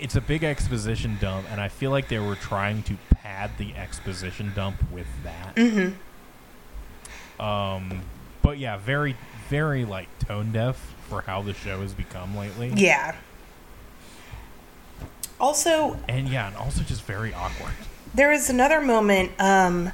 It's 0.00 0.16
a 0.16 0.20
big 0.20 0.42
exposition 0.44 1.18
dump, 1.20 1.46
and 1.50 1.60
I 1.60 1.68
feel 1.68 1.90
like 1.90 2.08
they 2.08 2.18
were 2.18 2.34
trying 2.36 2.82
to 2.84 2.96
pad 3.10 3.52
the 3.58 3.74
exposition 3.76 4.52
dump 4.54 4.76
with 4.92 5.06
that. 5.22 5.54
Mm-hmm. 5.56 7.42
Um, 7.44 8.02
but 8.42 8.58
yeah, 8.58 8.76
very, 8.76 9.16
very 9.48 9.84
like 9.84 10.08
tone 10.18 10.52
deaf 10.52 10.94
for 11.08 11.22
how 11.22 11.42
the 11.42 11.54
show 11.54 11.80
has 11.80 11.94
become 11.94 12.36
lately. 12.36 12.72
Yeah. 12.76 13.14
Also, 15.40 15.96
And 16.08 16.28
yeah, 16.28 16.48
and 16.48 16.56
also 16.56 16.82
just 16.82 17.02
very 17.02 17.34
awkward. 17.34 17.72
there 18.14 18.32
is 18.32 18.48
another 18.50 18.80
moment. 18.80 19.32
Um, 19.38 19.90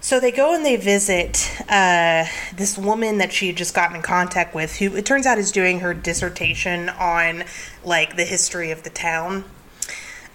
so 0.00 0.20
they 0.20 0.30
go 0.30 0.54
and 0.54 0.64
they 0.64 0.76
visit 0.76 1.50
uh, 1.68 2.24
this 2.54 2.78
woman 2.78 3.18
that 3.18 3.32
she 3.32 3.48
had 3.48 3.56
just 3.56 3.74
gotten 3.74 3.96
in 3.96 4.02
contact 4.02 4.54
with, 4.54 4.76
who 4.76 4.94
it 4.96 5.04
turns 5.04 5.26
out 5.26 5.38
is 5.38 5.52
doing 5.52 5.80
her 5.80 5.94
dissertation 5.94 6.88
on 6.88 7.44
like 7.84 8.16
the 8.16 8.24
history 8.24 8.70
of 8.70 8.82
the 8.82 8.90
town, 8.90 9.44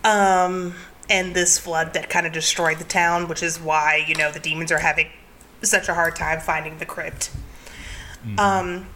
um, 0.04 0.76
and 1.10 1.34
this 1.36 1.58
flood 1.58 1.94
that 1.94 2.10
kind 2.10 2.26
of 2.26 2.34
destroyed 2.34 2.78
the 2.80 2.84
town, 2.84 3.28
which 3.28 3.44
is 3.44 3.60
why 3.60 4.04
you 4.08 4.16
know 4.16 4.32
the 4.32 4.40
demons 4.40 4.72
are 4.72 4.80
having 4.80 5.08
such 5.62 5.88
a 5.88 5.94
hard 5.94 6.16
time 6.16 6.40
finding 6.40 6.78
the 6.78 6.86
crypt. 6.86 7.32
Um, 8.38 8.88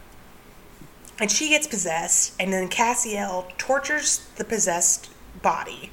and 1.20 1.30
she 1.30 1.48
gets 1.48 1.66
possessed, 1.66 2.34
and 2.38 2.52
then 2.52 2.68
Castiel 2.68 3.46
tortures 3.58 4.26
the 4.36 4.44
possessed 4.44 5.10
body 5.42 5.90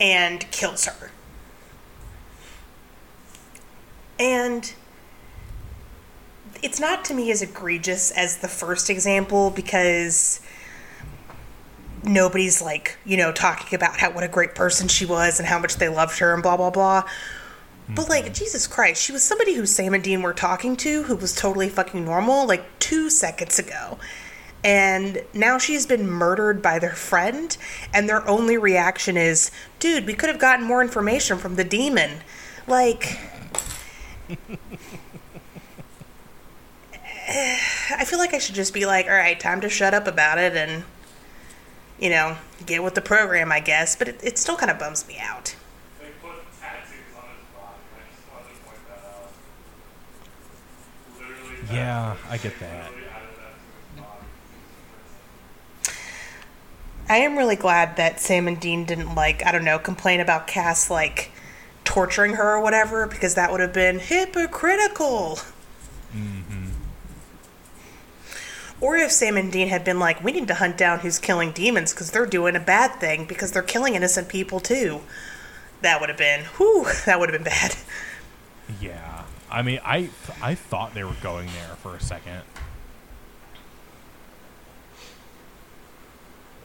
and 0.00 0.50
kills 0.50 0.86
her. 0.86 1.10
And 4.18 4.72
it's 6.62 6.80
not 6.80 7.04
to 7.06 7.14
me 7.14 7.30
as 7.30 7.42
egregious 7.42 8.10
as 8.10 8.38
the 8.38 8.48
first 8.48 8.88
example 8.88 9.50
because 9.50 10.40
nobody's 12.02 12.62
like, 12.62 12.96
you 13.04 13.16
know, 13.16 13.32
talking 13.32 13.74
about 13.74 13.98
how 13.98 14.10
what 14.10 14.24
a 14.24 14.28
great 14.28 14.54
person 14.54 14.88
she 14.88 15.04
was 15.04 15.38
and 15.38 15.48
how 15.48 15.58
much 15.58 15.76
they 15.76 15.88
loved 15.88 16.18
her 16.18 16.32
and 16.32 16.42
blah 16.42 16.56
blah 16.56 16.70
blah. 16.70 17.04
But 17.88 18.08
like 18.08 18.24
mm-hmm. 18.24 18.34
Jesus 18.34 18.66
Christ, 18.66 19.02
she 19.02 19.12
was 19.12 19.22
somebody 19.22 19.54
who 19.54 19.66
Sam 19.66 19.94
and 19.94 20.02
Dean 20.02 20.22
were 20.22 20.32
talking 20.32 20.76
to 20.78 21.04
who 21.04 21.16
was 21.16 21.34
totally 21.34 21.68
fucking 21.68 22.04
normal 22.04 22.46
like 22.46 22.78
2 22.78 23.10
seconds 23.10 23.58
ago. 23.58 23.98
And 24.64 25.22
now 25.32 25.58
she's 25.58 25.86
been 25.86 26.10
murdered 26.10 26.60
by 26.60 26.80
their 26.80 26.94
friend 26.94 27.56
and 27.92 28.08
their 28.08 28.26
only 28.26 28.56
reaction 28.56 29.16
is, 29.16 29.50
"Dude, 29.78 30.06
we 30.06 30.14
could 30.14 30.28
have 30.28 30.40
gotten 30.40 30.64
more 30.64 30.82
information 30.82 31.38
from 31.38 31.54
the 31.56 31.64
demon." 31.64 32.22
Like 32.66 33.18
I 37.28 38.04
feel 38.04 38.18
like 38.18 38.34
I 38.34 38.38
should 38.38 38.54
just 38.54 38.72
be 38.72 38.86
like, 38.86 39.06
all 39.06 39.12
right, 39.12 39.38
time 39.38 39.60
to 39.60 39.68
shut 39.68 39.94
up 39.94 40.06
about 40.06 40.38
it 40.38 40.56
and, 40.56 40.84
you 41.98 42.10
know, 42.10 42.36
get 42.64 42.82
with 42.82 42.94
the 42.94 43.00
program, 43.00 43.50
I 43.52 43.60
guess. 43.60 43.96
But 43.96 44.08
it, 44.08 44.20
it 44.22 44.38
still 44.38 44.56
kind 44.56 44.70
of 44.70 44.78
bums 44.78 45.06
me 45.08 45.18
out. 45.20 45.56
They 46.00 46.06
put 46.20 46.30
tattoos 46.60 47.14
on 47.16 47.24
his 47.28 47.44
body. 47.54 47.78
I 47.94 48.00
just 48.10 48.26
wanted 48.32 48.54
to 48.54 48.60
point 48.64 48.82
that 48.88 49.02
out. 49.06 49.32
Literally. 51.18 51.76
Yeah, 51.76 52.16
I 52.28 52.36
get 52.38 52.58
that. 52.60 52.90
Literally 52.90 53.08
added 53.08 53.36
that 53.38 53.54
to 53.94 54.00
his 54.00 54.02
body. 54.02 54.24
I 57.08 57.16
am 57.18 57.36
really 57.36 57.56
glad 57.56 57.96
that 57.96 58.20
Sam 58.20 58.48
and 58.48 58.60
Dean 58.60 58.84
didn't, 58.84 59.14
like, 59.14 59.44
I 59.44 59.52
don't 59.52 59.64
know, 59.64 59.78
complain 59.78 60.20
about 60.20 60.46
Cass, 60.46 60.90
like, 60.90 61.30
torturing 61.86 62.34
her 62.34 62.56
or 62.56 62.60
whatever, 62.60 63.06
because 63.06 63.34
that 63.36 63.50
would 63.50 63.60
have 63.60 63.72
been 63.72 63.98
hypocritical. 63.98 65.38
Mm-hmm. 66.14 66.66
Or 68.80 68.96
if 68.96 69.10
Sam 69.10 69.38
and 69.38 69.50
Dean 69.50 69.68
had 69.68 69.84
been 69.84 69.98
like, 69.98 70.22
we 70.22 70.32
need 70.32 70.48
to 70.48 70.54
hunt 70.54 70.76
down 70.76 70.98
who's 71.00 71.18
killing 71.18 71.52
demons 71.52 71.94
because 71.94 72.10
they're 72.10 72.26
doing 72.26 72.56
a 72.56 72.60
bad 72.60 73.00
thing 73.00 73.24
because 73.24 73.52
they're 73.52 73.62
killing 73.62 73.94
innocent 73.94 74.28
people 74.28 74.60
too. 74.60 75.00
That 75.80 76.00
would 76.00 76.10
have 76.10 76.18
been, 76.18 76.44
whew, 76.56 76.86
that 77.06 77.18
would 77.18 77.32
have 77.32 77.42
been 77.42 77.50
bad. 77.50 77.74
Yeah, 78.80 79.22
I 79.50 79.62
mean, 79.62 79.80
I 79.84 80.10
I 80.42 80.56
thought 80.56 80.92
they 80.92 81.04
were 81.04 81.16
going 81.22 81.46
there 81.46 81.76
for 81.76 81.94
a 81.94 82.00
second. 82.00 82.42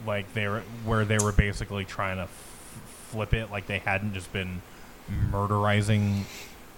Like 0.05 0.33
they 0.33 0.47
were 0.47 0.63
where 0.83 1.05
they 1.05 1.19
were 1.19 1.31
basically 1.31 1.85
trying 1.85 2.17
to 2.17 2.23
f- 2.23 3.09
flip 3.11 3.33
it, 3.33 3.51
like 3.51 3.67
they 3.67 3.77
hadn't 3.79 4.15
just 4.15 4.33
been 4.33 4.61
murderizing 5.31 6.23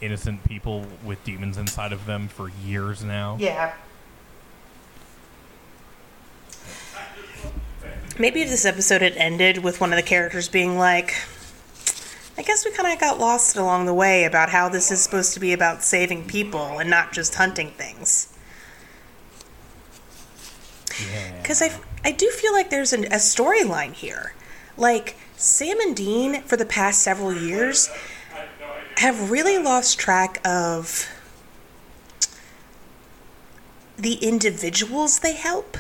innocent 0.01 0.43
people 0.43 0.85
with 1.03 1.23
demons 1.23 1.57
inside 1.57 1.93
of 1.93 2.05
them 2.05 2.27
for 2.27 2.49
years 2.65 3.03
now. 3.03 3.38
Yeah. 3.39 3.73
Maybe 8.19 8.41
if 8.41 8.49
this 8.49 8.65
episode 8.65 9.01
had 9.01 9.14
ended 9.14 9.64
with 9.64 9.81
one 9.81 9.91
of 9.91 9.97
the 9.97 10.03
characters 10.03 10.47
being 10.47 10.77
like, 10.77 11.15
I 12.38 12.43
guess 12.43 12.65
we 12.65 12.72
kind 12.72 12.91
of 12.91 12.99
got 12.99 13.19
lost 13.19 13.55
along 13.55 13.85
the 13.85 13.93
way 13.93 14.26
about 14.26 14.49
how 14.49 14.69
this 14.69 14.91
is 14.91 15.01
supposed 15.01 15.34
to 15.34 15.39
be 15.39 15.53
about 15.53 15.84
saving 15.84 16.26
people 16.26 16.80
and 16.80 16.89
not 16.89 17.14
just 17.14 17.35
hunting 17.35 17.72
things. 17.72 18.35
Yeah. 21.11 21.41
Because 21.41 21.61
I, 21.61 21.72
I 22.03 22.11
do 22.11 22.30
feel 22.30 22.53
like 22.53 22.69
there's 22.69 22.93
an, 22.93 23.05
a 23.05 23.18
storyline 23.18 23.93
here. 23.93 24.34
Like, 24.77 25.15
Sam 25.35 25.80
and 25.80 25.95
Dean, 25.95 26.41
for 26.43 26.57
the 26.57 26.65
past 26.65 27.01
several 27.01 27.34
years, 27.34 27.89
have 28.97 29.31
really 29.31 29.57
lost 29.57 29.99
track 29.99 30.45
of 30.45 31.09
the 33.97 34.15
individuals 34.15 35.19
they 35.19 35.35
help 35.35 35.77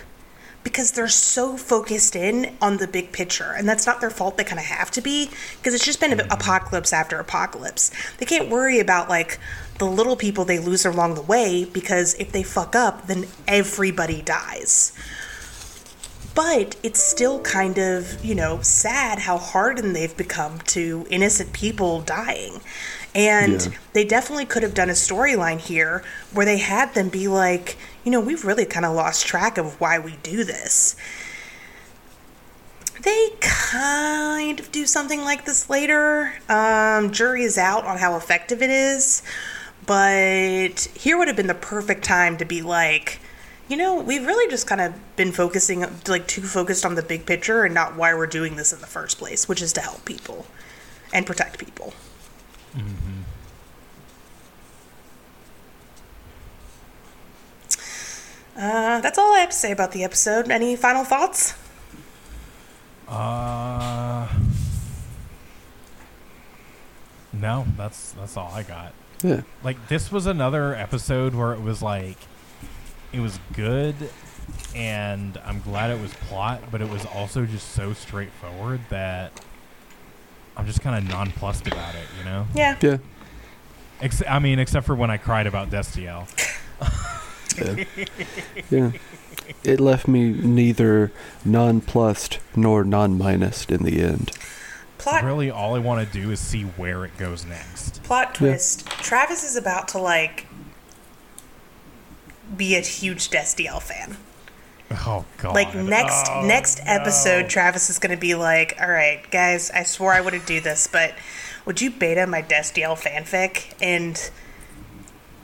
because 0.63 0.93
they're 0.93 1.07
so 1.07 1.57
focused 1.57 2.15
in 2.15 2.55
on 2.61 2.77
the 2.77 2.87
big 2.87 3.11
picture. 3.11 3.51
And 3.51 3.67
that's 3.67 3.85
not 3.85 3.99
their 3.99 4.09
fault. 4.09 4.37
They 4.37 4.43
kind 4.43 4.59
of 4.59 4.65
have 4.65 4.91
to 4.91 5.01
be 5.01 5.29
because 5.57 5.73
it's 5.73 5.85
just 5.85 5.99
been 5.99 6.11
mm-hmm. 6.11 6.31
apocalypse 6.31 6.93
after 6.93 7.19
apocalypse. 7.19 7.91
They 8.17 8.25
can't 8.25 8.49
worry 8.49 8.79
about 8.79 9.09
like 9.09 9.39
the 9.77 9.85
little 9.85 10.15
people 10.15 10.45
they 10.45 10.59
lose 10.59 10.85
along 10.85 11.15
the 11.15 11.21
way 11.21 11.65
because 11.65 12.13
if 12.15 12.31
they 12.31 12.43
fuck 12.43 12.75
up 12.75 13.07
then 13.07 13.25
everybody 13.47 14.21
dies. 14.21 14.93
But 16.35 16.77
it's 16.81 17.01
still 17.01 17.41
kind 17.41 17.77
of 17.77 18.23
you 18.23 18.33
know 18.33 18.61
sad 18.61 19.19
how 19.19 19.37
hardened 19.37 19.95
they've 19.95 20.15
become 20.15 20.59
to 20.67 21.05
innocent 21.09 21.53
people 21.53 22.01
dying 22.01 22.61
and 23.15 23.61
Yeah. 23.61 23.77
they 23.93 24.05
definitely 24.05 24.45
could 24.45 24.63
have 24.63 24.73
done 24.73 24.89
a 24.89 24.93
storyline 24.93 25.59
here 25.59 26.03
where 26.31 26.45
they 26.45 26.57
had 26.57 26.93
them 26.93 27.09
be 27.09 27.27
like, 27.27 27.77
you 28.03 28.11
know, 28.11 28.19
we've 28.19 28.43
really 28.45 28.65
kind 28.65 28.85
of 28.85 28.93
lost 28.95 29.25
track 29.25 29.57
of 29.57 29.79
why 29.79 29.99
we 29.99 30.17
do 30.23 30.43
this. 30.43 30.95
They 33.01 33.29
kind 33.41 34.59
of 34.59 34.71
do 34.71 34.85
something 34.85 35.21
like 35.23 35.45
this 35.45 35.69
later. 35.69 36.33
Um, 36.47 37.11
jury 37.11 37.43
is 37.43 37.57
out 37.57 37.85
on 37.85 37.97
how 37.97 38.15
effective 38.15 38.61
it 38.61 38.69
is, 38.69 39.23
but 39.85 40.79
here 40.95 41.17
would 41.17 41.27
have 41.27 41.35
been 41.35 41.47
the 41.47 41.53
perfect 41.53 42.03
time 42.05 42.37
to 42.37 42.45
be 42.45 42.61
like, 42.61 43.19
you 43.67 43.75
know, 43.77 43.95
we've 43.99 44.25
really 44.25 44.49
just 44.49 44.67
kind 44.67 44.79
of 44.81 44.93
been 45.15 45.31
focusing, 45.31 45.85
like, 46.07 46.27
too 46.27 46.41
focused 46.43 46.85
on 46.85 46.95
the 46.95 47.01
big 47.01 47.25
picture 47.25 47.63
and 47.63 47.73
not 47.73 47.95
why 47.95 48.13
we're 48.13 48.27
doing 48.27 48.55
this 48.55 48.71
in 48.71 48.79
the 48.81 48.87
first 48.87 49.17
place, 49.17 49.47
which 49.49 49.61
is 49.61 49.73
to 49.73 49.81
help 49.81 50.05
people 50.05 50.45
and 51.11 51.25
protect 51.25 51.57
people. 51.59 51.93
Uh, 58.63 59.01
that's 59.01 59.17
all 59.17 59.35
I 59.35 59.39
have 59.39 59.49
to 59.49 59.55
say 59.55 59.71
about 59.73 59.91
the 59.91 60.05
episode. 60.05 60.49
Any 60.49 60.77
final 60.77 61.03
thoughts? 61.03 61.53
Uh, 63.09 64.27
no, 67.33 67.65
that's 67.75 68.11
that's 68.13 68.37
all 68.37 68.51
I 68.53 68.63
got. 68.63 68.93
Yeah. 69.21 69.41
Like 69.63 69.89
this 69.89 70.11
was 70.13 70.25
another 70.27 70.73
episode 70.75 71.35
where 71.35 71.51
it 71.51 71.61
was 71.61 71.81
like, 71.81 72.17
it 73.11 73.19
was 73.19 73.37
good, 73.53 73.95
and 74.73 75.37
I'm 75.43 75.59
glad 75.59 75.91
it 75.91 75.99
was 76.01 76.13
plot, 76.13 76.61
but 76.71 76.81
it 76.81 76.89
was 76.89 77.05
also 77.05 77.45
just 77.45 77.71
so 77.71 77.91
straightforward 77.91 78.79
that 78.89 79.33
I'm 80.55 80.65
just 80.67 80.79
kind 80.81 80.95
of 81.05 81.11
nonplussed 81.11 81.67
about 81.67 81.95
it. 81.95 82.07
You 82.17 82.23
know, 82.23 82.47
Yeah. 82.55 82.77
Yeah. 82.81 82.97
Ex- 83.99 84.23
I 84.27 84.39
mean, 84.39 84.59
except 84.59 84.85
for 84.85 84.95
when 84.95 85.11
I 85.11 85.17
cried 85.17 85.47
about 85.47 85.69
Destiel. 85.69 86.27
Yeah. 87.57 87.83
yeah. 88.69 88.91
It 89.63 89.79
left 89.79 90.07
me 90.07 90.29
neither 90.29 91.11
nonplussed 91.43 92.39
nor 92.55 92.83
non-minused 92.83 93.71
in 93.71 93.83
the 93.83 94.01
end. 94.01 94.31
Plot 94.97 95.23
Really, 95.23 95.51
all 95.51 95.75
I 95.75 95.79
want 95.79 96.05
to 96.07 96.21
do 96.21 96.31
is 96.31 96.39
see 96.39 96.63
where 96.63 97.03
it 97.03 97.17
goes 97.17 97.45
next. 97.45 98.01
plot 98.03 98.35
twist. 98.35 98.85
Travis 98.87 99.43
is 99.43 99.55
about 99.57 99.89
to 99.89 99.97
like 99.97 100.47
be 102.55 102.75
a 102.75 102.81
huge 102.81 103.29
Destiel 103.29 103.81
fan. 103.81 104.17
Oh 104.91 105.25
God! 105.37 105.55
Like 105.55 105.73
next 105.75 106.29
Oh, 106.29 106.45
next 106.45 106.79
episode, 106.85 107.43
no. 107.43 107.47
Travis 107.47 107.89
is 107.89 107.97
going 107.99 108.15
to 108.15 108.19
be 108.19 108.35
like, 108.35 108.77
"All 108.79 108.89
right, 108.89 109.29
guys, 109.31 109.71
I 109.71 109.83
swore 109.83 110.13
I 110.13 110.21
wouldn't 110.21 110.45
do 110.45 110.59
this, 110.61 110.87
but 110.87 111.15
would 111.65 111.81
you 111.81 111.89
beta 111.89 112.27
my 112.27 112.41
Destiel 112.43 112.95
fanfic?" 112.97 113.73
And 113.81 114.29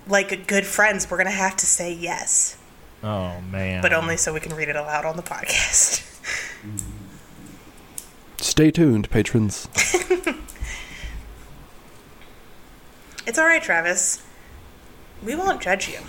like 0.09 0.47
good 0.47 0.65
friends, 0.65 1.09
we're 1.09 1.17
going 1.17 1.27
to 1.27 1.31
have 1.31 1.55
to 1.57 1.65
say 1.65 1.93
yes, 1.93 2.57
Oh 3.03 3.39
man! 3.41 3.81
but 3.81 3.93
only 3.93 4.17
so 4.17 4.33
we 4.33 4.39
can 4.39 4.55
read 4.55 4.67
it 4.67 4.75
aloud 4.75 5.05
on 5.05 5.15
the 5.15 5.23
podcast. 5.23 6.05
Stay 8.37 8.71
tuned, 8.71 9.09
patrons. 9.09 9.67
It's 13.27 13.37
all 13.37 13.45
right, 13.45 13.61
Travis. 13.61 14.25
We 15.23 15.35
won't 15.35 15.61
judge 15.61 15.87
you. 15.87 15.99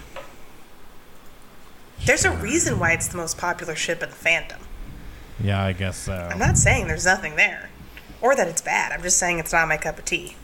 There's 2.06 2.24
a 2.24 2.30
reason 2.30 2.78
why 2.78 2.92
it's 2.92 3.08
the 3.08 3.18
most 3.18 3.36
popular 3.36 3.74
ship 3.74 4.02
in 4.02 4.08
the 4.08 4.16
fandom. 4.16 4.60
Yeah, 5.38 5.62
I 5.62 5.72
guess 5.74 5.98
so. 5.98 6.14
I'm 6.14 6.38
not 6.38 6.56
saying 6.56 6.86
there's 6.86 7.04
nothing 7.04 7.36
there, 7.36 7.68
or 8.22 8.34
that 8.36 8.48
it's 8.48 8.62
bad. 8.62 8.92
I'm 8.92 9.02
just 9.02 9.18
saying 9.18 9.38
it's 9.38 9.52
not 9.52 9.68
my 9.68 9.76
cup 9.76 9.98
of 9.98 10.06
tea. 10.06 10.34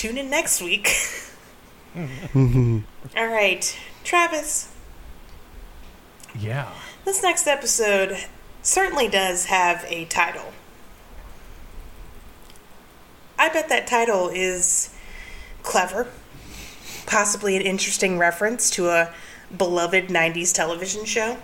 Tune 0.00 0.16
in 0.16 0.30
next 0.30 0.62
week. 0.62 0.84
Mm-hmm. 1.94 2.78
All 3.18 3.26
right, 3.26 3.78
Travis. 4.02 4.72
Yeah. 6.34 6.72
This 7.04 7.22
next 7.22 7.46
episode 7.46 8.16
certainly 8.62 9.08
does 9.08 9.44
have 9.44 9.84
a 9.90 10.06
title. 10.06 10.54
I 13.38 13.50
bet 13.50 13.68
that 13.68 13.86
title 13.86 14.30
is 14.30 14.94
clever, 15.62 16.06
possibly 17.04 17.54
an 17.56 17.62
interesting 17.62 18.16
reference 18.16 18.70
to 18.70 18.88
a 18.88 19.12
beloved 19.54 20.08
90s 20.08 20.54
television 20.54 21.04
show. 21.04 21.36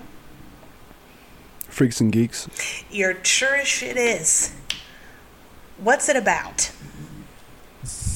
Freaks 1.68 2.00
and 2.00 2.10
geeks. 2.10 2.48
You're 2.90 3.22
sure 3.22 3.56
as 3.56 3.68
shit 3.68 3.98
is. 3.98 4.54
What's 5.76 6.08
it 6.08 6.16
about? 6.16 6.70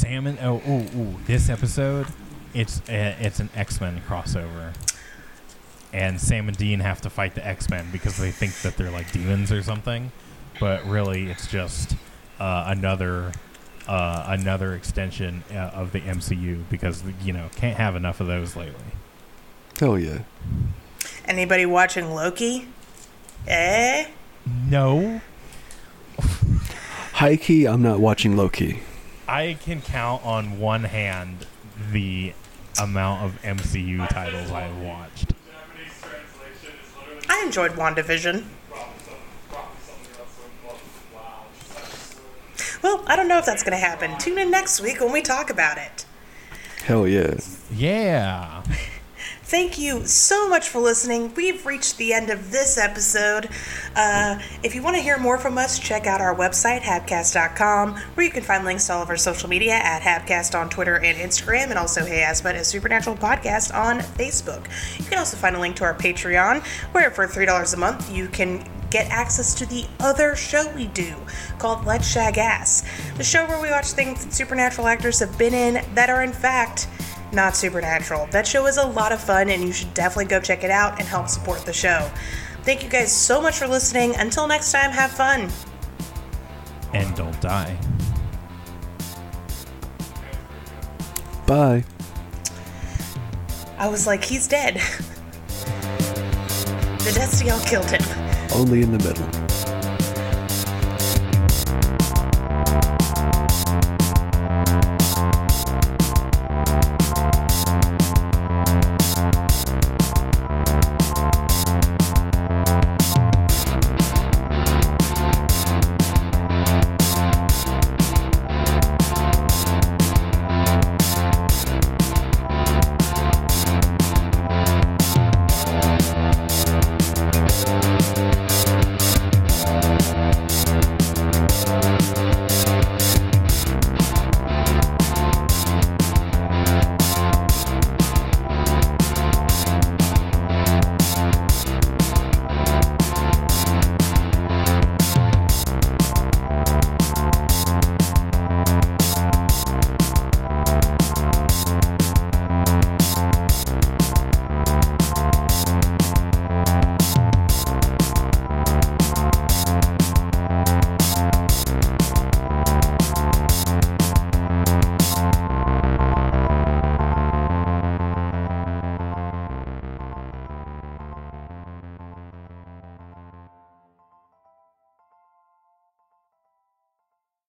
Salmon. 0.00 0.38
Oh, 0.40 0.62
ooh, 0.66 0.98
ooh. 0.98 1.16
This 1.26 1.50
episode, 1.50 2.06
it's 2.54 2.80
a, 2.88 3.16
it's 3.20 3.38
an 3.38 3.50
X 3.54 3.80
Men 3.80 4.00
crossover, 4.08 4.72
and 5.92 6.18
Sam 6.20 6.48
and 6.48 6.56
Dean 6.56 6.80
have 6.80 7.02
to 7.02 7.10
fight 7.10 7.34
the 7.34 7.46
X 7.46 7.68
Men 7.68 7.88
because 7.92 8.16
they 8.16 8.30
think 8.30 8.54
that 8.62 8.76
they're 8.76 8.90
like 8.90 9.12
demons 9.12 9.52
or 9.52 9.62
something, 9.62 10.10
but 10.58 10.84
really 10.86 11.30
it's 11.30 11.46
just 11.46 11.96
uh, 12.38 12.64
another 12.68 13.32
uh, 13.86 14.24
another 14.28 14.74
extension 14.74 15.44
uh, 15.52 15.70
of 15.74 15.92
the 15.92 16.00
MCU 16.00 16.62
because 16.70 17.02
you 17.22 17.34
know 17.34 17.50
can't 17.54 17.76
have 17.76 17.94
enough 17.94 18.20
of 18.20 18.26
those 18.26 18.56
lately. 18.56 18.92
Hell 19.78 19.98
yeah. 19.98 20.20
Anybody 21.26 21.66
watching 21.66 22.14
Loki? 22.14 22.68
Eh? 23.46 24.06
No, 24.66 25.20
High 27.20 27.36
key, 27.36 27.66
I'm 27.66 27.82
not 27.82 28.00
watching 28.00 28.34
Loki. 28.34 28.80
I 29.30 29.56
can 29.60 29.80
count 29.80 30.24
on 30.24 30.58
one 30.58 30.82
hand 30.84 31.46
the 31.92 32.32
amount 32.80 33.22
of 33.24 33.40
MCU 33.42 34.08
titles 34.08 34.50
I've 34.50 34.76
watched. 34.78 35.28
Japanese 35.28 35.92
translation 36.00 36.80
is 36.82 36.92
literally 36.96 37.26
I 37.28 37.44
enjoyed 37.46 37.72
WandaVision. 37.72 38.44
probably 38.68 38.92
some, 39.04 39.14
probably 39.48 39.76
something 39.78 40.18
else. 40.18 40.36
So, 40.36 41.16
wow, 41.16 41.44
just 41.56 42.10
such 42.58 42.78
a- 42.78 42.82
Well, 42.82 43.04
I 43.06 43.14
don't 43.14 43.28
know 43.28 43.38
if 43.38 43.46
that's 43.46 43.62
going 43.62 43.72
to 43.72 43.78
happen. 43.78 44.18
Tune 44.18 44.38
in 44.38 44.50
next 44.50 44.80
week 44.80 44.98
when 45.00 45.12
we 45.12 45.22
talk 45.22 45.48
about 45.48 45.78
it. 45.78 46.04
Hell 46.84 47.06
yeah. 47.06 47.34
Yeah. 47.72 48.62
Thank 49.50 49.80
you 49.80 50.06
so 50.06 50.48
much 50.48 50.68
for 50.68 50.78
listening. 50.78 51.34
We've 51.34 51.66
reached 51.66 51.98
the 51.98 52.12
end 52.12 52.30
of 52.30 52.52
this 52.52 52.78
episode. 52.78 53.48
Uh, 53.96 54.38
if 54.62 54.76
you 54.76 54.82
want 54.82 54.94
to 54.94 55.02
hear 55.02 55.18
more 55.18 55.38
from 55.38 55.58
us, 55.58 55.76
check 55.76 56.06
out 56.06 56.20
our 56.20 56.36
website, 56.36 56.82
habcast.com, 56.82 57.96
where 58.14 58.24
you 58.24 58.30
can 58.30 58.44
find 58.44 58.64
links 58.64 58.86
to 58.86 58.92
all 58.92 59.02
of 59.02 59.08
our 59.08 59.16
social 59.16 59.48
media 59.48 59.72
at 59.72 60.02
Habcast 60.02 60.56
on 60.56 60.70
Twitter 60.70 61.00
and 61.00 61.18
Instagram, 61.18 61.70
and 61.70 61.80
also 61.80 62.04
Hey 62.04 62.20
Assbutt, 62.20 62.54
a 62.54 62.64
Supernatural 62.64 63.16
podcast 63.16 63.74
on 63.74 63.98
Facebook. 63.98 64.68
You 65.00 65.06
can 65.06 65.18
also 65.18 65.36
find 65.36 65.56
a 65.56 65.58
link 65.58 65.74
to 65.76 65.84
our 65.84 65.94
Patreon, 65.94 66.64
where 66.92 67.10
for 67.10 67.26
$3 67.26 67.74
a 67.74 67.76
month 67.76 68.08
you 68.08 68.28
can 68.28 68.64
get 68.90 69.10
access 69.10 69.52
to 69.54 69.66
the 69.66 69.84
other 69.98 70.36
show 70.36 70.70
we 70.76 70.86
do 70.86 71.16
called 71.58 71.84
Let's 71.84 72.08
Shag 72.08 72.38
Ass, 72.38 72.84
the 73.16 73.24
show 73.24 73.46
where 73.46 73.60
we 73.60 73.70
watch 73.70 73.86
things 73.86 74.24
that 74.24 74.32
supernatural 74.32 74.86
actors 74.86 75.18
have 75.18 75.36
been 75.36 75.54
in 75.54 75.84
that 75.96 76.08
are 76.08 76.22
in 76.22 76.32
fact 76.32 76.86
not 77.32 77.56
supernatural. 77.56 78.26
That 78.30 78.46
show 78.46 78.66
is 78.66 78.76
a 78.76 78.86
lot 78.86 79.12
of 79.12 79.20
fun, 79.20 79.50
and 79.50 79.62
you 79.62 79.72
should 79.72 79.92
definitely 79.94 80.26
go 80.26 80.40
check 80.40 80.64
it 80.64 80.70
out 80.70 80.98
and 80.98 81.08
help 81.08 81.28
support 81.28 81.60
the 81.64 81.72
show. 81.72 82.10
Thank 82.62 82.82
you 82.82 82.88
guys 82.88 83.12
so 83.12 83.40
much 83.40 83.58
for 83.58 83.66
listening. 83.66 84.14
Until 84.16 84.46
next 84.46 84.72
time, 84.72 84.90
have 84.90 85.10
fun. 85.10 85.50
And 86.92 87.14
don't 87.16 87.40
die. 87.40 87.76
Bye. 91.46 91.84
I 93.78 93.88
was 93.88 94.06
like, 94.06 94.24
he's 94.24 94.46
dead. 94.46 94.80
The 97.00 97.18
Destiel 97.18 97.66
killed 97.66 97.90
him. 97.90 98.02
Only 98.54 98.82
in 98.82 98.92
the 98.92 98.98
middle. 98.98 99.49